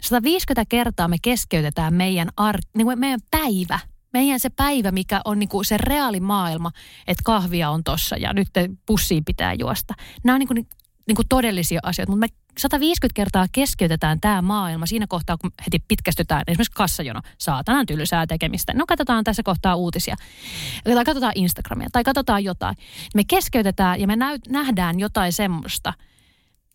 150 0.02 0.66
kertaa 0.70 1.08
me 1.08 1.18
keskeytetään 1.22 1.94
meidän, 1.94 2.30
ar, 2.38 2.58
niin 2.78 2.86
kuin 2.86 3.00
meidän 3.00 3.20
päivä, 3.32 3.80
meidän 4.14 4.40
se 4.40 4.50
päivä, 4.50 4.92
mikä 4.92 5.22
on 5.26 5.40
niin 5.40 5.50
kuin 5.50 5.66
se 5.66 5.78
reaalimaailma, 5.78 6.72
että 7.08 7.24
kahvia 7.26 7.70
on 7.70 7.84
tossa 7.84 8.18
ja 8.18 8.34
nyt 8.34 8.48
pussiin 8.86 9.26
pitää 9.26 9.54
juosta. 9.54 9.94
Nämä 10.24 10.36
on 10.36 10.40
niin 10.40 10.48
kuin, 10.48 10.68
niin 11.08 11.16
kuin 11.16 11.28
todellisia 11.28 11.80
asioita, 11.84 12.12
mutta 12.12 12.20
me 12.20 12.28
150 12.58 13.16
kertaa 13.16 13.46
keskeytetään 13.52 14.22
tämä 14.22 14.42
maailma 14.42 14.86
siinä 14.86 15.08
kohtaa, 15.10 15.38
kun 15.38 15.52
heti 15.66 15.84
pitkästytään 15.88 16.44
esimerkiksi 16.48 16.76
kassajono. 16.76 17.22
Saatanan 17.38 17.86
tylsää 17.86 18.28
tekemistä. 18.28 18.74
No 18.74 18.86
katsotaan 18.88 19.24
tässä 19.24 19.44
kohtaa 19.44 19.76
uutisia. 19.76 20.16
Tai 20.84 21.06
katsotaan 21.06 21.34
Instagramia 21.36 21.88
tai 21.92 22.04
katsotaan 22.04 22.44
jotain. 22.44 22.76
Me 23.16 23.24
keskeytetään 23.24 24.00
ja 24.02 24.08
me 24.08 24.16
nähdään 24.50 25.00
jotain 25.00 25.34
semmoista, 25.34 25.94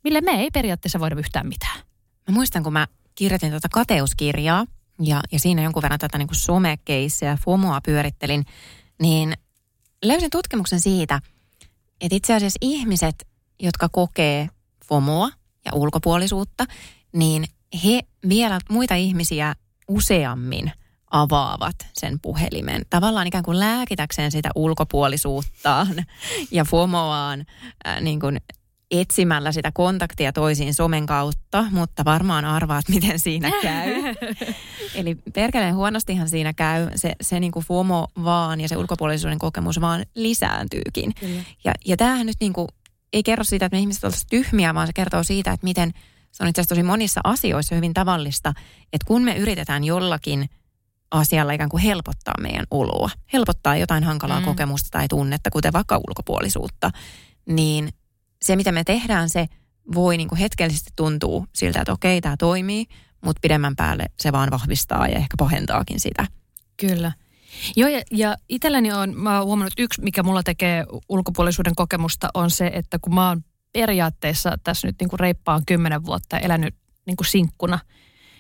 mille 0.05 0.20
me 0.20 0.31
ei 0.31 0.51
periaatteessa 0.51 1.01
voida 1.01 1.16
yhtään 1.18 1.49
mitään. 1.49 1.79
Mä 2.29 2.35
muistan, 2.35 2.62
kun 2.62 2.72
mä 2.72 2.87
kirjoitin 3.14 3.51
tuota 3.51 3.68
kateuskirjaa 3.68 4.66
ja, 5.03 5.20
ja 5.33 5.39
siinä 5.39 5.62
jonkun 5.62 5.83
verran 5.83 5.99
tätä 5.99 6.18
niin 6.18 6.29
somekeissiä 6.33 7.29
ja 7.29 7.39
FOMOa 7.45 7.81
pyörittelin, 7.81 8.45
niin 9.03 9.35
löysin 10.05 10.31
tutkimuksen 10.31 10.81
siitä, 10.81 11.20
että 12.01 12.16
itse 12.16 12.35
asiassa 12.35 12.59
ihmiset, 12.61 13.28
jotka 13.61 13.88
kokee 13.88 14.48
FOMOa, 14.84 15.30
ja 15.64 15.72
ulkopuolisuutta, 15.74 16.64
niin 17.12 17.44
he 17.84 18.00
vielä 18.28 18.59
muita 18.70 18.94
ihmisiä 18.94 19.54
useammin 19.88 20.72
avaavat 21.11 21.76
sen 21.92 22.20
puhelimen. 22.20 22.82
Tavallaan 22.90 23.26
ikään 23.26 23.44
kuin 23.44 23.59
lääkitäkseen 23.59 24.30
sitä 24.30 24.50
ulkopuolisuuttaan 24.54 26.04
ja 26.50 26.64
FOMOaan 26.64 27.46
äh, 27.86 28.00
niin 28.00 28.20
kuin 28.20 28.40
etsimällä 28.90 29.52
sitä 29.52 29.70
kontaktia 29.74 30.32
toisiin 30.32 30.74
somen 30.74 31.06
kautta, 31.06 31.64
mutta 31.70 32.04
varmaan 32.04 32.44
arvaat, 32.44 32.88
miten 32.94 33.18
siinä 33.18 33.50
käy. 33.62 33.94
Eli 34.94 35.16
perkeleen 35.34 35.74
huonostihan 35.74 36.28
siinä 36.28 36.52
käy. 36.52 36.88
Se, 36.94 37.12
se 37.20 37.40
niin 37.40 37.52
kuin 37.52 37.64
FOMO 37.64 38.09
vaan 38.24 38.61
ja 38.61 38.68
se 38.68 38.76
ulkopuolisuuden 38.76 39.38
kokemus 39.38 39.80
vaan 39.80 40.06
lisääntyykin. 40.14 41.14
Kyllä. 41.14 41.42
Ja, 41.64 41.72
ja 41.86 41.96
tämähän 41.96 42.26
nyt 42.26 42.36
niin 42.40 42.52
kuin 42.52 42.68
ei 43.12 43.22
kerro 43.22 43.44
siitä, 43.44 43.66
että 43.66 43.76
me 43.76 43.80
ihmiset 43.80 44.04
olisivat 44.04 44.26
tyhmiä, 44.30 44.74
vaan 44.74 44.86
se 44.86 44.92
kertoo 44.92 45.22
siitä, 45.22 45.52
että 45.52 45.64
miten 45.64 45.92
se 46.32 46.42
on 46.42 46.48
itse 46.48 46.61
asiassa 46.61 46.74
tosi 46.74 46.82
monissa 46.82 47.20
asioissa 47.24 47.74
hyvin 47.74 47.94
tavallista, 47.94 48.52
että 48.92 49.06
kun 49.06 49.22
me 49.22 49.36
yritetään 49.36 49.84
jollakin 49.84 50.50
asialla 51.11 51.52
ikään 51.52 51.70
kuin 51.70 51.82
helpottaa 51.82 52.34
meidän 52.40 52.66
oloa, 52.70 53.11
helpottaa 53.32 53.76
jotain 53.76 54.04
hankalaa 54.04 54.40
mm. 54.40 54.44
kokemusta 54.44 54.88
tai 54.90 55.09
tunnetta, 55.09 55.50
kuten 55.50 55.72
vaikka 55.72 56.00
ulkopuolisuutta, 56.09 56.90
niin 57.48 57.88
se, 58.42 58.56
mitä 58.56 58.72
me 58.72 58.84
tehdään, 58.84 59.30
se 59.30 59.46
voi 59.94 60.16
niin 60.16 60.28
kuin 60.28 60.38
hetkellisesti 60.38 60.90
tuntua 60.96 61.46
siltä, 61.54 61.80
että 61.80 61.92
okei, 61.92 62.20
tämä 62.20 62.36
toimii, 62.36 62.86
mutta 63.24 63.40
pidemmän 63.40 63.76
päälle 63.76 64.06
se 64.20 64.32
vaan 64.32 64.50
vahvistaa 64.50 65.09
ja 65.09 65.16
ehkä 65.16 65.34
pahentaakin 65.38 66.00
sitä. 66.00 66.26
Kyllä. 66.76 67.12
Joo, 67.76 67.88
ja, 67.88 68.03
ja 68.11 68.36
itselläni 68.49 68.92
on, 68.92 69.16
mä 69.16 69.38
oon 69.38 69.46
huomannut, 69.46 69.72
että 69.72 69.82
yksi, 69.82 70.03
mikä 70.03 70.22
mulla 70.22 70.42
tekee 70.42 70.84
ulkopuolisuuden 71.09 71.74
kokemusta, 71.74 72.28
on 72.34 72.51
se, 72.51 72.70
että 72.74 72.99
kun 72.99 73.14
mä 73.14 73.28
oon 73.28 73.44
periaatteessa 73.72 74.57
tässä 74.64 74.88
nyt 74.88 74.96
niin 75.01 75.11
kuin 75.11 75.20
reippaan 75.20 75.62
kymmenen 75.66 76.05
vuotta 76.05 76.38
elänyt 76.38 76.74
niin 77.07 77.16
kuin 77.16 77.26
sinkkuna, 77.26 77.78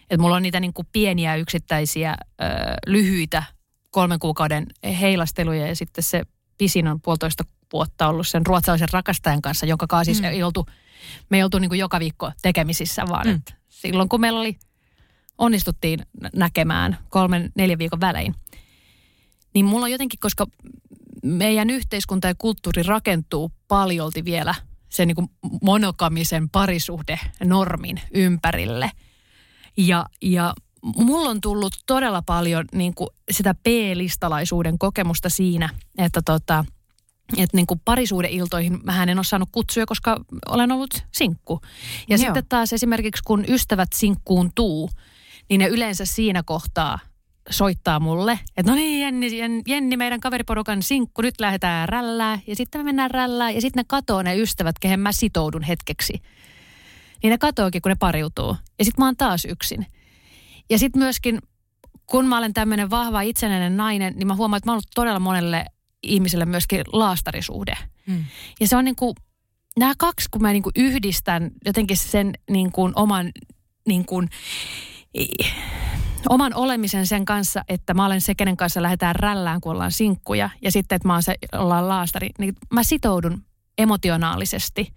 että 0.02 0.22
mulla 0.22 0.36
on 0.36 0.42
niitä 0.42 0.60
niin 0.60 0.72
kuin 0.72 0.88
pieniä 0.92 1.36
yksittäisiä 1.36 2.16
ö, 2.20 2.44
lyhyitä 2.86 3.42
kolmen 3.90 4.18
kuukauden 4.18 4.66
heilasteluja 5.00 5.66
ja 5.66 5.76
sitten 5.76 6.04
se 6.04 6.22
pisin 6.58 6.88
on 6.88 7.00
puolitoista 7.00 7.44
vuotta 7.72 8.08
ollut 8.08 8.28
sen 8.28 8.46
ruotsalaisen 8.46 8.88
rakastajan 8.92 9.42
kanssa, 9.42 9.66
jonka 9.66 9.86
kanssa 9.86 10.04
siis 10.04 10.22
mm. 10.22 10.28
ei 10.28 10.42
oltu, 10.42 10.66
me 11.30 11.36
ei 11.36 11.42
oltu 11.42 11.58
niin 11.58 11.68
kuin 11.68 11.78
joka 11.78 12.00
viikko 12.00 12.32
tekemisissä, 12.42 13.02
vaan 13.08 13.26
mm. 13.26 13.34
että 13.34 13.54
silloin 13.68 14.08
kun 14.08 14.20
meillä 14.20 14.40
oli, 14.40 14.58
onnistuttiin 15.38 16.00
näkemään 16.34 16.98
kolmen, 17.08 17.52
neljän 17.54 17.78
viikon 17.78 18.00
välein– 18.00 18.34
niin 19.58 19.66
mulla 19.66 19.84
on 19.84 19.90
jotenkin, 19.90 20.20
koska 20.20 20.46
meidän 21.24 21.70
yhteiskunta 21.70 22.28
ja 22.28 22.34
kulttuuri 22.38 22.82
rakentuu 22.82 23.52
paljolti 23.68 24.24
vielä 24.24 24.54
sen 24.88 25.08
niin 25.08 25.14
kuin 25.14 25.30
monokamisen 25.62 26.50
parisuhde 26.50 27.18
normin 27.44 28.00
ympärille. 28.14 28.90
Ja, 29.76 30.06
ja 30.22 30.54
mulla 30.82 31.30
on 31.30 31.40
tullut 31.40 31.72
todella 31.86 32.22
paljon 32.22 32.64
niin 32.72 32.94
kuin 32.94 33.08
sitä 33.30 33.54
P-listalaisuuden 33.54 34.78
kokemusta 34.78 35.28
siinä, 35.28 35.68
että 35.98 36.22
tota, 36.24 36.64
että 37.36 37.56
niin 37.56 37.66
kuin 37.66 37.80
parisuudeiltoihin 37.84 38.78
mä 38.84 39.02
en 39.02 39.18
ole 39.18 39.24
saanut 39.24 39.48
kutsuja, 39.52 39.86
koska 39.86 40.20
olen 40.48 40.72
ollut 40.72 41.04
sinkku. 41.12 41.60
Ja 42.08 42.16
Joo. 42.16 42.18
sitten 42.18 42.46
taas 42.48 42.72
esimerkiksi 42.72 43.22
kun 43.26 43.44
ystävät 43.48 43.88
sinkkuun 43.94 44.50
tuu, 44.54 44.90
niin 45.50 45.58
ne 45.58 45.66
yleensä 45.66 46.04
siinä 46.04 46.42
kohtaa 46.42 46.98
soittaa 47.50 48.00
mulle, 48.00 48.38
että 48.56 48.72
no 48.72 48.76
niin 48.76 49.00
Jenni, 49.00 49.62
Jenni, 49.66 49.96
meidän 49.96 50.20
kaveriporukan 50.20 50.82
sinkku, 50.82 51.22
nyt 51.22 51.40
lähdetään 51.40 51.88
rällää. 51.88 52.38
Ja 52.46 52.56
sitten 52.56 52.80
me 52.80 52.84
mennään 52.84 53.10
rällää 53.10 53.50
ja 53.50 53.60
sitten 53.60 53.80
ne 53.80 53.84
katoo 53.88 54.22
ne 54.22 54.36
ystävät, 54.36 54.78
kehen 54.78 55.00
mä 55.00 55.12
sitoudun 55.12 55.62
hetkeksi. 55.62 56.22
Niin 57.22 57.30
ne 57.30 57.38
katookin, 57.38 57.82
kun 57.82 57.90
ne 57.90 57.96
pariutuu. 58.00 58.56
Ja 58.78 58.84
sitten 58.84 59.02
mä 59.02 59.06
oon 59.06 59.16
taas 59.16 59.44
yksin. 59.44 59.86
Ja 60.70 60.78
sitten 60.78 61.02
myöskin, 61.02 61.38
kun 62.06 62.26
mä 62.26 62.38
olen 62.38 62.54
tämmöinen 62.54 62.90
vahva 62.90 63.20
itsenäinen 63.20 63.76
nainen, 63.76 64.14
niin 64.16 64.26
mä 64.26 64.34
huomaan, 64.34 64.58
että 64.58 64.68
mä 64.68 64.72
oon 64.72 64.74
ollut 64.74 64.90
todella 64.94 65.20
monelle 65.20 65.64
ihmiselle 66.02 66.44
myöskin 66.44 66.80
laastarisuhde. 66.92 67.76
Hmm. 68.06 68.24
Ja 68.60 68.68
se 68.68 68.76
on 68.76 68.84
niin 68.84 68.96
kuin, 68.96 69.14
nämä 69.78 69.92
kaksi, 69.98 70.28
kun 70.30 70.42
mä 70.42 70.52
niin 70.52 70.62
kuin 70.62 70.72
yhdistän 70.76 71.50
jotenkin 71.64 71.96
sen 71.96 72.32
niin 72.50 72.72
kuin 72.72 72.92
oman 72.96 73.32
niin 73.86 74.04
kuin, 74.04 74.28
oman 76.28 76.54
olemisen 76.54 77.06
sen 77.06 77.24
kanssa, 77.24 77.64
että 77.68 77.94
mä 77.94 78.06
olen 78.06 78.20
se, 78.20 78.34
kenen 78.34 78.56
kanssa 78.56 78.82
lähdetään 78.82 79.16
rällään, 79.16 79.60
kun 79.60 79.72
ollaan 79.72 79.92
sinkkuja, 79.92 80.50
ja 80.62 80.72
sitten, 80.72 80.96
että 80.96 81.08
mä 81.08 81.12
oon 81.12 81.22
se, 81.22 81.34
ollaan 81.52 81.88
laastari, 81.88 82.30
niin 82.38 82.54
mä 82.72 82.82
sitoudun 82.82 83.44
emotionaalisesti, 83.78 84.92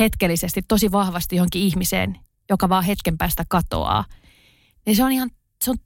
hetkellisesti, 0.00 0.62
tosi 0.68 0.92
vahvasti 0.92 1.36
johonkin 1.36 1.62
ihmiseen, 1.62 2.18
joka 2.50 2.68
vaan 2.68 2.84
hetken 2.84 3.18
päästä 3.18 3.44
katoaa. 3.48 4.04
Niin 4.86 4.96
se 4.96 5.04
on 5.04 5.12
ihan, 5.12 5.30
se 5.64 5.70
on 5.70 5.76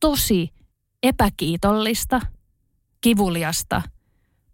tosi 0.00 0.50
epäkiitollista, 1.02 2.20
kivuliasta, 3.00 3.82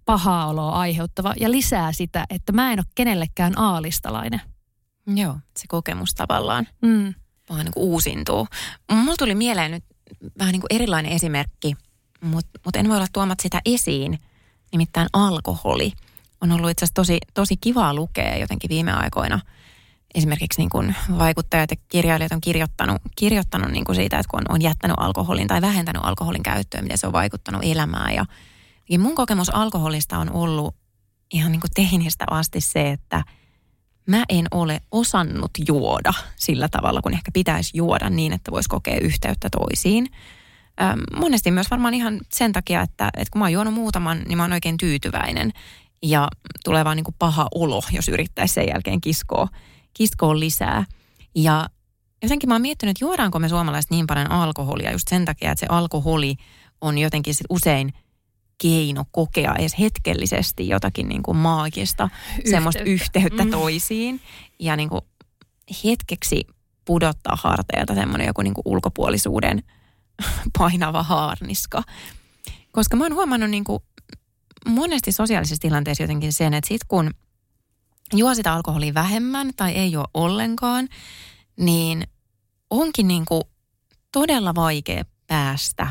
pahaa 0.04 0.46
oloa 0.46 0.72
aiheuttava 0.72 1.34
ja 1.40 1.50
lisää 1.50 1.92
sitä, 1.92 2.24
että 2.30 2.52
mä 2.52 2.72
en 2.72 2.78
ole 2.78 2.86
kenellekään 2.94 3.58
aalistalainen. 3.58 4.40
Joo, 5.06 5.38
se 5.56 5.64
kokemus 5.68 6.14
tavallaan. 6.14 6.66
Mm 6.82 7.14
vaan 7.50 7.64
niin 7.64 7.72
kuin 7.72 7.84
uusintuu. 7.84 8.46
Mulla 8.92 9.16
tuli 9.18 9.34
mieleen 9.34 9.70
nyt 9.70 9.84
vähän 10.38 10.52
niin 10.52 10.60
kuin 10.60 10.74
erilainen 10.76 11.12
esimerkki, 11.12 11.74
mutta 12.20 12.60
mut 12.64 12.76
en 12.76 12.88
voi 12.88 12.96
olla 12.96 13.06
tuomat 13.12 13.40
sitä 13.40 13.60
esiin. 13.64 14.18
Nimittäin 14.72 15.08
alkoholi 15.12 15.92
on 16.40 16.52
ollut 16.52 16.70
itse 16.70 16.84
asiassa 16.84 16.94
tosi, 16.94 17.18
tosi 17.34 17.56
kivaa 17.56 17.94
lukea 17.94 18.36
jotenkin 18.36 18.70
viime 18.70 18.92
aikoina. 18.92 19.40
Esimerkiksi 20.14 20.60
niin 20.60 20.70
kuin 20.70 20.94
vaikuttajat 21.18 21.70
ja 21.70 21.76
kirjailijat 21.88 22.32
on 22.32 22.40
kirjoittanut, 22.40 23.02
kirjoittanut 23.16 23.70
niin 23.70 23.84
kuin 23.84 23.96
siitä, 23.96 24.18
että 24.18 24.30
kun 24.30 24.40
on, 24.40 24.54
on 24.54 24.62
jättänyt 24.62 24.96
alkoholin 25.00 25.48
tai 25.48 25.60
vähentänyt 25.60 26.02
alkoholin 26.04 26.42
käyttöä, 26.42 26.82
miten 26.82 26.98
se 26.98 27.06
on 27.06 27.12
vaikuttanut 27.12 27.64
elämään. 27.64 28.14
Ja, 28.14 28.26
ja 28.88 28.98
mun 28.98 29.14
kokemus 29.14 29.54
alkoholista 29.54 30.18
on 30.18 30.32
ollut 30.32 30.74
ihan 31.32 31.52
niin 31.52 31.60
kuin 31.60 31.70
teinistä 31.74 32.24
asti 32.30 32.60
se, 32.60 32.90
että– 32.90 33.24
mä 34.06 34.24
en 34.28 34.46
ole 34.50 34.80
osannut 34.90 35.50
juoda 35.68 36.12
sillä 36.36 36.68
tavalla, 36.68 37.02
kun 37.02 37.12
ehkä 37.12 37.30
pitäisi 37.34 37.70
juoda 37.74 38.10
niin, 38.10 38.32
että 38.32 38.50
voisi 38.50 38.68
kokea 38.68 39.00
yhteyttä 39.00 39.48
toisiin. 39.50 40.06
Monesti 41.16 41.50
myös 41.50 41.70
varmaan 41.70 41.94
ihan 41.94 42.20
sen 42.32 42.52
takia, 42.52 42.82
että, 42.82 43.10
että 43.16 43.30
kun 43.32 43.38
mä 43.38 43.44
oon 43.44 43.52
juonut 43.52 43.74
muutaman, 43.74 44.22
niin 44.28 44.36
mä 44.36 44.44
oon 44.44 44.52
oikein 44.52 44.76
tyytyväinen. 44.76 45.52
Ja 46.02 46.28
tulee 46.64 46.84
vaan 46.84 46.96
niin 46.96 47.04
kuin 47.04 47.14
paha 47.18 47.48
olo, 47.54 47.82
jos 47.92 48.08
yrittäisi 48.08 48.54
sen 48.54 48.68
jälkeen 48.68 49.00
kiskoa, 49.00 49.48
kiskoa 49.94 50.38
lisää. 50.38 50.84
Ja 51.34 51.68
jotenkin 52.22 52.48
mä 52.48 52.54
oon 52.54 52.62
miettinyt, 52.62 52.90
että 52.90 53.04
juodaanko 53.04 53.38
me 53.38 53.48
suomalaiset 53.48 53.90
niin 53.90 54.06
paljon 54.06 54.30
alkoholia 54.30 54.92
just 54.92 55.08
sen 55.08 55.24
takia, 55.24 55.52
että 55.52 55.60
se 55.60 55.66
alkoholi 55.68 56.36
on 56.80 56.98
jotenkin 56.98 57.34
sit 57.34 57.46
usein– 57.50 57.92
keino 58.62 59.04
kokea 59.10 59.54
edes 59.54 59.78
hetkellisesti 59.78 60.68
jotakin 60.68 61.08
niin 61.08 61.22
kuin 61.22 61.36
maagista, 61.36 62.08
yhteyttä. 62.28 62.50
semmoista 62.50 62.82
yhteyttä 62.82 63.44
mm. 63.44 63.50
toisiin 63.50 64.20
ja 64.58 64.76
niin 64.76 64.88
kuin 64.88 65.00
hetkeksi 65.84 66.44
pudottaa 66.84 67.38
harteilta 67.42 67.94
semmoinen 67.94 68.26
joku 68.26 68.42
niin 68.42 68.54
kuin 68.54 68.62
ulkopuolisuuden 68.64 69.62
painava 70.58 71.02
haarniska. 71.02 71.82
Koska 72.72 72.96
mä 72.96 73.04
oon 73.04 73.14
huomannut 73.14 73.50
niin 73.50 73.64
kuin 73.64 73.82
monesti 74.66 75.12
sosiaalisissa 75.12 75.62
tilanteissa 75.62 76.02
jotenkin 76.02 76.32
sen, 76.32 76.54
että 76.54 76.68
sit 76.68 76.84
kun 76.88 77.10
juo 78.12 78.34
sitä 78.34 78.54
alkoholia 78.54 78.94
vähemmän 78.94 79.50
tai 79.56 79.72
ei 79.72 79.92
juo 79.92 80.04
ollenkaan, 80.14 80.88
niin 81.56 82.06
onkin 82.70 83.08
niin 83.08 83.24
kuin 83.24 83.42
todella 84.12 84.54
vaikea 84.54 85.04
päästä 85.26 85.90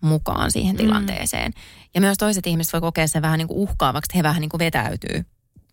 mukaan 0.00 0.52
siihen 0.52 0.76
mm. 0.76 0.76
tilanteeseen. 0.76 1.52
Mm. 1.56 1.79
Ja 1.94 2.00
myös 2.00 2.18
toiset 2.18 2.46
ihmiset 2.46 2.72
voi 2.72 2.80
kokea 2.80 3.06
sen 3.06 3.22
vähän 3.22 3.38
niin 3.38 3.48
kuin 3.48 3.58
uhkaavaksi, 3.58 4.06
että 4.08 4.18
he 4.18 4.22
vähän 4.22 4.40
niin 4.40 4.48
kuin 4.48 4.58
vetäytyy, 4.58 5.24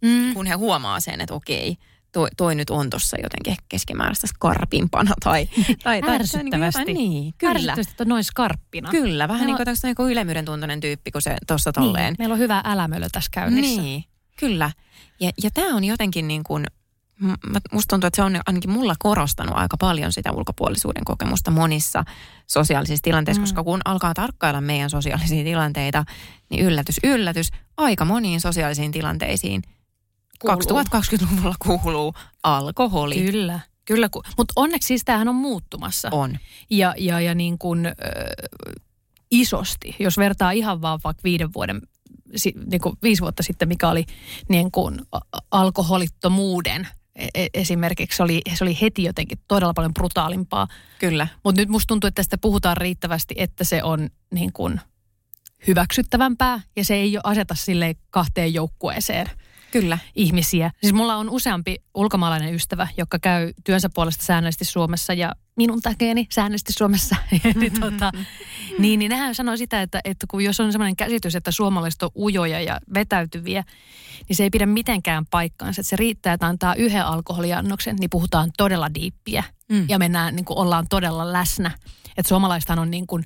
mm. 0.01 0.33
kun 0.33 0.45
he 0.45 0.53
huomaa 0.53 0.99
sen, 0.99 1.21
että 1.21 1.33
okei, 1.33 1.77
toi, 2.11 2.27
toi 2.37 2.55
nyt 2.55 2.69
on 2.69 2.89
tuossa 2.89 3.17
jotenkin 3.23 3.55
keskimääräistä 3.69 4.27
skarpimpana 4.27 5.13
tai, 5.23 5.49
tai, 5.83 6.01
tai 6.01 6.15
Ärsyttävästi. 6.15 6.83
Niin, 6.85 7.11
niin, 7.11 7.33
kyllä. 7.37 7.51
Ärsyttävästi, 7.51 7.91
että 7.91 8.05
noin 8.05 8.23
skarppina. 8.23 8.89
Kyllä, 8.89 9.27
vähän 9.27 9.39
Meillä 9.39 9.65
niin 9.65 9.93
kuin 9.93 9.97
on... 10.03 10.05
niin 10.05 10.11
ylemmyyden 10.11 10.45
tuntoinen 10.45 10.79
tyyppi, 10.79 11.11
kun 11.11 11.21
se 11.21 11.37
tuossa 11.47 11.69
niin, 11.69 11.83
tolleen. 11.83 12.05
Niin, 12.05 12.15
meillä 12.19 12.33
on 12.33 12.39
hyvä 12.39 12.61
älämölö 12.65 13.07
tässä 13.11 13.29
käynnissä. 13.33 13.81
Niin, 13.81 14.03
kyllä. 14.39 14.71
Ja, 15.19 15.31
ja 15.43 15.51
tämä 15.51 15.75
on 15.75 15.83
jotenkin 15.83 16.27
niin 16.27 16.43
kuin 16.43 16.65
musta 17.71 17.89
tuntuu, 17.89 18.07
että 18.07 18.15
se 18.15 18.21
on 18.21 18.39
ainakin 18.45 18.69
mulla 18.69 18.95
korostanut 18.99 19.57
aika 19.57 19.77
paljon 19.77 20.13
sitä 20.13 20.31
ulkopuolisuuden 20.31 21.05
kokemusta 21.05 21.51
monissa 21.51 22.03
sosiaalisissa 22.47 23.03
tilanteissa, 23.03 23.41
mm. 23.41 23.43
koska 23.43 23.63
kun 23.63 23.81
alkaa 23.85 24.13
tarkkailla 24.13 24.61
meidän 24.61 24.89
sosiaalisia 24.89 25.43
tilanteita, 25.43 26.05
niin 26.49 26.65
yllätys, 26.65 26.99
yllätys, 27.03 27.49
aika 27.77 28.05
moniin 28.05 28.41
sosiaalisiin 28.41 28.91
tilanteisiin 28.91 29.61
kuuluu. 30.39 30.61
2020-luvulla 30.61 31.55
kuuluu 31.59 32.13
alkoholi. 32.43 33.15
Kyllä. 33.15 33.59
Kyllä, 33.85 34.09
mutta 34.37 34.53
onneksi 34.55 34.87
siis 34.87 35.01
tämähän 35.05 35.27
on 35.27 35.35
muuttumassa. 35.35 36.09
On. 36.11 36.37
Ja, 36.69 36.93
ja, 36.97 37.19
ja 37.19 37.35
niin 37.35 37.57
kuin, 37.57 37.85
ö, 37.85 37.91
isosti, 39.31 39.95
jos 39.99 40.17
vertaa 40.17 40.51
ihan 40.51 40.81
vaan 40.81 40.99
vaikka 41.03 41.21
viiden 41.23 41.53
vuoden 41.53 41.81
niin 42.65 42.81
kuin 42.81 42.95
viisi 43.03 43.21
vuotta 43.21 43.43
sitten, 43.43 43.67
mikä 43.67 43.89
oli 43.89 44.05
niin 44.49 44.71
kuin 44.71 45.01
alkoholittomuuden 45.51 46.87
E, 47.17 47.27
e, 47.35 47.47
esimerkiksi 47.53 48.23
oli, 48.23 48.41
se 48.55 48.63
oli 48.63 48.77
heti 48.81 49.03
jotenkin 49.03 49.37
todella 49.47 49.73
paljon 49.73 49.93
brutaalimpaa. 49.93 50.67
Kyllä. 50.99 51.27
Mutta 51.43 51.61
nyt 51.61 51.69
musta 51.69 51.87
tuntuu, 51.87 52.07
että 52.07 52.19
tästä 52.19 52.37
puhutaan 52.37 52.77
riittävästi, 52.77 53.35
että 53.37 53.63
se 53.63 53.83
on 53.83 54.09
niin 54.33 54.53
kuin 54.53 54.81
hyväksyttävämpää 55.67 56.61
ja 56.75 56.85
se 56.85 56.95
ei 56.95 57.17
aseta 57.23 57.55
sille 57.55 57.95
kahteen 58.09 58.53
joukkueeseen– 58.53 59.29
Kyllä. 59.71 59.97
ihmisiä. 60.15 60.71
Siis 60.81 60.93
mulla 60.93 61.15
on 61.15 61.29
useampi 61.29 61.75
ulkomaalainen 61.95 62.53
ystävä, 62.53 62.87
joka 62.97 63.19
käy 63.19 63.53
työnsä 63.63 63.89
puolesta 63.93 64.25
säännöllisesti 64.25 64.65
Suomessa 64.65 65.13
ja 65.13 65.35
minun 65.55 65.81
takeeni 65.81 66.27
säännöllisesti 66.31 66.73
Suomessa. 66.73 67.15
niin, 67.55 67.79
tota, 67.79 68.11
niin, 68.79 68.99
niin 68.99 69.09
nehän 69.09 69.35
sanoo 69.35 69.57
sitä, 69.57 69.81
että, 69.81 70.01
että 70.03 70.27
kun 70.29 70.43
jos 70.43 70.59
on 70.59 70.71
sellainen 70.71 70.95
käsitys, 70.95 71.35
että 71.35 71.51
suomalaiset 71.51 72.03
on 72.03 72.09
ujoja 72.15 72.61
ja 72.61 72.79
vetäytyviä, 72.93 73.63
niin 74.29 74.37
se 74.37 74.43
ei 74.43 74.49
pidä 74.49 74.65
mitenkään 74.65 75.25
paikkaansa. 75.25 75.81
Että 75.81 75.89
se 75.89 75.95
riittää, 75.95 76.33
että 76.33 76.47
antaa 76.47 76.75
yhden 76.75 77.05
alkoholiannoksen, 77.05 77.95
niin 77.95 78.09
puhutaan 78.09 78.51
todella 78.57 78.93
diippiä 78.93 79.43
mm. 79.69 79.85
ja 79.89 79.99
mennään, 79.99 80.35
niin 80.35 80.45
kuin 80.45 80.57
ollaan 80.57 80.85
todella 80.89 81.33
läsnä. 81.33 81.71
Että 82.17 82.29
suomalaisethan 82.29 82.79
on 82.79 82.91
niin 82.91 83.07
kuin, 83.07 83.23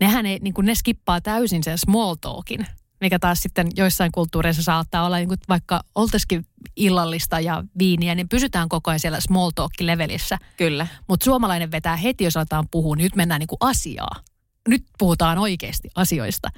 nehän 0.00 0.26
ei, 0.26 0.38
niin 0.42 0.54
kuin 0.54 0.66
ne 0.66 0.74
skippaa 0.74 1.20
täysin 1.20 1.64
sen 1.64 1.78
small 1.78 2.14
talkin 2.20 2.66
mikä 3.00 3.18
taas 3.18 3.40
sitten 3.42 3.68
joissain 3.76 4.12
kulttuureissa 4.12 4.62
saattaa 4.62 5.06
olla, 5.06 5.16
niin 5.16 5.28
kuin 5.28 5.38
vaikka 5.48 5.80
oltaisikin 5.94 6.46
illallista 6.76 7.40
ja 7.40 7.64
viiniä, 7.78 8.14
niin 8.14 8.28
pysytään 8.28 8.68
koko 8.68 8.90
ajan 8.90 9.00
siellä 9.00 9.20
small 9.20 9.50
talk-levelissä. 9.50 10.38
Kyllä. 10.56 10.86
Mutta 11.08 11.24
suomalainen 11.24 11.70
vetää 11.70 11.96
heti, 11.96 12.24
jos 12.24 12.36
aletaan 12.36 12.68
puhua, 12.70 12.96
niin 12.96 13.04
nyt 13.04 13.16
mennään 13.16 13.38
niin 13.38 13.48
kuin 13.48 13.58
asiaa. 13.60 14.16
Nyt 14.68 14.84
puhutaan 14.98 15.38
oikeasti 15.38 15.88
asioista. 15.94 16.48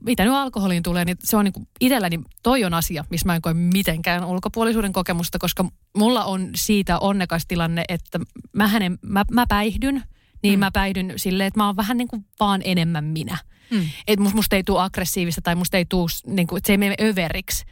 Mitä 0.00 0.24
nyt 0.24 0.34
alkoholiin 0.34 0.82
tulee, 0.82 1.04
niin 1.04 1.16
se 1.24 1.36
on 1.36 1.44
niin 1.44 1.52
kuin 1.52 1.68
itselläni, 1.80 2.20
toi 2.42 2.64
on 2.64 2.74
asia, 2.74 3.04
missä 3.10 3.26
mä 3.26 3.34
en 3.34 3.42
koe 3.42 3.54
mitenkään 3.54 4.24
ulkopuolisuuden 4.24 4.92
kokemusta, 4.92 5.38
koska 5.38 5.64
mulla 5.96 6.24
on 6.24 6.50
siitä 6.56 6.98
onnekas 6.98 7.46
tilanne, 7.48 7.84
että 7.88 8.20
mä, 8.52 8.68
hänen, 8.68 8.98
mä, 9.02 9.24
mä 9.30 9.46
päihdyn, 9.48 10.02
niin 10.42 10.58
mm. 10.58 10.60
mä 10.60 10.70
päihdyn 10.70 11.12
silleen, 11.16 11.46
että 11.46 11.60
mä 11.60 11.66
oon 11.66 11.76
vähän 11.76 11.96
niin 11.96 12.08
kuin 12.08 12.26
vaan 12.40 12.60
enemmän 12.64 13.04
minä. 13.04 13.38
Mm. 13.70 13.88
Että 14.06 14.22
musta, 14.22 14.36
musta 14.36 14.56
ei 14.56 14.64
tule 14.64 14.82
aggressiivista 14.82 15.40
tai 15.42 15.54
musta 15.54 15.76
ei 15.76 15.84
tule, 15.84 16.34
niin 16.34 16.46
kuin, 16.46 16.56
että 16.56 16.66
se 16.66 16.72
ei 16.72 16.78
mene 16.78 16.94
överiksi. 17.00 17.64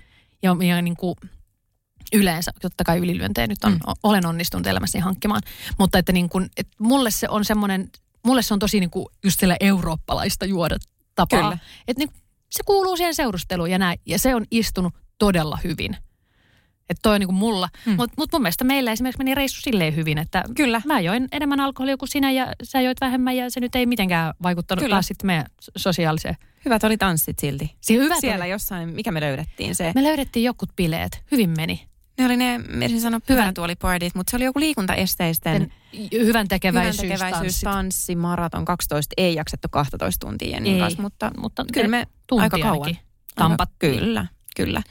Ja, 0.43 0.57
ja 0.67 0.83
niin 0.83 0.97
kuin, 0.97 1.15
yleensä, 2.13 2.53
totta 2.61 2.85
kai 2.85 2.99
ylilyöntejä 2.99 3.47
nyt 3.47 3.65
on, 3.65 3.73
mm. 3.73 3.81
olen 4.03 4.27
onnistunut 4.27 4.67
elämässäni 4.67 5.03
hankkimaan. 5.03 5.43
Mutta 5.79 5.99
että, 5.99 6.13
niin 6.13 6.29
kuin, 6.29 6.51
että 6.57 6.77
mulle 6.81 7.11
se 7.11 7.29
on 7.29 7.45
semmoinen, 7.45 7.91
mulle 8.25 8.43
se 8.43 8.55
on 8.55 8.61
tosi 8.61 8.81
niin 8.81 8.91
kuin 8.91 9.07
just 9.25 9.41
sillä 9.41 9.57
eurooppalaista 9.61 10.47
juoda 10.47 10.77
tapaa. 11.15 11.43
Kyllä. 11.43 11.59
Että 11.89 12.05
niin, 12.05 12.23
se 12.51 12.63
kuuluu 12.67 12.97
siihen 12.97 13.15
seurusteluun 13.15 13.71
ja 13.71 13.79
näin. 13.79 14.01
Ja 14.07 14.19
se 14.19 14.35
on 14.35 14.45
istunut 14.51 14.95
todella 15.19 15.59
hyvin. 15.65 15.97
Että 16.91 17.01
toi 17.03 17.15
on 17.15 17.21
niin 17.21 17.29
kuin 17.29 17.37
mulla. 17.37 17.69
Mm. 17.87 17.93
Mutta 17.97 18.15
mut 18.19 18.33
mun 18.33 18.43
mielestä 18.43 18.65
meillä 18.65 18.93
esimerkiksi 18.93 19.19
meni 19.19 19.35
reissu 19.35 19.61
silleen 19.61 19.97
hyvin, 19.97 20.19
että 20.19 20.45
Kyllä. 20.57 20.83
mä 20.85 21.01
join 21.01 21.29
enemmän 21.33 21.61
alkoholia 21.61 21.97
kuin 21.97 22.09
sinä 22.09 22.31
ja 22.31 22.47
sä 22.63 22.81
joit 22.81 23.01
vähemmän 23.01 23.37
ja 23.37 23.51
se 23.51 23.61
nyt 23.61 23.75
ei 23.75 23.87
mitenkään 23.87 24.35
vaikuttanut 24.43 24.83
Kyllä. 24.83 24.95
taas 24.95 25.07
sitten 25.07 25.27
meidän 25.27 25.47
sosiaaliseen. 25.77 26.37
Hyvät 26.65 26.85
oli 26.85 26.97
tanssit 26.97 27.39
silti. 27.39 27.75
Si- 27.81 27.97
hyvät 27.99 28.21
Siellä 28.21 28.43
oli. 28.45 28.51
jossain, 28.53 28.89
mikä 28.89 29.13
me 29.13 29.21
löydettiin 29.21 29.75
se? 29.75 29.93
Me 29.95 30.03
löydettiin 30.03 30.45
jokut 30.45 30.77
bileet. 30.77 31.23
Hyvin 31.33 31.51
meni. 31.57 31.87
Ne 32.19 32.27
oli 32.27 32.37
ne, 32.37 32.59
mietin 32.59 33.01
sanoa 33.01 33.21
pyörän 33.21 33.55
tuolipartit, 33.55 34.15
mutta 34.15 34.31
se 34.31 34.37
oli 34.37 34.45
joku 34.45 34.61
liikuntaesteisten. 34.61 35.73
Hyvän 36.13 36.49
tekeväisyys, 36.49 37.03
hyvän 37.03 37.19
tekeväisyys 37.19 37.61
tanssi, 37.61 38.17
maraton 38.17 38.65
12, 38.65 39.15
ei 39.17 39.35
jaksettu 39.35 39.69
12 39.71 40.27
tuntia 40.27 40.51
Jennin 40.51 40.79
kanssa, 40.79 41.03
mutta, 41.03 41.31
mutta 41.39 41.65
kyllä 41.73 41.89
me 41.89 42.07
aika 42.31 42.59
kauan. 42.59 42.97
Tampattiin. 43.35 43.99
Kyllä, 43.99 44.27
kyllä. 44.57 44.83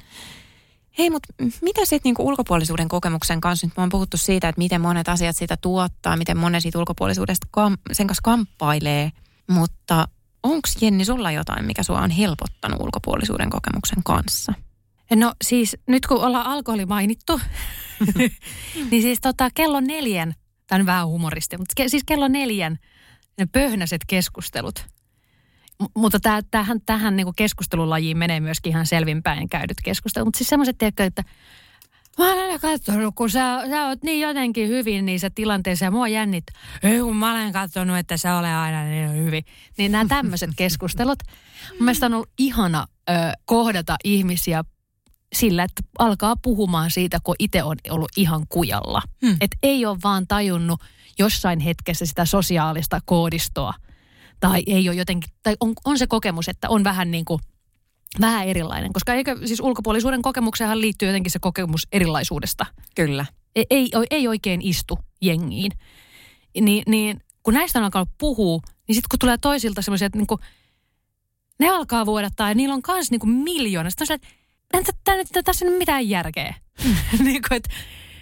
Hei, 0.98 1.10
mutta 1.10 1.34
mitä 1.62 1.82
sitten 1.82 2.00
niinku 2.04 2.28
ulkopuolisuuden 2.28 2.88
kokemuksen 2.88 3.41
kanssa? 3.41 3.68
Nyt 3.68 3.78
me 3.78 3.84
on 3.84 3.89
puhuttu 3.89 4.18
siitä, 4.18 4.50
että 4.50 4.60
miten 4.60 4.82
monet 4.82 5.10
asiat 5.10 5.36
sitä 5.36 5.58
tuottaa, 5.62 6.18
miten 6.18 6.38
monet 6.38 6.62
siitä 6.62 6.80
ulkopuolisuudesta 6.80 7.48
kam- 7.58 7.78
sen 7.91 8.08
kanssa 8.08 8.22
kamppailee. 8.24 9.12
Mutta 9.48 10.08
onko 10.43 10.70
Jenni 10.82 11.06
sulla 11.06 11.32
jotain, 11.32 11.66
mikä 11.66 11.84
sua 11.84 12.02
on 12.02 12.10
helpottanut 12.10 12.82
ulkopuolisuuden 12.82 13.50
kokemuksen 13.50 14.04
kanssa? 14.04 14.54
No 15.16 15.34
siis 15.43 15.78
nyt 15.88 16.08
kun 16.08 16.24
ollaan 16.24 16.46
alkoholi 16.46 16.86
mainittu, 16.86 17.41
niin 18.91 19.02
siis 19.02 19.20
tota, 19.22 19.50
kello 19.54 19.80
neljän, 19.80 20.34
tämä 20.68 20.80
on 20.80 20.86
vähän 20.86 21.08
humoristi, 21.08 21.58
mutta 21.58 21.74
ke, 21.76 21.89
siis 21.89 22.04
kello 22.04 22.28
neljän 22.28 22.80
ne 23.38 23.46
pöhnäiset 23.46 24.02
keskustelut. 24.08 24.95
Mutta 25.95 26.19
tää, 26.19 26.41
tähän, 26.51 26.82
tähän 26.86 27.15
niin 27.15 27.36
keskustelulajiin 27.36 28.17
menee 28.17 28.39
myöskin 28.39 28.69
ihan 28.69 28.86
selvinpäin 28.86 29.49
käydyt 29.49 29.78
keskustelut. 29.84 30.28
Mutta 30.28 30.38
siis 30.38 30.49
semmoiset, 30.49 30.84
että 30.84 31.23
Mä 32.17 32.26
olen 32.26 32.43
aina 32.43 32.59
katsonut, 32.59 33.15
kun 33.15 33.30
sä, 33.30 33.61
sä 33.69 33.88
oot 33.88 34.03
niin 34.03 34.21
jotenkin 34.21 34.67
hyvin 34.67 35.05
niissä 35.05 35.30
tilanteissa 35.30 35.86
ja 35.86 35.91
mua 35.91 36.07
jännit. 36.07 36.43
Ei 36.84 36.99
kun 36.99 37.15
mä 37.15 37.32
olen 37.32 37.53
katsonut, 37.53 37.97
että 37.97 38.17
sä 38.17 38.38
ole 38.38 38.55
aina 38.55 38.84
niin 38.84 39.26
hyvin. 39.26 39.45
Niin 39.78 39.91
nämä 39.91 40.05
tämmöiset 40.07 40.49
keskustelut. 40.57 41.19
Mun 41.69 41.84
mielestä 41.86 42.05
on 42.05 42.13
ollut 42.13 42.30
ihana 42.39 42.88
ö, 43.09 43.13
kohdata 43.45 43.95
ihmisiä 44.03 44.63
sillä, 45.34 45.63
että 45.63 45.84
alkaa 45.99 46.36
puhumaan 46.41 46.91
siitä, 46.91 47.17
kun 47.23 47.36
itse 47.39 47.63
on 47.63 47.78
ollut 47.89 48.11
ihan 48.17 48.45
kujalla. 48.49 49.01
Hmm. 49.26 49.38
Että 49.41 49.57
ei 49.63 49.86
ole 49.86 49.97
vaan 50.03 50.28
tajunnut 50.28 50.82
jossain 51.19 51.59
hetkessä 51.59 52.05
sitä 52.05 52.26
sosiaalista 52.26 52.99
koodistoa. 53.05 53.73
Tai 54.39 54.63
ei 54.67 54.89
ole 54.89 54.97
jotenkin, 54.97 55.29
tai 55.43 55.55
on, 55.59 55.73
on 55.86 55.97
se 55.97 56.07
kokemus, 56.07 56.49
että 56.49 56.69
on 56.69 56.83
vähän 56.83 57.11
niin 57.11 57.25
kuin– 57.25 57.39
vähän 58.21 58.47
erilainen, 58.47 58.93
koska 58.93 59.13
eikö 59.13 59.38
siis 59.45 59.59
ulkopuolisuuden 59.59 60.21
kokemukseenhan 60.21 60.81
liittyy 60.81 61.07
jotenkin 61.07 61.31
se 61.31 61.39
kokemus 61.39 61.88
erilaisuudesta. 61.91 62.65
Kyllä. 62.95 63.25
Ei, 63.55 63.65
ei, 63.69 63.89
ei 64.11 64.27
oikein 64.27 64.61
istu 64.61 64.99
jengiin. 65.21 65.71
Ni, 66.61 66.83
niin 66.88 67.23
kun 67.43 67.53
näistä 67.53 67.79
on 67.79 67.86
alkanut 67.86 68.09
puhua, 68.17 68.59
niin 68.88 68.95
sitten 68.95 69.09
kun 69.09 69.19
tulee 69.19 69.38
toisilta 69.38 69.81
semmoisia, 69.81 70.05
että 70.05 70.17
niinku, 70.17 70.39
ne 71.59 71.69
alkaa 71.69 72.05
vuodattaa 72.05 72.49
ja 72.49 72.55
niillä 72.55 72.75
on 72.75 72.81
myös 72.88 73.11
niinku 73.11 73.27
miljoona. 73.27 73.89
Sitten 73.89 74.03
on 74.03 74.07
se, 74.07 74.13
että 74.73 75.15
nyt 75.15 75.45
tässä 75.45 75.65
ei 75.65 75.69
ole 75.69 75.77
mitään 75.77 76.09
järkeä. 76.09 76.55
niin 77.23 77.41
kuin, 77.47 77.57
että 77.57 77.69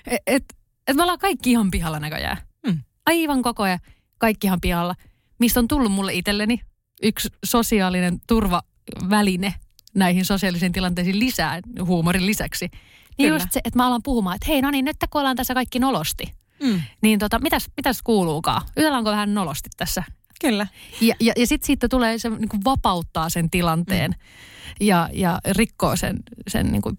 et, 0.07 0.22
et, 0.28 0.43
et 0.88 0.95
me 0.95 1.03
ollaan 1.03 1.20
kaikki 1.20 1.51
ihan 1.51 1.72
pihalla 1.72 1.99
näköjään. 1.99 2.38
Mm. 2.68 2.80
Aivan 3.05 3.41
koko 3.41 3.64
ajan 3.64 3.80
kaikki 4.18 4.47
ihan 4.47 4.61
pihalla. 4.61 4.95
Mistä 5.40 5.60
on 5.60 5.68
tullut 5.68 5.92
mulle 5.92 6.14
itselleni 6.14 6.62
yksi 7.04 7.30
sosiaalinen 7.46 8.20
turvaväline 8.28 9.54
näihin 9.94 10.26
sosiaalisiin 10.26 10.72
tilanteisiin 10.72 11.20
lisää 11.20 11.60
huumorin 11.86 12.26
lisäksi. 12.26 12.70
Niin 13.18 13.28
Kyllä. 13.28 13.36
just 13.36 13.52
se, 13.52 13.62
että 13.64 13.80
mä 13.80 13.88
alan 13.88 14.04
puhumaan, 14.04 14.36
että 14.36 14.46
hei 14.48 14.62
no 14.62 14.72
niin, 14.72 14.86
nyt 14.86 14.98
kun 15.10 15.22
ollaan 15.22 15.36
tässä 15.36 15.54
kaikki 15.54 15.80
nolosti, 15.80 16.34
mm. 16.64 16.82
niin 17.02 17.20
tota, 17.20 17.40
mitäs, 17.40 17.70
mitäs 17.78 18.02
kuuluukaan? 18.04 18.62
Ytellaanko 18.78 19.12
vähän 19.12 19.34
nolosti 19.34 19.70
tässä? 19.78 20.04
Kyllä. 20.42 20.68
Ja, 21.02 21.16
ja, 21.20 21.34
ja 21.38 21.48
sitten 21.48 21.68
siitä 21.68 21.90
tulee 21.90 22.18
se 22.18 22.30
niin 22.30 22.50
kuin 22.50 22.64
vapauttaa 22.66 23.30
sen 23.30 23.50
tilanteen 23.50 24.12
mm. 24.12 24.86
ja, 24.88 25.10
ja 25.14 25.40
rikkoo 25.52 25.96
sen, 25.96 26.20
sen 26.48 26.72
niin 26.72 26.82
kuin 26.82 26.98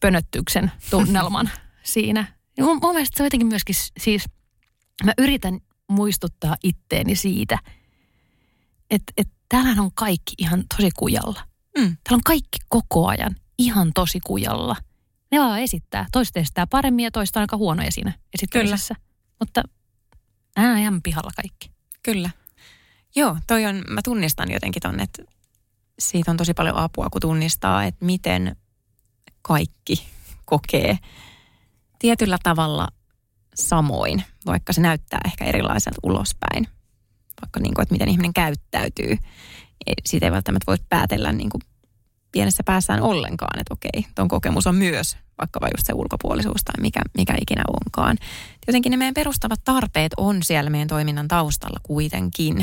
pönöttyksen 0.00 0.72
tunnelman 0.90 1.50
siinä. 1.82 2.24
Mun, 2.60 2.78
mun 2.82 2.94
mielestä 2.94 3.16
se 3.16 3.22
on 3.22 3.26
jotenkin 3.26 3.46
myöskin 3.48 3.76
siis, 3.98 4.24
mä 5.04 5.12
yritän 5.18 5.60
muistuttaa 5.88 6.56
itteeni 6.62 7.16
siitä, 7.16 7.58
että, 8.90 9.12
että 9.16 9.34
täällähän 9.48 9.80
on 9.80 9.90
kaikki 9.94 10.34
ihan 10.38 10.64
tosi 10.76 10.90
kujalla. 10.98 11.44
Mm. 11.78 11.96
Täällä 12.04 12.16
on 12.16 12.22
kaikki 12.24 12.58
koko 12.68 13.06
ajan 13.06 13.36
ihan 13.58 13.92
tosi 13.94 14.20
kujalla. 14.26 14.76
Ne 15.30 15.38
vaan 15.38 15.60
esittää. 15.60 16.06
Toiset 16.12 16.36
esittää 16.36 16.66
paremmin 16.66 17.04
ja 17.04 17.10
toista 17.10 17.40
on 17.40 17.42
aika 17.42 17.56
huonoja 17.56 17.92
siinä 17.92 18.12
esittämisessä. 18.34 18.94
Kyllä. 18.94 19.08
Mutta 19.40 19.62
nämä 20.56 20.72
on 20.72 20.78
ihan 20.78 21.02
pihalla 21.02 21.30
kaikki. 21.36 21.70
Kyllä. 22.02 22.30
Joo, 23.16 23.36
toi 23.46 23.66
on, 23.66 23.82
mä 23.88 24.00
tunnistan 24.04 24.50
jotenkin 24.50 24.82
ton, 24.82 25.00
että 25.00 25.22
siitä 25.98 26.30
on 26.30 26.36
tosi 26.36 26.54
paljon 26.54 26.76
apua, 26.76 27.10
kun 27.10 27.20
tunnistaa, 27.20 27.84
että 27.84 28.04
miten 28.04 28.56
kaikki 29.42 30.08
kokee 30.44 30.98
tietyllä 31.98 32.38
tavalla 32.42 32.88
samoin, 33.58 34.22
vaikka 34.46 34.72
se 34.72 34.80
näyttää 34.80 35.20
ehkä 35.24 35.44
erilaiselta 35.44 35.98
ulospäin. 36.02 36.68
Vaikka 37.42 37.60
niin 37.60 37.74
kuin, 37.74 37.82
että 37.82 37.94
miten 37.94 38.08
ihminen 38.08 38.32
käyttäytyy 38.32 39.18
siitä 40.06 40.26
ei 40.26 40.32
välttämättä 40.32 40.66
voi 40.66 40.76
päätellä 40.88 41.32
niin 41.32 41.50
kuin 41.50 41.62
pienessä 42.32 42.62
päässään 42.66 43.02
ollenkaan, 43.02 43.60
että 43.60 43.74
okei, 43.74 44.06
tuon 44.14 44.28
kokemus 44.28 44.66
on 44.66 44.74
myös 44.74 45.16
vaikka 45.38 45.60
just 45.76 45.86
se 45.86 45.92
ulkopuolisuus 45.92 46.64
tai 46.64 46.80
mikä, 46.80 47.00
mikä 47.16 47.34
ikinä 47.40 47.62
onkaan. 47.68 48.16
Jotenkin 48.66 48.90
ne 48.90 48.96
meidän 48.96 49.14
perustavat 49.14 49.60
tarpeet 49.64 50.12
on 50.16 50.42
siellä 50.42 50.70
meidän 50.70 50.88
toiminnan 50.88 51.28
taustalla 51.28 51.80
kuitenkin. 51.82 52.56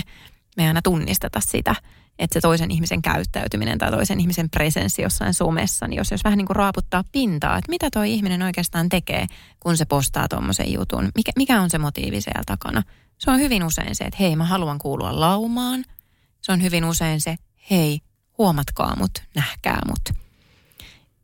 Me 0.57 0.63
ei 0.63 0.67
aina 0.67 0.81
tunnisteta 0.81 1.39
sitä, 1.41 1.75
että 2.20 2.34
se 2.34 2.41
toisen 2.41 2.72
ihmisen 2.72 3.01
käyttäytyminen 3.01 3.78
tai 3.78 3.91
toisen 3.91 4.20
ihmisen 4.20 4.49
presenssi 4.49 5.01
jossain 5.01 5.34
somessa, 5.34 5.88
niin 5.88 5.97
jos, 5.97 6.11
jos 6.11 6.24
vähän 6.24 6.38
niin 6.38 6.47
kuin 6.47 6.55
raaputtaa 6.55 7.03
pintaa, 7.11 7.57
että 7.57 7.70
mitä 7.70 7.89
tuo 7.93 8.03
ihminen 8.03 8.41
oikeastaan 8.41 8.89
tekee, 8.89 9.28
kun 9.59 9.78
se 9.78 9.86
postaa 9.86 10.28
tuommoisen 10.28 10.74
jutun, 10.74 11.09
mikä, 11.16 11.32
mikä 11.36 11.61
on 11.61 11.70
se 11.70 11.78
motiivi 11.78 12.22
siellä 12.22 12.43
takana. 12.45 12.84
Se 13.18 13.32
on 13.32 13.39
hyvin 13.39 13.63
usein 13.63 13.95
se, 13.95 14.03
että 14.03 14.18
hei, 14.20 14.36
mä 14.36 14.45
haluan 14.45 14.78
kuulua 14.78 15.20
laumaan– 15.20 15.86
se 16.45 16.51
on 16.51 16.61
hyvin 16.61 16.86
usein 16.86 17.22
se, 17.22 17.36
hei, 17.72 17.99
huomatkaa 18.38 18.95
mut, 18.95 19.11
nähkää 19.36 19.80
mut. 19.88 20.18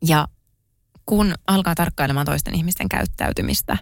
Ja 0.06 0.28
kun 1.06 1.34
alkaa 1.46 1.74
tarkkailemaan 1.74 2.26
toisten 2.26 2.54
ihmisten 2.54 2.88
käyttäytymistä, 2.88 3.78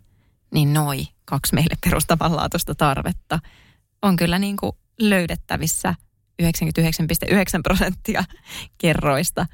niin 0.50 0.72
noi 0.72 1.06
kaksi 1.24 1.54
meille 1.54 1.74
perustavanlaatuista 1.84 2.74
tarvetta 2.74 3.38
on 4.02 4.16
kyllä 4.16 4.38
niin 4.38 4.56
kuin 4.56 4.72
löydettävissä 5.00 5.94
99,9 6.40 6.46
prosenttia 7.62 8.24
kerroista, 8.78 9.46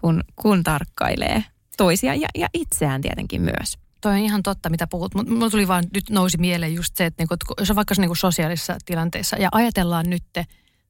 kun, 0.00 0.24
kun 0.36 0.64
tarkkailee 0.64 1.44
toisia 1.76 2.14
ja, 2.14 2.28
ja 2.34 2.48
itseään 2.54 3.00
tietenkin 3.00 3.42
myös. 3.42 3.78
Toi 4.00 4.12
on 4.12 4.18
ihan 4.18 4.42
totta, 4.42 4.70
mitä 4.70 4.86
puhut. 4.86 5.14
Mulla 5.14 5.50
tuli 5.50 5.68
vaan, 5.68 5.84
nyt 5.94 6.10
nousi 6.10 6.38
mieleen 6.38 6.74
just 6.74 6.96
se, 6.96 7.06
että 7.06 7.22
niinku, 7.22 7.34
jos 7.58 7.70
on 7.70 7.76
vaikka 7.76 7.94
niinku 7.98 8.14
sosiaalisissa 8.14 8.76
tilanteissa 8.84 9.36
ja 9.36 9.48
ajatellaan 9.52 10.10
nyt 10.10 10.24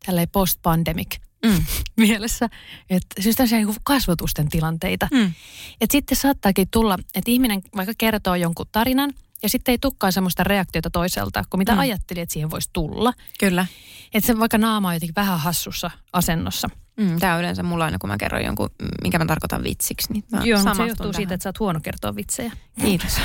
tälleen 0.07 0.29
post-pandemic 0.29 1.17
mm. 1.47 1.65
mielessä. 1.97 2.49
Että 2.91 3.23
siis 3.23 3.37
tämmöisiä 3.37 3.59
niin 3.59 3.77
kasvotusten 3.83 4.49
tilanteita. 4.49 5.09
Mm. 5.13 5.33
Että 5.81 5.93
sitten 5.93 6.17
saattaakin 6.17 6.69
tulla, 6.71 6.99
että 7.15 7.31
ihminen 7.31 7.63
vaikka 7.77 7.95
kertoo 7.99 8.35
jonkun 8.35 8.67
tarinan 8.73 9.13
ja 9.43 9.49
sitten 9.49 9.73
ei 9.73 9.79
tukkaan 9.79 10.13
semmoista 10.13 10.45
reaktiota 10.45 10.91
toiselta, 10.91 11.45
kuin 11.51 11.59
mitä 11.59 11.73
mm. 11.73 11.79
ajatteli, 11.79 12.21
että 12.21 12.33
siihen 12.33 12.51
voisi 12.51 12.71
tulla. 12.73 13.13
Kyllä. 13.39 13.67
Että 14.15 14.27
se 14.27 14.39
vaikka 14.39 14.59
naama 14.59 14.89
on 14.89 14.95
jotenkin 14.95 15.15
vähän 15.17 15.41
hassussa 15.41 15.91
asennossa. 16.13 16.69
Mm, 16.97 17.19
tämä 17.19 17.35
on 17.35 17.41
yleensä 17.41 17.63
mulla 17.63 17.85
aina, 17.85 17.99
kun 17.99 18.11
mä 18.11 18.17
kerron 18.17 18.45
jonkun, 18.45 18.71
minkä 19.03 19.19
mä 19.19 19.27
tarkoitan 19.27 19.63
vitsiksi. 19.63 20.13
Niin 20.13 20.25
Joo, 20.45 20.59
mutta 20.59 20.75
se 20.75 20.83
johtuu 20.83 20.97
tähän. 20.97 21.15
siitä, 21.15 21.35
että 21.35 21.43
sä 21.43 21.49
oot 21.49 21.61
huono 21.61 21.81
kertoa 21.81 22.17
vitsejä. 22.17 22.53
Kiitos. 22.81 23.13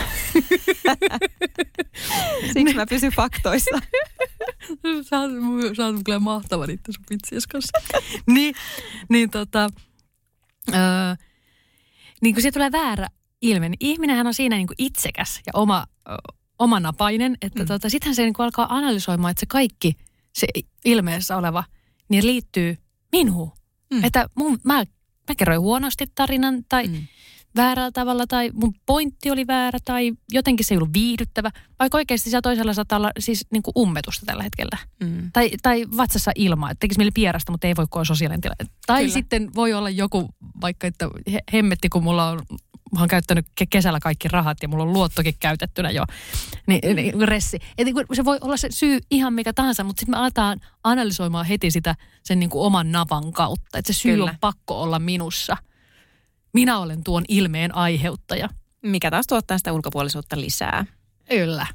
Siksi 2.54 2.76
mä 2.76 2.86
pysyn 2.90 3.12
faktoissa. 3.12 3.80
sä, 5.10 5.20
oot, 5.20 5.32
sä 5.78 5.86
oot 5.86 5.96
kyllä 6.06 6.20
mahtava 6.20 6.68
niiden 6.68 6.94
sun 6.94 7.04
vitsies 7.10 7.48
kanssa. 7.48 7.78
niin, 8.28 8.56
niin 9.10 9.30
tota, 9.30 9.70
öö, 10.74 11.16
niin 12.22 12.36
kun 12.36 12.42
siitä 12.42 12.54
tulee 12.54 12.72
väärä 12.72 13.08
ilme, 13.50 13.70
niin 13.70 13.78
ihminenhän 13.80 14.28
on 14.28 14.34
siinä 14.34 14.56
niin 14.56 14.68
kuin 14.68 14.76
itsekäs 14.78 15.42
ja 15.48 15.52
oma, 15.56 15.86
omanapainen, 16.60 17.38
että 17.42 17.60
mm. 17.60 17.68
tota, 17.68 17.90
sittenhän 17.90 18.16
se 18.16 18.24
niin 18.24 18.34
kuin 18.34 18.44
alkaa 18.44 18.76
analysoimaan, 18.76 19.32
että 19.32 19.40
se 19.40 19.46
kaikki, 19.46 19.96
se 20.34 20.48
ilmeessä 20.86 21.38
oleva, 21.38 21.64
niin 22.10 22.26
liittyy 22.26 22.78
minuun. 23.12 23.52
Mm. 23.94 24.04
Että 24.04 24.30
mun, 24.36 24.60
mä, 24.64 24.74
mä 25.30 25.36
kerroin 25.38 25.62
huonosti 25.62 26.06
tarinan 26.16 26.64
tai 26.70 26.88
mm. 26.88 27.08
Väärällä 27.56 27.92
tavalla 27.92 28.28
tai 28.28 28.52
mun 28.54 28.74
pointti 28.86 29.32
oli 29.32 29.48
väärä 29.48 29.80
tai 29.86 30.12
jotenkin 30.32 30.66
se 30.66 30.74
ei 30.74 30.78
ollut 30.78 30.94
viihdyttävä. 30.94 31.52
Vaikka 31.80 31.98
oikeasti 31.98 32.30
siellä 32.30 32.42
toisella 32.42 32.74
saattaa 32.74 32.98
olla 32.98 33.12
siis 33.20 33.48
niin 33.52 33.64
kuin 33.64 33.74
ummetusta 33.78 34.26
tällä 34.26 34.44
hetkellä. 34.44 34.78
Mm. 35.04 35.32
Tai, 35.34 35.52
tai 35.62 35.86
vatsassa 35.98 36.32
ilmaa, 36.36 36.72
että 36.72 36.80
tekisi 36.80 37.00
meille 37.00 37.12
pierasta, 37.14 37.52
mutta 37.52 37.68
ei 37.68 37.76
voi 37.78 37.86
koa 37.90 38.06
sosiaalinen 38.06 38.42
tila. 38.42 38.56
Tai 38.86 39.02
Kyllä. 39.02 39.14
sitten 39.14 39.56
voi 39.56 39.74
olla 39.74 39.90
joku, 39.90 40.30
vaikka 40.62 40.88
että 40.88 41.10
hemmetti, 41.54 41.90
kun 41.90 42.04
mulla 42.04 42.30
on 42.30 42.42
mä 42.92 43.00
oon 43.00 43.08
käyttänyt 43.08 43.46
kesällä 43.70 44.00
kaikki 44.00 44.28
rahat 44.28 44.58
ja 44.62 44.68
mulla 44.68 44.84
on 44.84 44.94
luottokin 44.94 45.36
käytettynä 45.40 45.92
jo, 45.92 46.04
niin, 46.68 46.96
niin 46.96 47.28
ressi. 47.28 47.60
Et 47.78 47.86
niin 47.86 47.96
se 48.14 48.26
voi 48.26 48.38
olla 48.42 48.58
se 48.58 48.68
syy 48.72 49.00
ihan 49.12 49.34
mikä 49.34 49.54
tahansa, 49.54 49.84
mutta 49.84 50.00
sitten 50.00 50.12
me 50.12 50.18
aletaan 50.18 50.60
analysoimaan 50.84 51.46
heti 51.46 51.72
sitä 51.72 51.96
sen 52.24 52.40
niin 52.40 52.50
kuin 52.50 52.66
oman 52.66 52.92
navan 52.92 53.32
kautta. 53.32 53.78
Että 53.78 53.94
se 53.94 54.00
syy 54.00 54.12
Kyllä. 54.12 54.32
on 54.32 54.38
pakko 54.42 54.82
olla 54.82 55.00
minussa. 55.00 55.58
Minä 56.56 56.80
olen 56.80 57.04
tuon 57.04 57.24
ilmeen 57.28 57.76
aiheuttaja. 57.76 58.50
Mikä 58.82 59.12
taas 59.12 59.28
tuottaa 59.28 59.58
sitä 59.58 59.74
ulkopuolisuutta 59.74 60.40
lisää. 60.40 60.86
Kyllä. 61.30 61.68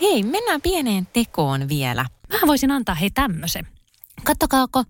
Hei, 0.00 0.22
mennään 0.22 0.60
pieneen 0.62 1.08
tekoon 1.12 1.68
vielä. 1.68 2.06
Mä 2.32 2.38
voisin 2.46 2.70
antaa 2.70 2.94
hei 2.94 3.10
tämmöisen. 3.10 3.66
Kattokaako, 4.24 4.84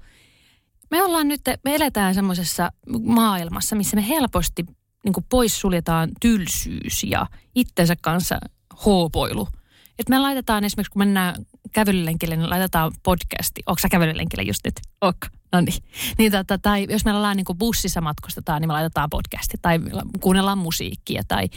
me 0.91 1.03
ollaan 1.03 1.29
nyt, 1.29 1.41
me 1.65 1.75
eletään 1.75 2.15
semmoisessa 2.15 2.71
maailmassa, 3.03 3.77
missä 3.77 3.97
me 3.97 4.09
helposti 4.09 4.65
niin 5.05 5.15
poissuljetaan 5.29 6.11
tylsyys 6.21 7.05
ja 7.05 7.27
itsensä 7.55 7.95
kanssa 8.03 8.39
hoopoilu. 8.87 9.49
Et 9.99 10.09
me 10.09 10.19
laitetaan 10.19 10.65
esimerkiksi, 10.65 10.93
kun 10.93 11.01
mennään 11.01 11.35
kävelylenkille, 11.73 12.37
niin 12.37 12.51
laitetaan 12.51 12.93
podcasti. 13.03 13.63
Onko 13.67 13.79
sä 13.79 13.89
kävelylenkillä 13.89 14.43
just 14.43 14.61
nyt? 14.65 14.75
Ok. 15.01 15.17
No 15.53 15.61
niin. 15.61 15.83
niin 16.19 16.33
tota, 16.33 16.59
tai 16.59 16.87
jos 16.91 17.05
me 17.05 17.13
ollaan 17.13 17.37
niin 17.37 17.45
kuin 17.45 17.59
bussissa 17.59 18.01
matkustetaan, 18.01 18.61
niin 18.61 18.69
me 18.69 18.73
laitetaan 18.73 19.11
podcasti. 19.11 19.57
Tai 19.63 19.81
kuunnellaan 20.21 20.59
musiikkia. 20.59 21.23
Tai, 21.29 21.49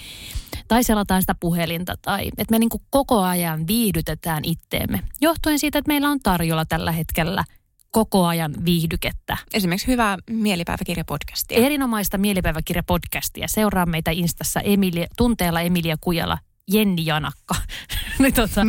tai 0.68 0.84
selataan 0.84 1.22
sitä 1.22 1.36
puhelinta. 1.40 1.96
Tai 2.02 2.28
että 2.38 2.52
me 2.52 2.60
niin 2.60 2.70
kuin 2.70 2.84
koko 2.90 3.22
ajan 3.22 3.68
viihdytetään 3.68 4.46
itteemme. 4.46 5.00
Johtuen 5.22 5.60
siitä, 5.60 5.80
että 5.80 5.90
meillä 5.90 6.10
on 6.10 6.20
tarjolla 6.24 6.66
tällä 6.66 6.92
hetkellä 6.92 7.44
koko 7.92 8.26
ajan 8.26 8.54
viihdykettä. 8.66 9.38
Esimerkiksi 9.54 9.88
hyvää 9.88 10.18
mielipäiväkirjapodcastia. 10.30 11.58
Erinomaista 11.58 12.18
mielipäiväkirjapodcastia. 12.18 13.48
Seuraa 13.48 13.86
meitä 13.86 14.12
Instassa 14.12 14.60
Emilia, 14.60 15.08
tunteella 15.18 15.62
Emilia 15.62 15.96
Kujala 16.02 16.38
Jenni 16.72 17.06
Janakka. 17.06 17.56
niin 18.20 18.34
tota, 18.34 18.62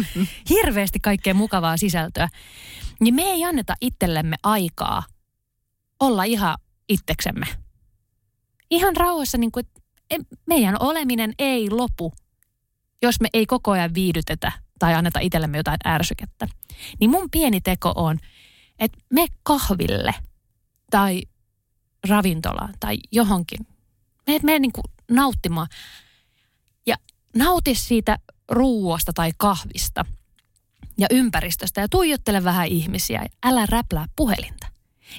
hirveästi 0.50 1.00
kaikkea 1.00 1.34
mukavaa 1.34 1.76
sisältöä. 1.76 2.28
Niin 3.00 3.14
me 3.14 3.22
ei 3.22 3.44
anneta 3.44 3.74
itsellemme 3.80 4.36
aikaa 4.42 5.02
olla 6.00 6.24
ihan 6.24 6.58
itseksemme. 6.88 7.46
Ihan 8.70 8.96
rauhassa, 8.96 9.38
niin 9.38 9.52
kuin, 9.52 9.66
meidän 10.46 10.76
oleminen 10.80 11.32
ei 11.38 11.70
lopu, 11.70 12.12
jos 13.02 13.20
me 13.20 13.28
ei 13.32 13.46
koko 13.46 13.70
ajan 13.70 13.94
viihdytetä 13.94 14.52
tai 14.78 14.94
anneta 14.94 15.20
itsellemme 15.20 15.56
jotain 15.56 15.78
ärsykettä. 15.86 16.48
Niin 17.00 17.10
mun 17.10 17.30
pieni 17.30 17.60
teko 17.60 17.92
on, 17.96 18.18
että 18.78 18.98
me 19.12 19.26
kahville 19.42 20.14
tai 20.90 21.22
ravintolaan 22.08 22.74
tai 22.80 22.98
johonkin. 23.12 23.66
Me, 24.26 24.38
me 24.42 24.58
niin 24.58 24.72
kuin 24.72 24.84
nauttimaan 25.10 25.66
nauti 27.36 27.74
siitä 27.74 28.18
ruuasta 28.48 29.12
tai 29.12 29.32
kahvista 29.36 30.04
ja 30.98 31.06
ympäristöstä 31.10 31.80
ja 31.80 31.88
tuijottele 31.88 32.44
vähän 32.44 32.66
ihmisiä. 32.66 33.26
Älä 33.44 33.66
räplää 33.66 34.06
puhelinta. 34.16 34.66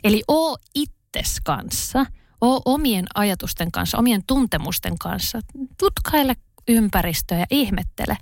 Eli 0.04 0.24
oo 0.28 0.58
itses 0.76 1.40
kanssa, 1.44 2.06
oo 2.42 2.62
omien 2.66 3.06
ajatusten 3.16 3.72
kanssa, 3.72 3.98
omien 3.98 4.24
tuntemusten 4.28 4.98
kanssa. 4.98 5.42
Tutkaile 5.78 6.36
ympäristöä 6.68 7.40
ja 7.40 7.46
ihmettele. 7.52 8.18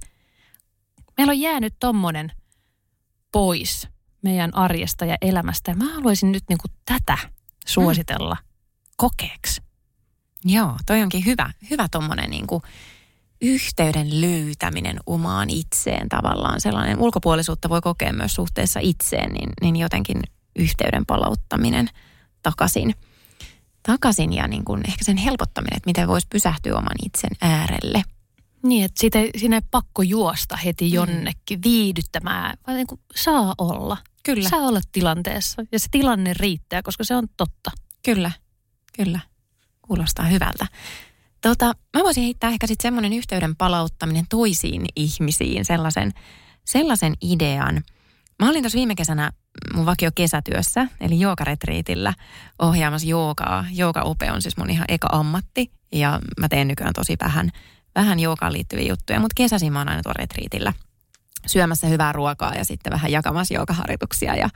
Meillä 1.18 1.32
on 1.32 1.40
jäänyt 1.40 1.76
tommonen 1.80 2.32
pois 3.32 3.88
meidän 4.22 4.56
arjesta 4.56 5.06
ja 5.06 5.18
elämästä. 5.22 5.72
Ja 5.72 5.76
mä 5.76 5.94
haluaisin 5.94 6.32
nyt 6.32 6.44
niinku 6.50 6.68
tätä 6.86 7.18
suositella 7.66 8.38
mm. 8.42 8.48
kokeeksi. 8.98 9.62
Joo, 10.46 10.78
toi 10.86 11.02
onkin 11.02 11.26
hyvä, 11.26 11.52
hyvä 11.70 11.88
tommonen 11.92 12.30
niinku 12.30 12.62
yhteyden 13.42 14.22
löytäminen 14.22 15.00
omaan 15.06 15.50
itseen 15.50 16.10
tavallaan. 16.10 16.62
Sellainen 16.62 17.00
ulkopuolisuutta 17.00 17.70
voi 17.70 17.82
kokea 17.82 18.14
myös 18.14 18.36
suhteessa 18.36 18.80
itseen, 18.84 19.32
niin, 19.32 19.50
niin 19.62 19.76
jotenkin 19.76 20.20
yhteyden 20.56 21.06
palauttaminen 21.06 21.90
takaisin, 22.42 22.96
takaisin 23.84 24.34
ja 24.34 24.48
niin 24.48 24.66
kuin 24.66 24.82
ehkä 24.88 25.06
sen 25.06 25.18
helpottaminen, 25.18 25.78
että 25.78 25.90
miten 25.90 26.08
voisi 26.08 26.28
pysähtyä 26.30 26.74
oman 26.74 26.98
itsen 27.06 27.32
äärelle. 27.42 28.04
Niin, 28.64 28.86
että 28.86 29.00
siitä, 29.00 29.20
siinä 29.38 29.56
ei 29.56 29.62
pakko 29.72 30.02
juosta 30.02 30.58
heti 30.58 30.86
mm. 30.86 30.94
jonnekin 30.94 31.60
mm. 31.60 31.64
viihdyttämään, 31.64 32.58
vaan 32.68 32.78
niin 32.78 32.88
kuin 32.88 33.02
saa 33.16 33.56
olla. 33.58 33.98
Kyllä. 34.24 34.50
Saa 34.50 34.60
olla 34.60 34.82
tilanteessa 34.92 35.64
ja 35.72 35.80
se 35.80 35.88
tilanne 35.92 36.34
riittää, 36.34 36.82
koska 36.82 37.04
se 37.04 37.16
on 37.16 37.28
totta. 37.38 37.72
Kyllä, 38.06 38.32
kyllä. 38.98 39.20
Kuulostaa 39.82 40.26
hyvältä. 40.26 40.68
Tota, 41.46 41.66
mä 41.66 42.04
voisin 42.04 42.24
heittää 42.24 42.50
ehkä 42.50 42.68
sitten 42.68 42.82
semmoinen 42.82 43.14
yhteyden 43.14 43.56
palauttaminen 43.56 44.26
toisiin 44.30 44.86
ihmisiin, 44.96 45.66
sellaisen, 45.66 46.12
sellaisen 46.64 47.14
idean. 47.22 47.84
Mä 48.40 48.50
olin 48.50 48.64
tuossa 48.64 48.78
viime 48.78 48.96
kesänä 48.96 49.32
mun 49.74 49.86
vakio 49.86 50.10
kesätyössä, 50.16 50.88
eli 51.00 51.20
joogaretriitillä 51.20 52.14
ohjaamassa 52.60 53.08
joogaa. 53.08 53.66
Joogaope 53.72 54.32
on 54.32 54.42
siis 54.42 54.58
mun 54.58 54.70
ihan 54.70 54.86
eka 54.88 55.08
ammatti 55.12 55.72
ja 55.92 56.20
mä 56.40 56.48
teen 56.50 56.68
nykyään 56.68 56.94
tosi 56.94 57.16
vähän, 57.24 57.52
vähän 57.96 58.20
joogaan 58.20 58.54
liittyviä 58.54 58.90
juttuja, 58.90 59.20
mutta 59.20 59.36
kesäsi 59.36 59.70
mä 59.70 59.80
oon 59.80 59.90
aina 59.90 60.04
tuolla 60.04 60.20
retriitillä 60.20 60.74
syömässä 61.46 61.88
hyvää 61.88 62.12
ruokaa 62.12 62.54
ja 62.56 62.66
sitten 62.66 62.94
vähän 62.94 63.12
jakamassa 63.12 63.54
joogaharjoituksia 63.54 64.36
ja 64.36 64.50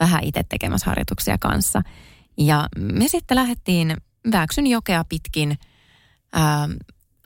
vähän 0.00 0.24
itse 0.24 0.42
tekemässä 0.48 0.90
harjoituksia 0.90 1.38
kanssa. 1.38 1.82
Ja 2.38 2.68
me 2.78 3.08
sitten 3.08 3.36
lähdettiin 3.36 3.96
Väksyn 4.32 4.66
jokea 4.66 5.04
pitkin– 5.08 5.58
ää, 6.32 6.68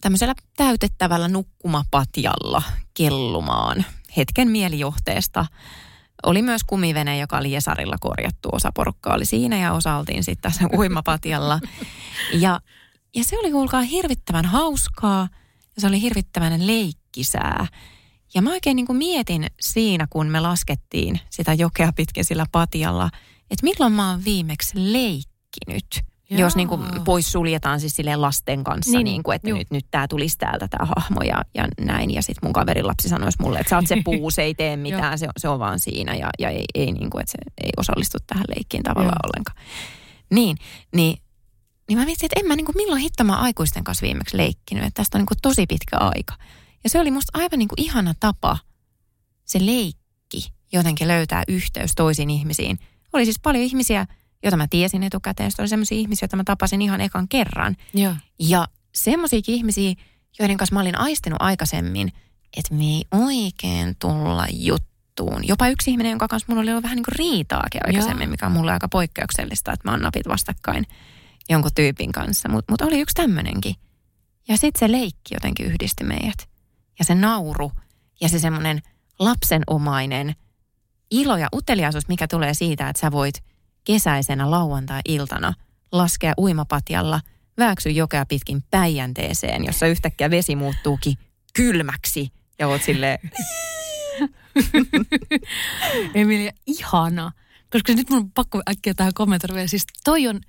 tämmöisellä 0.01 0.35
täytettävällä 0.57 1.29
nukkumapatjalla 1.29 2.63
kellumaan 2.95 3.85
hetken 4.17 4.51
mielijohteesta. 4.51 5.47
Oli 6.23 6.43
myös 6.43 6.65
kumivene, 6.65 7.19
joka 7.19 7.39
oli 7.39 7.53
Jesarilla 7.53 7.97
korjattu. 8.01 8.49
Osa 8.53 8.73
porukkaa 8.75 9.15
oli 9.15 9.27
siinä 9.27 9.57
ja 9.57 9.73
osa 9.73 9.97
oltiin 9.97 10.25
sitten 10.25 10.51
tässä 10.51 10.65
uimapatjalla. 10.79 11.61
Ja, 12.33 12.61
ja 13.15 13.25
se 13.25 13.39
oli 13.39 13.51
kuulkaa 13.51 13.83
hirvittävän 13.83 14.45
hauskaa 14.45 15.29
ja 15.77 15.81
se 15.81 15.87
oli 15.87 16.01
hirvittävän 16.01 16.67
leikkisää. 16.67 17.67
Ja 18.35 18.43
mä 18.43 18.51
oikein 18.51 18.77
niin 18.77 18.87
kuin 18.87 18.97
mietin 18.97 19.47
siinä, 19.61 20.07
kun 20.11 20.27
me 20.27 20.41
laskettiin 20.41 21.21
sitä 21.31 21.53
jokea 21.55 21.93
pitkin 21.97 22.25
sillä 22.25 22.47
patjalla, 22.53 23.11
että 23.51 23.65
milloin 23.65 23.93
mä 23.93 24.11
oon 24.11 24.25
viimeksi 24.25 24.93
leikkinyt– 24.93 25.87
Joo. 26.31 26.41
Jos 26.41 26.57
niin 26.57 26.69
kuin 26.69 26.83
pois 27.05 27.33
suljetaan 27.33 27.81
siis 27.81 27.97
sille 27.97 28.17
lasten 28.17 28.65
kanssa, 28.65 28.93
niin, 28.93 29.05
niin 29.05 29.23
kuin, 29.23 29.37
että 29.37 29.51
nyt, 29.51 29.71
nyt 29.71 29.87
tämä 29.91 30.09
tulisi 30.09 30.39
täältä 30.39 30.69
tämä 30.69 30.89
hahmo 30.97 31.23
ja, 31.23 31.45
ja 31.55 31.69
näin. 31.81 32.15
Ja 32.15 32.23
sitten 32.23 32.47
mun 32.47 32.53
kaverin 32.53 32.87
lapsi 32.87 33.09
sanoisi 33.09 33.43
mulle, 33.43 33.59
että 33.59 33.71
sä 33.71 33.77
oot 33.77 33.87
se 33.87 33.97
puu, 34.05 34.31
se 34.31 34.43
ei 34.43 34.55
tee 34.55 34.77
mitään, 34.77 35.19
se, 35.19 35.29
se 35.37 35.49
on 35.49 35.59
vaan 35.59 35.81
siinä 35.81 36.15
ja, 36.15 36.31
ja 36.39 36.51
ei, 36.51 36.65
ei 36.75 36.93
niin 36.93 37.11
kuin, 37.11 37.21
että 37.21 37.33
se 37.33 37.39
ei 37.65 37.71
osallistu 37.77 38.19
tähän 38.27 38.45
leikkiin 38.57 38.83
tavallaan 38.83 39.17
Joo. 39.25 39.31
ollenkaan. 39.31 39.57
Niin, 40.31 40.57
niin, 40.95 41.19
niin 41.89 41.99
mä 41.99 42.05
mietin, 42.05 42.27
että 42.27 42.41
en 42.41 42.47
mä 42.47 42.57
niin 42.57 42.67
kuin 42.67 42.77
milloin 42.77 43.03
hitto 43.03 43.25
mä 43.25 43.37
aikuisten 43.37 43.85
kanssa 43.85 44.03
viimeksi 44.07 44.37
leikkinyt, 44.37 44.85
että 44.85 45.01
tästä 45.01 45.19
on 45.19 45.21
niin 45.21 45.27
kuin 45.27 45.39
tosi 45.43 45.67
pitkä 45.67 45.97
aika. 45.99 46.35
Ja 46.85 46.91
se 46.91 47.01
oli 47.01 47.11
musta 47.11 47.39
aivan 47.39 47.59
niin 47.59 47.69
kuin 47.69 47.81
ihana 47.83 48.15
tapa, 48.21 48.59
se 49.45 49.67
leikki, 49.67 50.53
jotenkin 50.73 51.09
löytää 51.09 51.43
yhteys 51.49 51.93
toisiin 51.97 52.31
ihmisiin. 52.31 52.79
Oli 53.13 53.25
siis 53.25 53.41
paljon 53.43 53.65
ihmisiä, 53.65 54.07
jota 54.45 54.57
mä 54.57 54.67
tiesin 54.71 55.03
etukäteen. 55.03 55.51
Sitten 55.51 55.63
oli 55.63 55.69
sellaisia 55.69 55.99
ihmisiä, 55.99 56.25
joita 56.25 56.37
mä 56.37 56.45
tapasin 56.45 56.83
ihan 56.83 57.01
ekan 57.01 57.29
kerran. 57.29 57.77
Joo. 57.95 58.15
Ja 58.39 58.69
semmoisiakin 58.95 59.55
ihmisiä, 59.55 59.95
joiden 60.39 60.57
kanssa 60.57 60.75
mä 60.75 60.81
olin 60.81 60.99
aistinut 60.99 61.43
aikaisemmin, 61.43 62.13
että 62.57 62.75
me 62.75 62.85
ei 62.85 63.05
oikein 63.11 63.97
tulla 63.99 64.47
juttuun. 64.53 65.49
Jopa 65.49 65.69
yksi 65.69 65.91
ihminen, 65.91 66.11
jonka 66.11 66.29
kanssa 66.29 66.47
mulla 66.49 66.63
oli 66.63 66.71
ollut 66.71 66.83
vähän 66.83 66.97
niin 66.97 67.05
kuin 67.05 67.17
riitaakin 67.19 67.81
aikaisemmin, 67.87 68.25
Joo. 68.25 68.31
mikä 68.31 68.47
on 68.47 68.53
mulle 68.53 68.73
aika 68.73 68.89
poikkeuksellista, 68.89 69.73
että 69.73 69.89
mä 69.89 69.93
oon 69.93 70.01
napit 70.01 70.29
vastakkain 70.29 70.87
jonkun 71.49 71.71
tyypin 71.75 72.13
kanssa. 72.13 72.49
Mutta 72.49 72.73
mut 72.73 72.81
oli 72.81 73.01
yksi 73.01 73.15
tämmöinenkin. 73.15 73.75
Ja 74.49 74.57
sitten 74.57 74.81
se 74.81 74.93
leikki 74.93 75.35
jotenkin 75.35 75.67
yhdisti 75.67 76.05
meidät. 76.05 76.49
Ja 76.99 77.05
se 77.05 77.15
nauru 77.15 77.73
ja 78.21 78.29
se 78.29 78.39
semmoinen 78.39 78.83
lapsenomainen 79.19 80.35
ilo 81.11 81.37
ja 81.37 81.49
uteliaisuus, 81.55 82.09
mikä 82.09 82.29
tulee 82.29 82.55
siitä, 82.55 82.89
että 82.89 83.01
sä 83.01 83.13
voit– 83.13 83.35
kesäisenä 83.85 84.51
lauantai-iltana 84.51 85.55
laskea 85.93 86.35
uimapatjalla 86.39 87.21
vääksy 87.59 87.91
jokea 87.91 88.27
pitkin 88.27 88.63
päijänteeseen, 88.71 89.65
jossa 89.65 89.87
yhtäkkiä 89.87 90.31
vesi 90.31 90.57
muuttuukin 90.57 91.15
kylmäksi 91.55 92.33
ja 92.59 92.69
oot 92.69 92.83
silleen... 92.83 93.19
Emilia, 96.15 96.53
ihana. 96.67 97.33
Koska 97.71 97.93
nyt 97.93 98.11
mun 98.11 98.19
on 98.19 98.31
pakko 98.31 98.63
äkkiä 98.71 98.95
tähän 98.95 99.15
kommentoida. 99.15 99.69
Siis 99.69 99.87
toi 100.05 100.29
on, 100.29 100.41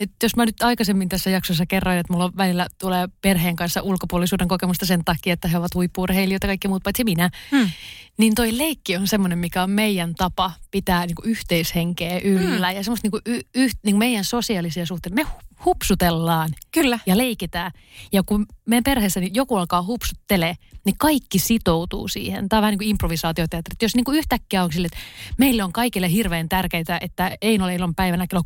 että 0.00 0.16
jos 0.22 0.36
mä 0.36 0.46
nyt 0.46 0.62
aikaisemmin 0.62 1.08
tässä 1.08 1.30
jaksossa 1.30 1.66
kerroin, 1.66 1.98
että 1.98 2.12
mulla 2.12 2.32
välillä 2.36 2.66
tulee 2.80 3.08
perheen 3.20 3.56
kanssa 3.56 3.82
ulkopuolisuuden 3.82 4.48
kokemusta 4.48 4.86
sen 4.86 5.04
takia, 5.04 5.32
että 5.32 5.48
he 5.48 5.58
ovat 5.58 5.74
huippuurheilijoita 5.74 6.46
ja 6.46 6.48
kaikki 6.48 6.68
muut 6.68 6.82
paitsi 6.82 7.04
minä, 7.04 7.30
hmm. 7.50 7.70
niin 8.18 8.34
toi 8.34 8.58
leikki 8.58 8.96
on 8.96 9.08
semmoinen, 9.08 9.38
mikä 9.38 9.62
on 9.62 9.70
meidän 9.70 10.14
tapa 10.14 10.52
pitää 10.70 11.06
niin 11.06 11.14
kuin 11.14 11.30
yhteishenkeä 11.30 12.18
yllä 12.18 12.66
hmm. 12.66 12.76
ja 12.76 12.84
semmoista 12.84 13.04
niin 13.04 13.10
kuin, 13.10 13.22
y, 13.26 13.40
y, 13.54 13.62
niin 13.64 13.72
kuin 13.82 13.98
meidän 13.98 14.24
sosiaalisia 14.24 14.86
suhteita. 14.86 15.14
Me 15.14 15.26
hupsutellaan 15.64 16.50
Kyllä. 16.72 16.98
ja 17.06 17.16
leikitään. 17.18 17.72
Ja 18.12 18.22
kun 18.22 18.46
meidän 18.66 18.84
perheessä 18.84 19.20
niin 19.20 19.34
joku 19.34 19.56
alkaa 19.56 19.82
hupsuttelee, 19.82 20.54
niin 20.84 20.98
kaikki 20.98 21.38
sitoutuu 21.38 22.08
siihen. 22.08 22.48
Tämä 22.48 22.58
on 22.58 22.62
vähän 22.62 22.72
niin 22.72 22.78
kuin 22.78 22.88
improvisaatioteatteri. 22.88 23.76
Jos 23.82 23.94
niin 23.94 24.04
kuin 24.04 24.18
yhtäkkiä 24.18 24.64
on 24.64 24.72
sille, 24.72 24.86
että 24.86 24.98
meille 25.38 25.64
on 25.64 25.72
kaikille 25.72 26.10
hirveän 26.10 26.48
tärkeää, 26.48 26.98
että 27.00 27.36
ei 27.42 27.58
ole 27.60 27.74
ilon 27.74 27.94
päivänä 27.94 28.26
kello 28.26 28.42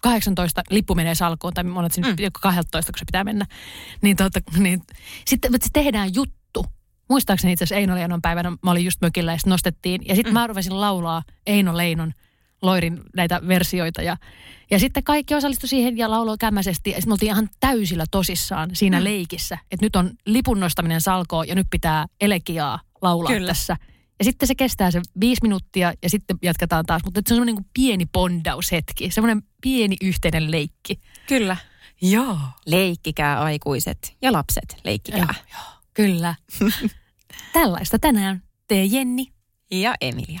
18 0.00 0.62
lippu 0.70 0.94
menee 0.94 1.14
salkuun, 1.14 1.54
tai 1.54 1.64
monet 1.64 1.92
sinne 1.92 2.08
mm. 2.08 2.16
12, 2.42 2.92
kun 2.92 2.98
se 2.98 3.04
pitää 3.04 3.24
mennä. 3.24 3.46
Niin, 4.02 4.16
tota, 4.16 4.40
niin 4.58 4.82
sitten 5.26 5.52
se 5.52 5.68
tehdään 5.72 6.14
juttu. 6.14 6.66
Muistaakseni 7.08 7.52
itse 7.52 7.64
asiassa 7.64 7.80
Eino 7.80 7.94
Leinon 7.94 8.22
päivänä, 8.22 8.50
mä 8.62 8.70
olin 8.70 8.84
just 8.84 9.00
mökillä 9.00 9.32
ja 9.32 9.38
sitten 9.38 9.50
nostettiin. 9.50 10.02
Ja 10.08 10.14
sitten 10.14 10.32
mm. 10.32 10.38
mä 10.38 10.46
ruvesin 10.46 10.80
laulaa 10.80 11.22
Eino 11.46 11.76
Leinon 11.76 12.12
Loirin 12.62 13.00
näitä 13.16 13.40
versioita. 13.48 14.02
Ja, 14.02 14.16
ja 14.70 14.78
sitten 14.78 15.04
kaikki 15.04 15.34
osallistu 15.34 15.66
siihen 15.66 15.98
ja 15.98 16.10
lauloi 16.10 16.36
kämmäisesti. 16.38 16.90
Ja 16.90 16.96
sitten 16.96 17.08
me 17.10 17.12
oltiin 17.12 17.32
ihan 17.32 17.48
täysillä 17.60 18.04
tosissaan 18.10 18.70
siinä 18.72 18.98
mm. 18.98 19.04
leikissä. 19.04 19.58
Että 19.70 19.86
nyt 19.86 19.96
on 19.96 20.10
lipun 20.26 20.60
nostaminen 20.60 21.00
salkoon 21.00 21.48
ja 21.48 21.54
nyt 21.54 21.66
pitää 21.70 22.06
elegiaa 22.20 22.80
laulaa 23.02 23.32
Kyllä. 23.32 23.48
tässä. 23.48 23.76
Ja 24.22 24.24
sitten 24.24 24.48
se 24.48 24.54
kestää 24.54 24.90
se 24.90 25.00
viisi 25.20 25.42
minuuttia 25.42 25.92
ja 26.02 26.10
sitten 26.10 26.36
jatketaan 26.42 26.86
taas. 26.86 27.02
Mutta 27.04 27.20
se 27.26 27.34
on 27.34 27.36
semmoinen 27.36 27.54
niin 27.54 27.70
pieni 27.74 28.06
bondaushetki, 28.12 29.10
semmoinen 29.10 29.42
pieni 29.62 29.96
yhteinen 30.02 30.50
leikki. 30.50 31.00
Kyllä. 31.28 31.56
Joo. 32.02 32.38
Leikkikää 32.66 33.42
aikuiset 33.42 34.16
ja 34.22 34.32
lapset, 34.32 34.76
leikkikää. 34.84 35.34
Joo, 35.52 35.62
kyllä. 35.94 36.34
Tällaista 37.52 37.98
tänään 37.98 38.42
tee 38.68 38.84
Jenni. 38.84 39.32
Ja 39.70 39.94
Emilia. 40.00 40.40